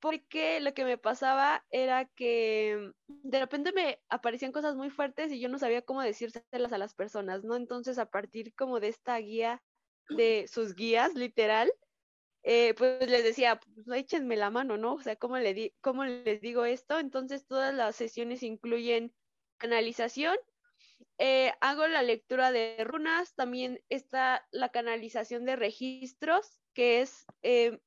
porque 0.00 0.60
lo 0.60 0.74
que 0.74 0.84
me 0.84 0.98
pasaba 0.98 1.64
era 1.70 2.06
que 2.06 2.92
de 3.06 3.38
repente 3.40 3.72
me 3.72 4.00
aparecían 4.08 4.52
cosas 4.52 4.76
muy 4.76 4.90
fuertes 4.90 5.32
y 5.32 5.40
yo 5.40 5.48
no 5.48 5.58
sabía 5.58 5.82
cómo 5.82 6.02
decírselas 6.02 6.72
a 6.72 6.78
las 6.78 6.94
personas, 6.94 7.44
¿no? 7.44 7.56
Entonces, 7.56 7.98
a 7.98 8.06
partir 8.06 8.54
como 8.54 8.80
de 8.80 8.88
esta 8.88 9.16
guía, 9.18 9.62
de 10.08 10.46
sus 10.48 10.74
guías, 10.74 11.14
literal, 11.14 11.72
eh, 12.44 12.74
pues 12.74 13.08
les 13.08 13.22
decía, 13.22 13.60
pues 13.60 13.86
échenme 13.96 14.36
la 14.36 14.50
mano, 14.50 14.76
¿no? 14.76 14.94
O 14.94 15.00
sea, 15.00 15.16
¿cómo, 15.16 15.38
le 15.38 15.54
di 15.54 15.72
¿cómo 15.80 16.04
les 16.04 16.40
digo 16.40 16.64
esto? 16.64 16.98
Entonces, 16.98 17.46
todas 17.46 17.74
las 17.74 17.94
sesiones 17.94 18.42
incluyen 18.42 19.12
canalización 19.58 20.36
eh, 21.18 21.52
hago 21.60 21.86
la 21.86 22.02
lectura 22.02 22.52
de 22.52 22.76
runas, 22.84 23.34
también 23.34 23.80
está 23.88 24.46
la 24.50 24.70
canalización 24.70 25.44
de 25.44 25.56
registros, 25.56 26.60
que 26.74 27.00
es, 27.00 27.26
eh, 27.42 27.80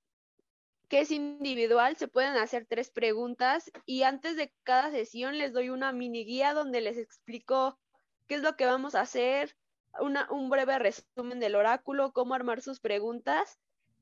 que 0.88 1.02
es 1.02 1.12
individual, 1.12 1.98
se 1.98 2.08
pueden 2.08 2.36
hacer 2.38 2.66
tres 2.68 2.92
preguntas 2.92 3.72
y 3.86 4.04
antes 4.04 4.38
de 4.38 4.54
cada 4.64 4.92
sesión 4.92 5.38
les 5.38 5.54
doy 5.54 5.70
una 5.70 5.92
mini 5.92 6.26
guía 6.26 6.54
donde 6.54 6.82
les 6.82 6.98
explico 6.98 7.80
qué 8.28 8.36
es 8.36 8.42
lo 8.42 8.56
que 8.56 8.66
vamos 8.66 8.96
a 8.96 9.02
hacer, 9.02 9.56
una, 10.00 10.28
un 10.32 10.50
breve 10.50 10.78
resumen 10.80 11.40
del 11.40 11.56
oráculo, 11.56 12.12
cómo 12.14 12.34
armar 12.34 12.62
sus 12.62 12.80
preguntas, 12.80 13.60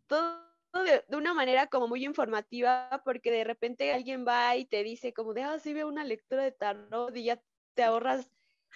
todo 0.07 0.53
de, 0.81 1.05
una 1.15 1.33
manera 1.33 1.67
como 1.67 1.87
muy 1.87 2.03
informativa, 2.03 3.01
porque 3.05 3.31
de 3.31 3.43
repente 3.43 3.93
alguien 3.93 4.25
va 4.27 4.55
y 4.55 4.65
te 4.65 4.83
dice 4.83 5.13
como 5.13 5.33
de, 5.33 5.43
ah, 5.43 5.59
sí 5.59 5.73
veo 5.73 5.87
una 5.87 6.03
lectura 6.03 6.43
de 6.43 6.51
tarot 6.51 7.15
y 7.15 7.25
ya 7.25 7.41
te 7.75 7.83
ahorras 7.83 8.29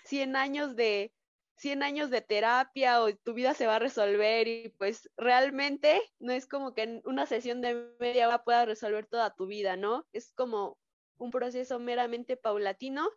100 0.03 0.35
años 0.35 0.75
de 0.75 1.13
100 1.57 1.81
años 1.81 2.09
de 2.09 2.21
terapia 2.21 3.01
o 3.01 3.13
tu 3.15 3.33
vida 3.33 3.53
se 3.53 3.65
va 3.65 3.77
a 3.77 3.79
resolver 3.79 4.47
y 4.47 4.69
pues 4.77 5.09
realmente 5.17 6.01
no 6.19 6.31
es 6.31 6.45
como 6.45 6.73
que 6.73 6.83
en 6.83 7.01
una 7.03 7.25
sesión 7.25 7.61
de 7.61 7.89
media 7.99 8.27
hora 8.27 8.43
puedas 8.43 8.67
resolver 8.67 9.07
toda 9.07 9.33
tu 9.33 9.47
vida, 9.47 9.75
¿no? 9.75 10.05
Es 10.13 10.31
como 10.33 10.77
un 11.17 11.31
proceso 11.31 11.79
meramente 11.79 12.37
paulatino. 12.37 13.09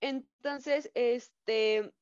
Entonces, 0.00 0.90
este, 0.94 1.94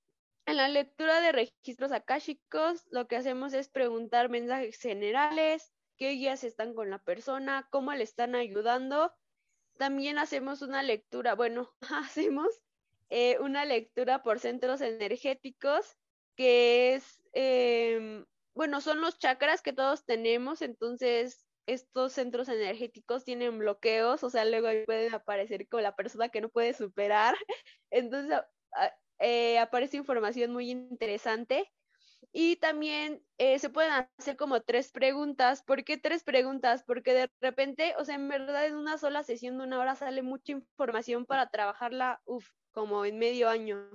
en 0.47 0.57
la 0.57 0.69
lectura 0.69 1.21
de 1.21 1.31
registros 1.31 1.93
akáshicos, 1.93 2.85
lo 2.91 3.07
que 3.07 3.16
hacemos 3.16 3.55
es 3.55 3.69
preguntar 3.69 4.29
mensajes 4.29 4.77
generales, 4.79 5.73
qué 5.97 6.11
guías 6.11 6.43
están 6.43 6.75
con 6.75 6.91
la 6.91 6.99
persona, 6.99 7.69
cómo 7.71 7.95
le 7.95 8.03
están 8.03 8.35
ayudando. 8.35 9.15
También 9.79 10.19
hacemos 10.19 10.62
una 10.62 10.83
lectura, 10.83 11.37
bueno, 11.37 11.73
hacemos 12.11 12.49
eh, 13.16 13.39
una 13.39 13.65
lectura 13.65 14.24
por 14.24 14.41
centros 14.41 14.81
energéticos, 14.81 15.97
que 16.35 16.95
es, 16.95 17.23
eh, 17.32 18.24
bueno, 18.57 18.81
son 18.81 19.01
los 19.01 19.20
chakras 19.20 19.62
que 19.62 19.73
todos 19.73 20.05
tenemos, 20.05 20.62
entonces 20.62 21.47
estos 21.66 22.12
centros 22.12 22.49
energéticos 22.49 23.24
tienen 23.24 23.57
bloqueos, 23.61 24.24
o 24.24 24.31
sea, 24.31 24.45
luego 24.45 24.66
ahí 24.66 24.85
pueden 24.85 25.15
aparecer 25.15 25.69
como 25.69 25.81
la 25.82 25.95
persona 25.95 26.28
que 26.28 26.41
no 26.41 26.49
puede 26.49 26.74
superar, 26.74 27.36
entonces 27.93 28.41
eh, 29.20 29.61
aparece 29.61 29.97
información 29.97 30.53
muy 30.53 30.73
interesante. 30.73 31.70
Y 32.32 32.57
también 32.57 33.23
eh, 33.39 33.61
se 33.61 33.70
pueden 33.70 33.93
hacer 34.19 34.36
como 34.36 34.61
tres 34.61 34.91
preguntas. 34.91 35.62
¿Por 35.62 35.85
qué 35.85 35.99
tres 35.99 36.24
preguntas? 36.24 36.82
Porque 36.85 37.15
de 37.15 37.31
repente, 37.41 37.95
o 37.97 38.05
sea, 38.05 38.16
en 38.16 38.28
verdad 38.28 38.66
en 38.66 38.74
una 38.74 38.99
sola 38.99 39.23
sesión 39.23 39.57
de 39.59 39.65
una 39.65 39.78
hora 39.78 39.95
sale 39.95 40.23
mucha 40.23 40.51
información 40.51 41.27
para 41.27 41.49
trabajarla, 41.49 42.20
uff, 42.24 42.51
como 42.75 43.07
en 43.07 43.19
medio 43.19 43.49
año. 43.49 43.91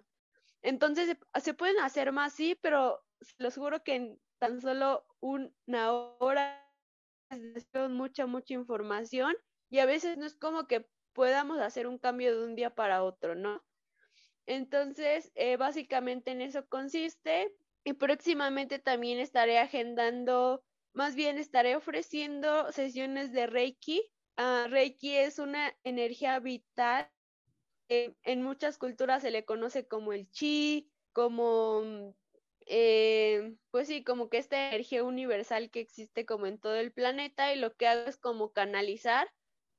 Entonces, 0.64 1.08
se, 1.36 1.42
se 1.42 1.54
pueden 1.54 1.80
hacer 1.80 2.12
más, 2.14 2.34
sí, 2.34 2.58
pero 2.62 3.04
los 3.38 3.56
juro 3.56 3.84
que 3.84 3.96
en 3.96 4.22
tan 4.40 4.62
solo 4.62 5.06
una 5.22 5.94
hora 5.94 6.66
es 7.30 7.68
mucha, 7.90 8.26
mucha 8.26 8.54
información 8.56 9.36
y 9.70 9.80
a 9.80 9.86
veces 9.86 10.18
no 10.18 10.26
es 10.26 10.36
como 10.36 10.68
que 10.68 10.90
podamos 11.14 11.60
hacer 11.60 11.88
un 11.88 12.00
cambio 12.00 12.38
de 12.38 12.46
un 12.46 12.56
día 12.56 12.74
para 12.76 13.04
otro, 13.04 13.36
¿no? 13.36 13.64
Entonces, 14.48 15.32
eh, 15.36 15.58
básicamente 15.58 16.32
en 16.32 16.42
eso 16.42 16.68
consiste. 16.68 17.56
Y 17.84 17.94
próximamente 17.94 18.80
también 18.80 19.20
estaré 19.20 19.60
agendando, 19.60 20.64
más 20.94 21.16
bien 21.16 21.38
estaré 21.38 21.76
ofreciendo 21.76 22.72
sesiones 22.72 23.32
de 23.32 23.48
Reiki. 23.48 24.04
Ah, 24.38 24.68
Reiki 24.70 25.16
es 25.16 25.40
una 25.40 25.78
energía 25.84 26.40
vital. 26.40 27.12
En 27.90 28.44
muchas 28.44 28.78
culturas 28.78 29.22
se 29.24 29.32
le 29.32 29.46
conoce 29.46 29.88
como 29.88 30.14
el 30.14 30.30
chi, 30.32 30.92
como, 31.14 31.82
mm, 31.84 32.10
eh, 32.68 33.56
pues 33.72 33.88
sí, 33.88 34.04
como 34.04 34.30
que 34.30 34.38
esta 34.38 34.70
energía 34.70 35.04
universal 35.04 35.72
que 35.72 35.80
existe 35.82 36.26
como 36.26 36.46
en 36.48 36.60
todo 36.60 36.76
el 36.76 36.92
planeta 36.94 37.54
y 37.54 37.58
lo 37.60 37.76
que 37.76 37.88
hago 37.88 38.08
es 38.10 38.18
como 38.18 38.54
canalizar. 38.54 39.28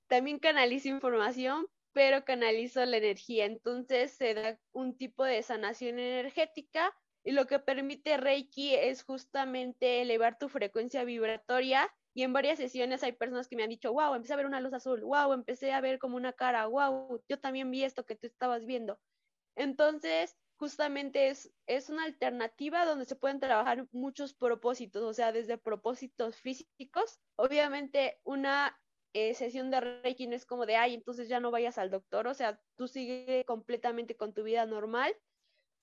También 0.09 0.39
canalizo 0.41 0.89
información, 0.89 1.69
pero 1.93 2.24
canalizo 2.24 2.85
la 2.85 2.97
energía. 2.99 3.45
Entonces 3.47 4.12
se 4.12 4.35
da 4.35 4.61
un 4.73 4.97
tipo 4.97 5.24
de 5.24 5.43
sanación 5.43 5.99
energética 6.01 6.93
y 7.24 7.32
lo 7.32 7.47
que 7.47 7.61
permite 7.61 8.16
Reiki 8.16 8.74
es 8.74 9.05
justamente 9.05 10.03
elevar 10.03 10.39
tu 10.39 10.49
frecuencia 10.49 11.05
vibratoria. 11.05 11.89
Y 12.15 12.23
en 12.23 12.32
varias 12.32 12.59
sesiones 12.59 13.03
hay 13.03 13.12
personas 13.12 13.49
que 13.49 13.57
me 13.57 13.62
han 13.62 13.69
dicho, 13.70 13.93
wow, 13.93 14.15
empecé 14.15 14.32
a 14.32 14.37
ver 14.37 14.47
una 14.47 14.61
luz 14.61 14.73
azul, 14.73 15.03
wow, 15.03 15.32
empecé 15.32 15.73
a 15.73 15.81
ver 15.81 15.99
como 15.99 16.16
una 16.16 16.32
cara, 16.32 16.66
wow, 16.66 17.23
yo 17.28 17.39
también 17.39 17.70
vi 17.70 17.85
esto 17.85 18.05
que 18.05 18.16
tú 18.16 18.27
estabas 18.27 18.66
viendo. 18.66 18.99
Entonces, 19.57 20.37
justamente 20.57 21.28
es, 21.28 21.53
es 21.66 21.89
una 21.89 22.05
alternativa 22.05 22.85
donde 22.85 23.05
se 23.05 23.16
pueden 23.16 23.41
trabajar 23.41 23.87
muchos 23.93 24.35
propósitos, 24.35 25.03
o 25.03 25.15
sea, 25.15 25.32
desde 25.32 25.57
propósitos 25.57 26.37
físicos. 26.37 27.20
Obviamente, 27.37 28.20
una 28.24 28.78
eh, 29.12 29.35
sesión 29.35 29.70
de 29.70 29.81
Reiki 29.81 30.27
no 30.27 30.37
es 30.37 30.47
como 30.47 30.66
de, 30.66 30.77
ay, 30.77 30.95
entonces 30.95 31.28
ya 31.28 31.41
no 31.41 31.51
vayas 31.51 31.78
al 31.78 31.91
doctor, 31.91 32.27
o 32.27 32.35
sea, 32.35 32.61
tú 32.77 32.89
sigue 32.89 33.45
completamente 33.47 34.16
con 34.16 34.35
tu 34.35 34.43
vida 34.43 34.66
normal, 34.66 35.16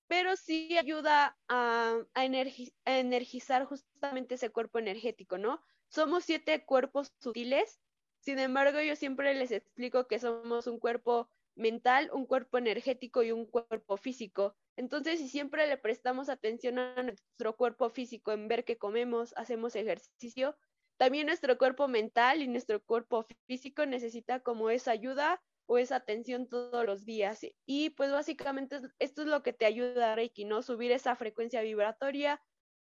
pero 0.07 0.35
sí 0.37 0.77
ayuda 0.77 1.37
a, 1.49 1.97
a, 2.13 2.25
energizar 2.25 3.65
justamente 3.65 4.35
ese 4.35 4.49
cuerpo 4.49 4.79
energético, 4.79 5.37
¿no? 5.37 5.61
Somos 5.89 6.25
siete 6.25 6.65
cuerpos 6.65 7.13
sutiles, 7.19 7.79
sin 8.19 8.39
embargo, 8.39 8.81
yo 8.81 8.95
siempre 8.95 9.33
les 9.33 9.51
explico 9.51 10.07
que 10.07 10.19
somos 10.19 10.67
un 10.67 10.79
cuerpo 10.79 11.29
mental, 11.55 12.09
un 12.13 12.25
cuerpo 12.25 12.57
energético 12.57 13.23
y 13.23 13.31
un 13.31 13.45
cuerpo 13.45 13.97
físico. 13.97 14.55
Entonces, 14.75 15.19
si 15.19 15.29
siempre 15.29 15.65
le 15.65 15.77
prestamos 15.77 16.29
atención 16.29 16.77
a 16.77 17.01
nuestro 17.03 17.55
cuerpo 17.55 17.89
físico 17.89 18.31
en 18.31 18.47
ver 18.47 18.65
que 18.65 18.77
comemos, 18.77 19.33
hacemos 19.37 19.75
ejercicio, 19.75 20.57
también 20.97 21.27
nuestro 21.27 21.57
cuerpo 21.57 21.87
mental 21.87 22.41
y 22.41 22.47
nuestro 22.47 22.83
cuerpo 22.83 23.25
físico 23.47 23.85
necesita 23.85 24.41
como 24.41 24.69
esa 24.69 24.91
ayuda 24.91 25.41
o 25.65 25.77
esa 25.77 25.97
atención 25.97 26.47
todos 26.49 26.85
los 26.85 27.05
días. 27.05 27.45
Y 27.65 27.91
pues 27.91 28.11
básicamente 28.11 28.81
esto 28.99 29.21
es 29.21 29.27
lo 29.27 29.43
que 29.43 29.53
te 29.53 29.65
ayuda 29.65 30.13
a 30.13 30.15
Reiki, 30.15 30.45
¿no? 30.45 30.61
Subir 30.63 30.91
esa 30.91 31.15
frecuencia 31.15 31.61
vibratoria, 31.61 32.41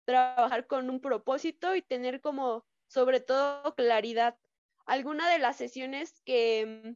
trabajar 0.05 0.67
con 0.67 0.89
un 0.89 1.01
propósito 1.01 1.75
y 1.75 1.81
tener 1.81 2.21
como 2.21 2.65
sobre 2.89 3.21
todo 3.21 3.75
claridad. 3.75 4.37
Alguna 4.85 5.29
de 5.29 5.39
las 5.39 5.55
sesiones 5.55 6.21
que, 6.25 6.95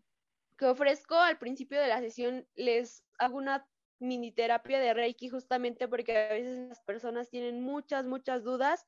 que 0.57 0.65
ofrezco 0.65 1.15
al 1.15 1.37
principio 1.37 1.79
de 1.79 1.87
la 1.87 2.01
sesión 2.01 2.45
les 2.55 3.05
hago 3.19 3.37
una 3.37 3.65
mini 3.99 4.33
terapia 4.33 4.79
de 4.79 4.93
Reiki 4.93 5.29
justamente 5.29 5.87
porque 5.87 6.17
a 6.17 6.33
veces 6.33 6.67
las 6.67 6.81
personas 6.81 7.29
tienen 7.29 7.61
muchas, 7.61 8.05
muchas 8.05 8.43
dudas 8.43 8.85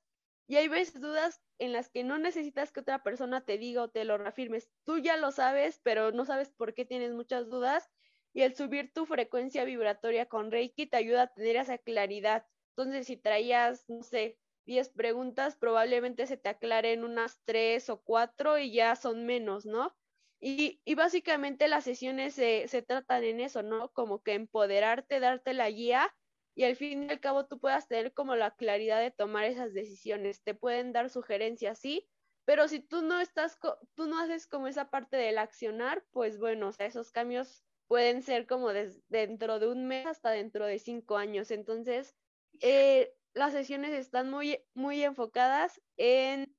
y 0.47 0.57
hay 0.57 0.67
veces 0.67 1.01
dudas 1.01 1.41
en 1.57 1.71
las 1.71 1.89
que 1.89 2.03
no 2.03 2.17
necesitas 2.17 2.71
que 2.71 2.81
otra 2.81 3.01
persona 3.01 3.45
te 3.45 3.57
diga 3.57 3.83
o 3.83 3.89
te 3.89 4.03
lo 4.03 4.17
reafirmes. 4.17 4.69
Tú 4.83 4.99
ya 4.99 5.17
lo 5.17 5.31
sabes, 5.31 5.79
pero 5.83 6.11
no 6.11 6.25
sabes 6.25 6.51
por 6.51 6.73
qué 6.73 6.85
tienes 6.85 7.13
muchas 7.13 7.49
dudas. 7.49 7.89
Y 8.33 8.41
el 8.41 8.55
subir 8.55 8.91
tu 8.93 9.05
frecuencia 9.05 9.63
vibratoria 9.63 10.27
con 10.27 10.51
Reiki 10.51 10.85
te 10.85 10.97
ayuda 10.97 11.23
a 11.23 11.33
tener 11.33 11.55
esa 11.55 11.77
claridad. 11.77 12.45
Entonces, 12.75 13.07
si 13.07 13.17
traías, 13.17 13.89
no 13.89 14.03
sé, 14.03 14.37
10 14.65 14.89
preguntas, 14.89 15.55
probablemente 15.57 16.27
se 16.27 16.37
te 16.37 16.49
aclaren 16.49 17.03
unas 17.03 17.41
3 17.45 17.89
o 17.89 18.01
4 18.01 18.57
y 18.57 18.73
ya 18.73 18.95
son 18.95 19.25
menos, 19.25 19.65
¿no? 19.65 19.95
Y, 20.39 20.81
y 20.85 20.95
básicamente 20.95 21.67
las 21.67 21.83
sesiones 21.85 22.33
se, 22.35 22.67
se 22.67 22.81
tratan 22.81 23.23
en 23.23 23.39
eso, 23.39 23.63
¿no? 23.63 23.91
Como 23.93 24.21
que 24.21 24.33
empoderarte, 24.33 25.19
darte 25.19 25.53
la 25.53 25.69
guía 25.69 26.13
y 26.55 26.63
al 26.63 26.75
fin 26.75 27.03
y 27.03 27.09
al 27.09 27.19
cabo 27.19 27.47
tú 27.47 27.59
puedas 27.59 27.87
tener 27.87 28.13
como 28.13 28.35
la 28.35 28.55
claridad 28.55 29.01
de 29.01 29.11
tomar 29.11 29.45
esas 29.45 29.73
decisiones. 29.73 30.43
Te 30.43 30.55
pueden 30.55 30.93
dar 30.93 31.09
sugerencias, 31.09 31.79
sí, 31.79 32.07
pero 32.45 32.67
si 32.67 32.79
tú 32.79 33.01
no 33.01 33.19
estás, 33.19 33.59
tú 33.95 34.07
no 34.07 34.19
haces 34.19 34.47
como 34.47 34.67
esa 34.67 34.89
parte 34.89 35.17
del 35.17 35.37
accionar, 35.37 36.05
pues 36.11 36.37
bueno, 36.39 36.69
esos 36.77 37.11
cambios 37.11 37.65
pueden 37.87 38.21
ser 38.21 38.47
como 38.47 38.69
dentro 39.09 39.59
de 39.59 39.67
un 39.67 39.87
mes 39.87 40.05
hasta 40.05 40.31
dentro 40.31 40.65
de 40.65 40.79
cinco 40.79 41.17
años. 41.17 41.51
Entonces, 41.51 42.15
eh, 42.61 43.15
las 43.35 43.51
sesiones 43.51 43.91
están 43.91 44.31
muy, 44.31 44.63
muy 44.73 45.03
enfocadas 45.03 45.81
en, 45.97 46.55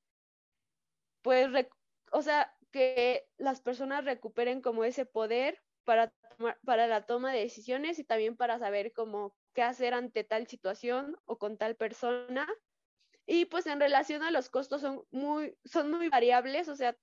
pues, 1.23 1.49
o 2.13 2.23
sea, 2.23 2.55
que 2.71 3.27
las 3.39 3.61
personas 3.61 4.05
recuperen 4.05 4.61
como 4.61 4.85
ese 4.85 5.07
poder 5.07 5.63
para, 5.85 6.13
para 6.65 6.87
la 6.87 7.07
toma 7.07 7.33
de 7.33 7.41
decisiones 7.41 7.99
y 7.99 8.05
también 8.05 8.37
para 8.37 8.59
saber 8.59 8.93
cómo 8.93 9.35
qué 9.55 9.63
hacer 9.63 9.95
ante 9.95 10.23
tal 10.23 10.47
situación 10.47 11.17
o 11.25 11.39
con 11.39 11.57
tal 11.57 11.77
persona. 11.77 12.47
Y 13.25 13.47
pues 13.47 13.67
en 13.67 13.81
relación 13.81 14.23
a 14.23 14.31
los 14.31 14.51
costos 14.51 14.83
son 14.83 15.03
muy, 15.11 15.57
son 15.65 15.91
muy 15.91 16.09
variables, 16.11 16.69
o 16.69 16.77
sea, 16.77 16.97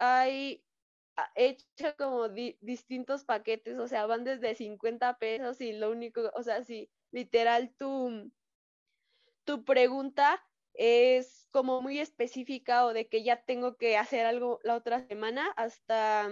hay 0.00 0.64
hecho 1.34 1.94
como 1.96 2.28
distintos 2.28 3.24
paquetes, 3.24 3.78
o 3.78 3.86
sea, 3.86 4.06
van 4.06 4.24
desde 4.24 4.54
50 4.54 5.18
pesos 5.18 5.60
y 5.60 5.72
lo 5.72 5.90
único, 5.90 6.30
o 6.34 6.42
sea, 6.42 6.64
si 6.64 6.90
literal 7.12 7.74
tu, 7.76 8.32
tu 9.48 9.64
pregunta 9.64 10.44
es 10.74 11.48
como 11.52 11.80
muy 11.80 12.00
específica 12.00 12.84
o 12.84 12.92
de 12.92 13.08
que 13.08 13.22
ya 13.22 13.46
tengo 13.46 13.78
que 13.78 13.96
hacer 13.96 14.26
algo 14.26 14.60
la 14.62 14.74
otra 14.74 15.00
semana, 15.08 15.46
hasta 15.56 16.28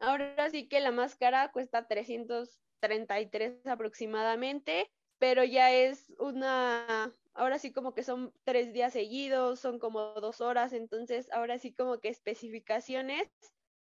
ahora 0.00 0.48
sí 0.48 0.66
que 0.66 0.80
la 0.80 0.92
máscara 0.92 1.52
cuesta 1.52 1.86
300 1.86 2.58
33 2.80 3.66
aproximadamente, 3.66 4.90
pero 5.18 5.44
ya 5.44 5.72
es 5.72 6.10
una, 6.18 7.14
ahora 7.34 7.58
sí 7.58 7.70
como 7.70 7.92
que 7.92 8.02
son 8.02 8.32
tres 8.44 8.72
días 8.72 8.94
seguidos, 8.94 9.60
son 9.60 9.78
como 9.78 10.14
dos 10.14 10.40
horas, 10.40 10.72
entonces 10.72 11.30
ahora 11.32 11.58
sí 11.58 11.74
como 11.74 12.00
que 12.00 12.08
especificaciones, 12.08 13.28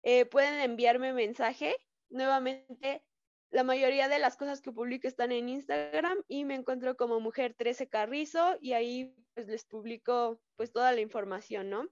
eh, 0.03 0.25
pueden 0.25 0.59
enviarme 0.59 1.13
mensaje. 1.13 1.77
Nuevamente, 2.09 3.05
la 3.51 3.63
mayoría 3.63 4.09
de 4.09 4.19
las 4.19 4.37
cosas 4.37 4.61
que 4.61 4.71
publico 4.71 5.07
están 5.07 5.31
en 5.31 5.49
Instagram 5.49 6.17
y 6.27 6.45
me 6.45 6.55
encuentro 6.55 6.97
como 6.97 7.19
Mujer 7.19 7.53
13 7.57 7.87
Carrizo 7.87 8.57
y 8.61 8.73
ahí 8.73 9.15
pues 9.33 9.47
les 9.47 9.65
publico 9.65 10.41
pues 10.55 10.71
toda 10.71 10.91
la 10.91 11.01
información, 11.01 11.69
¿no? 11.69 11.89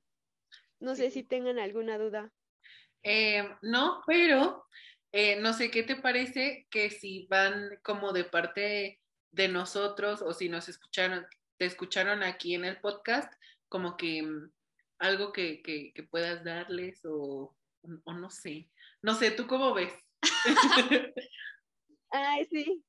No 0.80 0.96
sé 0.96 1.12
si 1.12 1.24
tengan 1.24 1.60
alguna 1.60 1.98
duda. 1.98 2.32
Eh, 3.04 3.48
no, 3.62 4.02
pero 4.06 4.66
eh, 5.12 5.38
no 5.40 5.54
sé 5.54 5.72
qué 5.72 5.84
te 5.84 5.96
parece 5.96 6.68
que 6.70 6.90
si 6.90 7.28
van 7.28 7.80
como 7.84 8.12
de 8.12 8.26
parte 8.26 9.00
de 9.32 9.48
nosotros 9.48 10.22
o 10.22 10.34
si 10.34 10.50
nos 10.50 10.68
escucharon, 10.68 11.26
te 11.58 11.66
escucharon 11.66 12.24
aquí 12.24 12.56
en 12.56 12.66
el 12.66 12.80
podcast, 12.82 13.32
como 13.70 13.96
que 13.96 14.24
mm, 14.24 14.52
algo 15.00 15.32
que, 15.32 15.62
que, 15.62 16.04
puedas 16.10 16.44
darles 16.44 17.06
o, 17.06 17.56
o, 18.04 18.14
no 18.14 18.30
sé. 18.30 18.70
No 19.02 19.14
sé, 19.14 19.32
¿tú 19.32 19.48
cómo 19.48 19.74
ves? 19.74 19.94
Ay, 22.12 22.46
sí, 22.46 22.84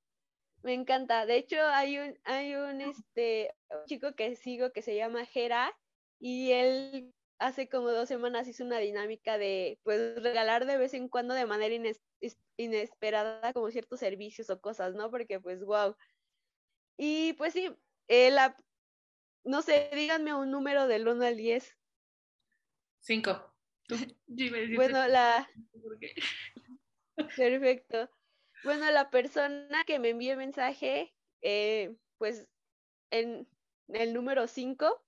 me 0.62 0.74
encanta. 0.74 1.26
De 1.26 1.36
hecho, 1.36 1.56
hay 1.60 1.98
un, 1.98 2.18
hay 2.24 2.54
un, 2.54 2.80
este, 2.80 3.54
un 3.70 3.84
chico 3.86 4.14
que 4.14 4.36
sigo 4.36 4.72
que 4.72 4.82
se 4.82 4.96
llama 4.96 5.24
Jera 5.26 5.76
y 6.18 6.52
él 6.52 7.12
hace 7.38 7.68
como 7.68 7.90
dos 7.90 8.08
semanas 8.08 8.48
hizo 8.48 8.64
una 8.64 8.78
dinámica 8.78 9.38
de 9.38 9.78
pues 9.82 10.22
regalar 10.22 10.66
de 10.66 10.78
vez 10.78 10.94
en 10.94 11.08
cuando 11.08 11.34
de 11.34 11.46
manera 11.46 11.74
inesperada 12.56 13.52
como 13.52 13.70
ciertos 13.70 14.00
servicios 14.00 14.48
o 14.50 14.60
cosas, 14.60 14.94
¿no? 14.94 15.10
Porque 15.10 15.40
pues 15.40 15.64
wow. 15.64 15.96
Y 16.96 17.34
pues 17.34 17.52
sí, 17.52 17.70
eh, 18.08 18.30
la, 18.30 18.56
no 19.44 19.62
sé, 19.62 19.90
díganme 19.92 20.34
un 20.34 20.50
número 20.50 20.86
del 20.86 21.06
1 21.06 21.24
al 21.24 21.36
10. 21.36 21.76
5. 23.00 23.54
bueno, 24.76 25.06
la... 25.06 25.48
Perfecto. 27.36 28.10
Bueno, 28.64 28.90
la 28.90 29.10
persona 29.10 29.84
que 29.86 29.98
me 29.98 30.10
envió 30.10 30.32
el 30.32 30.38
mensaje, 30.38 31.14
eh, 31.42 31.94
pues 32.18 32.46
en 33.10 33.48
el 33.88 34.12
número 34.12 34.46
5, 34.46 35.04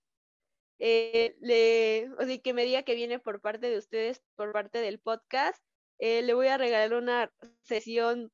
eh, 0.79 1.35
le, 1.41 2.09
o 2.17 2.25
sea, 2.25 2.37
que 2.39 2.53
me 2.53 2.63
diga 2.63 2.83
que 2.83 2.95
viene 2.95 3.19
por 3.19 3.41
parte 3.41 3.69
de 3.69 3.77
ustedes, 3.77 4.21
por 4.35 4.53
parte 4.53 4.79
del 4.79 4.99
podcast, 4.99 5.63
eh, 5.99 6.21
le 6.21 6.33
voy 6.33 6.47
a 6.47 6.57
regalar 6.57 6.93
una 6.93 7.33
sesión 7.63 8.31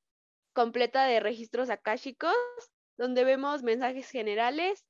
completa 0.53 1.05
de 1.07 1.19
registros 1.19 1.69
akáshicos, 1.69 2.35
donde 2.97 3.23
vemos 3.23 3.63
mensajes 3.63 4.09
generales, 4.09 4.85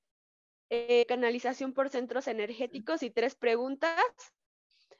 canalización 1.07 1.73
por 1.73 1.89
centros 1.89 2.27
energéticos 2.27 3.01
y 3.03 3.09
tres 3.09 3.35
preguntas. 3.35 4.03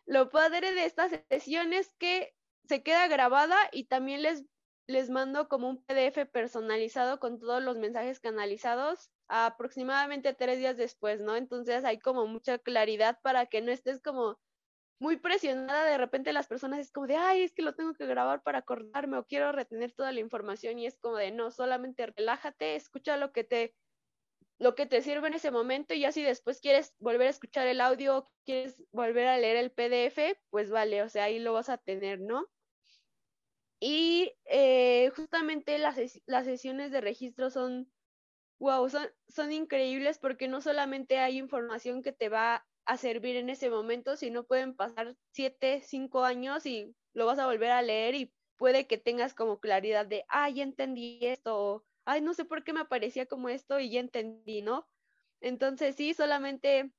Lo 0.06 0.30
padre 0.30 0.74
de 0.74 0.86
esta 0.86 1.10
sesión 1.30 1.74
es 1.74 1.92
que 1.98 2.34
se 2.68 2.84
queda 2.84 3.08
grabada 3.08 3.58
y 3.72 3.86
también 3.86 4.22
les 4.22 4.46
les 4.88 5.10
mando 5.10 5.48
como 5.48 5.70
un 5.70 5.84
PDF 5.84 6.28
personalizado 6.28 7.20
con 7.20 7.40
todos 7.40 7.64
los 7.64 7.78
mensajes 7.78 8.20
canalizados 8.20 9.10
aproximadamente 9.28 10.34
tres 10.34 10.60
días 10.60 10.78
después, 10.78 11.20
¿no? 11.22 11.36
Entonces 11.36 11.84
hay 11.86 11.98
como 12.00 12.28
mucha 12.28 12.60
claridad 12.60 13.20
para 13.24 13.48
que 13.48 13.62
no 13.62 13.72
estés 13.72 14.00
como 14.02 14.40
muy 15.00 15.18
presionada, 15.18 15.86
de 15.86 15.98
repente 15.98 16.34
las 16.34 16.48
personas 16.48 16.80
es 16.80 16.92
como 16.92 17.08
de, 17.08 17.18
ay, 17.18 17.44
es 17.44 17.54
que 17.54 17.64
lo 17.64 17.76
tengo 17.76 17.94
que 17.96 18.06
grabar 18.06 18.44
para 18.44 18.60
acordarme 18.60 19.18
o 19.18 19.26
quiero 19.26 19.52
retener 19.52 19.94
toda 19.94 20.12
la 20.12 20.22
información 20.22 20.80
y 20.80 20.86
es 20.86 20.98
como 21.00 21.18
de, 21.18 21.32
no, 21.32 21.52
solamente 21.52 22.06
relájate, 22.08 22.76
escucha 22.76 23.18
lo 23.18 23.32
que 23.32 23.44
te 23.44 23.76
lo 24.58 24.74
que 24.74 24.86
te 24.86 25.02
sirve 25.02 25.28
en 25.28 25.34
ese 25.34 25.52
momento 25.52 25.94
y 25.94 26.00
ya 26.00 26.14
si 26.14 26.24
después 26.24 26.62
quieres 26.62 26.96
volver 27.00 27.28
a 27.28 27.32
escuchar 27.32 27.68
el 27.68 27.82
audio 27.82 28.24
quieres 28.46 28.82
volver 28.94 29.28
a 29.28 29.38
leer 29.38 29.58
el 29.58 29.72
PDF, 29.72 30.40
pues 30.50 30.72
vale, 30.72 31.04
o 31.04 31.10
sea, 31.10 31.26
ahí 31.26 31.40
lo 31.40 31.52
vas 31.52 31.68
a 31.68 31.78
tener, 31.78 32.22
¿no? 32.22 32.48
Y 33.88 34.34
eh, 34.46 35.12
justamente 35.16 35.78
las, 35.78 35.96
las 36.26 36.46
sesiones 36.46 36.90
de 36.90 37.02
registro 37.02 37.52
son, 37.52 37.94
wow, 38.60 38.90
son, 38.90 39.08
son 39.28 39.52
increíbles 39.52 40.18
porque 40.18 40.48
no 40.48 40.60
solamente 40.60 41.20
hay 41.20 41.38
información 41.38 42.02
que 42.02 42.12
te 42.12 42.28
va 42.28 42.66
a 42.86 42.98
servir 42.98 43.36
en 43.36 43.52
ese 43.52 43.70
momento, 43.70 44.18
sino 44.18 44.48
pueden 44.48 44.76
pasar 44.76 45.16
siete, 45.34 45.84
cinco 45.84 46.24
años 46.24 46.66
y 46.66 46.96
lo 47.14 47.28
vas 47.28 47.38
a 47.38 47.46
volver 47.46 47.70
a 47.70 47.84
leer 47.84 48.16
y 48.16 48.34
puede 48.58 48.88
que 48.88 48.98
tengas 48.98 49.36
como 49.36 49.60
claridad 49.60 50.08
de, 50.08 50.26
ah, 50.30 50.50
ya 50.50 50.64
entendí 50.64 51.20
esto, 51.22 51.56
o, 51.56 51.86
ay, 52.06 52.22
no 52.22 52.34
sé 52.34 52.44
por 52.44 52.64
qué 52.64 52.74
me 52.74 52.80
aparecía 52.80 53.28
como 53.28 53.50
esto 53.50 53.80
y 53.80 53.92
ya 53.92 54.00
entendí, 54.00 54.64
¿no? 54.64 54.90
Entonces 55.42 55.96
sí, 55.96 56.16
solamente 56.16 56.92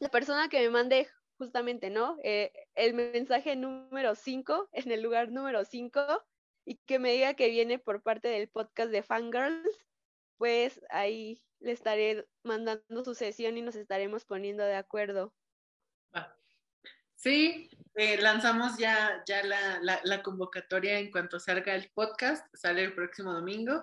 la 0.00 0.10
persona 0.10 0.50
que 0.50 0.60
me 0.60 0.68
mande 0.68 1.08
justamente, 1.38 1.90
¿no? 1.90 2.18
Eh, 2.22 2.52
el 2.74 2.94
mensaje 2.94 3.56
número 3.56 4.14
5 4.14 4.68
en 4.72 4.90
el 4.90 5.02
lugar 5.02 5.30
número 5.30 5.64
5 5.64 6.24
y 6.64 6.76
que 6.86 6.98
me 6.98 7.12
diga 7.12 7.34
que 7.34 7.50
viene 7.50 7.78
por 7.78 8.02
parte 8.02 8.28
del 8.28 8.48
podcast 8.48 8.90
de 8.90 9.02
Fangirls, 9.02 9.86
pues 10.38 10.80
ahí 10.90 11.42
le 11.60 11.72
estaré 11.72 12.26
mandando 12.42 13.04
su 13.04 13.14
sesión 13.14 13.56
y 13.56 13.62
nos 13.62 13.76
estaremos 13.76 14.24
poniendo 14.24 14.64
de 14.64 14.76
acuerdo. 14.76 15.34
Sí, 17.16 17.70
eh, 17.94 18.20
lanzamos 18.20 18.76
ya, 18.76 19.22
ya 19.26 19.42
la, 19.42 19.80
la, 19.80 20.22
convocatoria 20.22 20.98
en 20.98 21.10
cuanto 21.10 21.40
salga 21.40 21.74
el 21.74 21.90
podcast, 21.94 22.46
sale 22.54 22.84
el 22.84 22.94
próximo 22.94 23.32
domingo, 23.32 23.82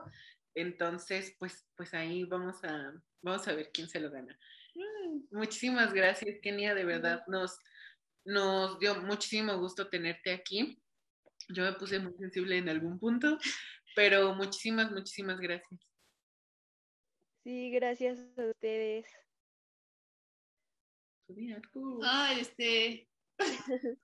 entonces 0.54 1.36
pues, 1.40 1.66
pues 1.76 1.96
ahí 1.96 2.24
vamos 2.26 2.64
a, 2.64 2.94
vamos 3.24 3.48
a 3.48 3.54
ver 3.54 3.72
quién 3.74 3.90
se 3.90 4.00
lo 4.00 4.12
gana. 4.12 4.38
Mm, 4.76 5.24
muchísimas 5.32 5.94
gracias, 5.94 6.40
Kenia, 6.42 6.74
de 6.74 6.86
verdad 6.86 7.24
nos, 7.28 7.58
nos 8.26 8.80
dio 8.80 8.96
muchísimo 9.02 9.58
gusto 9.58 9.90
tenerte 9.90 10.32
aquí. 10.32 10.82
Yo 11.50 11.64
me 11.64 11.74
puse 11.74 12.00
muy 12.00 12.14
sensible 12.14 12.58
en 12.58 12.70
algún 12.70 13.00
punto, 13.00 13.38
pero 13.96 14.34
muchísimas, 14.36 14.92
muchísimas 14.92 15.40
gracias. 15.40 15.80
Sí, 17.44 17.72
gracias 17.72 18.20
a 18.38 18.46
ustedes. 18.46 19.06
Ay, 22.04 22.40
este. 22.42 23.08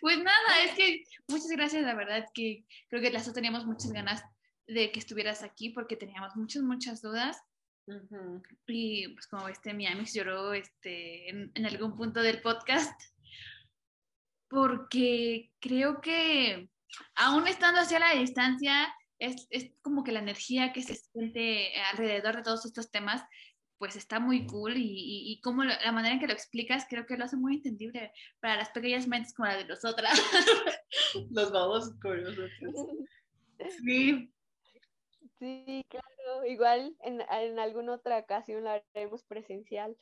pues 0.00 0.18
nada, 0.18 0.64
es 0.64 0.72
que 0.74 1.02
muchas 1.28 1.48
gracias, 1.50 1.82
la 1.82 1.94
verdad 1.94 2.26
que 2.34 2.66
creo 2.88 3.00
que 3.00 3.10
las 3.10 3.24
dos 3.24 3.34
teníamos 3.34 3.64
muchas 3.64 3.92
ganas 3.92 4.22
de 4.66 4.92
que 4.92 4.98
estuvieras 4.98 5.42
aquí 5.42 5.70
porque 5.70 5.96
teníamos 5.96 6.36
muchas, 6.36 6.62
muchas 6.62 7.00
dudas. 7.00 7.38
Y 8.66 9.08
pues 9.08 9.26
como 9.26 9.48
este, 9.48 9.74
mi 9.74 9.86
Amix 9.86 10.14
lloró 10.14 10.54
este, 10.54 11.28
en, 11.28 11.52
en, 11.54 11.66
algún 11.66 11.96
punto 11.96 12.22
del 12.22 12.40
podcast 12.40 12.98
porque 14.48 15.50
creo 15.60 16.00
que 16.00 16.68
aún 17.16 17.48
estando 17.48 17.80
hacia 17.80 17.98
la 17.98 18.14
distancia, 18.14 18.86
es, 19.18 19.46
es, 19.50 19.72
como 19.82 20.04
que 20.04 20.12
la 20.12 20.20
energía 20.20 20.72
que 20.72 20.82
se 20.82 20.94
siente 20.94 21.72
alrededor 21.92 22.36
de 22.36 22.42
todos 22.42 22.64
estos 22.64 22.90
temas, 22.90 23.22
pues 23.78 23.96
está 23.96 24.20
muy 24.20 24.46
cool 24.46 24.76
y, 24.76 25.32
y, 25.32 25.40
como 25.40 25.64
la, 25.64 25.92
manera 25.92 26.14
en 26.14 26.20
que 26.20 26.26
lo 26.26 26.32
explicas 26.32 26.86
creo 26.88 27.06
que 27.06 27.16
lo 27.16 27.24
hace 27.24 27.36
muy 27.36 27.56
entendible 27.56 28.12
para 28.40 28.56
las 28.56 28.70
pequeñas 28.70 29.08
mentes 29.08 29.34
como 29.34 29.48
la 29.48 29.56
de 29.56 29.66
nosotras. 29.66 30.12
Los 31.30 31.50
vamos 31.50 31.92
con 32.00 32.22
nosotros. 32.22 32.50
Sí. 33.84 34.33
Sí, 35.38 35.84
claro. 35.88 36.44
Igual 36.46 36.96
en, 37.00 37.20
en 37.20 37.58
alguna 37.58 37.94
otra 37.94 38.18
ocasión 38.18 38.64
la 38.64 38.82
haremos 38.94 39.24
presencial. 39.24 39.96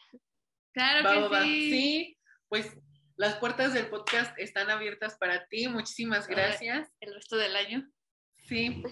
Claro 0.73 1.31
que 1.31 1.43
sí. 1.43 1.71
Sí, 1.71 2.19
pues 2.49 2.77
las 3.17 3.37
puertas 3.37 3.75
del 3.75 3.89
podcast 3.89 4.37
están 4.39 4.71
abiertas 4.71 5.17
para 5.17 5.47
ti. 5.47 5.69
Muchísimas 5.69 6.27
gracias. 6.27 6.91
El 7.01 7.15
resto 7.15 7.37
del 7.37 7.57
año. 7.57 7.89
Sí. 8.49 8.83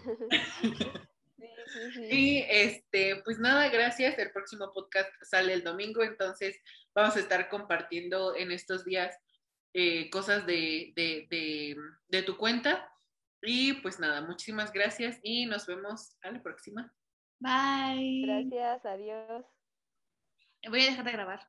Y 2.11 2.45
este, 2.49 3.21
pues 3.25 3.39
nada, 3.39 3.69
gracias. 3.69 4.19
El 4.19 4.33
próximo 4.33 4.73
podcast 4.73 5.11
sale 5.23 5.53
el 5.53 5.63
domingo, 5.63 6.03
entonces 6.03 6.59
vamos 6.95 7.17
a 7.17 7.21
estar 7.21 7.49
compartiendo 7.49 8.35
en 8.37 8.53
estos 8.53 8.85
días 8.85 9.17
eh, 9.75 10.09
cosas 10.11 10.47
de, 10.47 10.93
de 12.09 12.23
tu 12.23 12.37
cuenta. 12.37 12.90
Y 13.43 13.75
pues 13.81 13.99
nada, 13.99 14.21
muchísimas 14.23 14.73
gracias 14.73 15.19
y 15.23 15.47
nos 15.47 15.67
vemos 15.67 16.17
a 16.23 16.31
la 16.31 16.43
próxima. 16.43 16.93
Bye. 17.39 18.23
Gracias, 18.27 18.85
adiós. 18.85 19.47
Voy 20.69 20.83
a 20.83 20.87
dejar 20.87 21.05
de 21.05 21.13
grabar. 21.13 21.49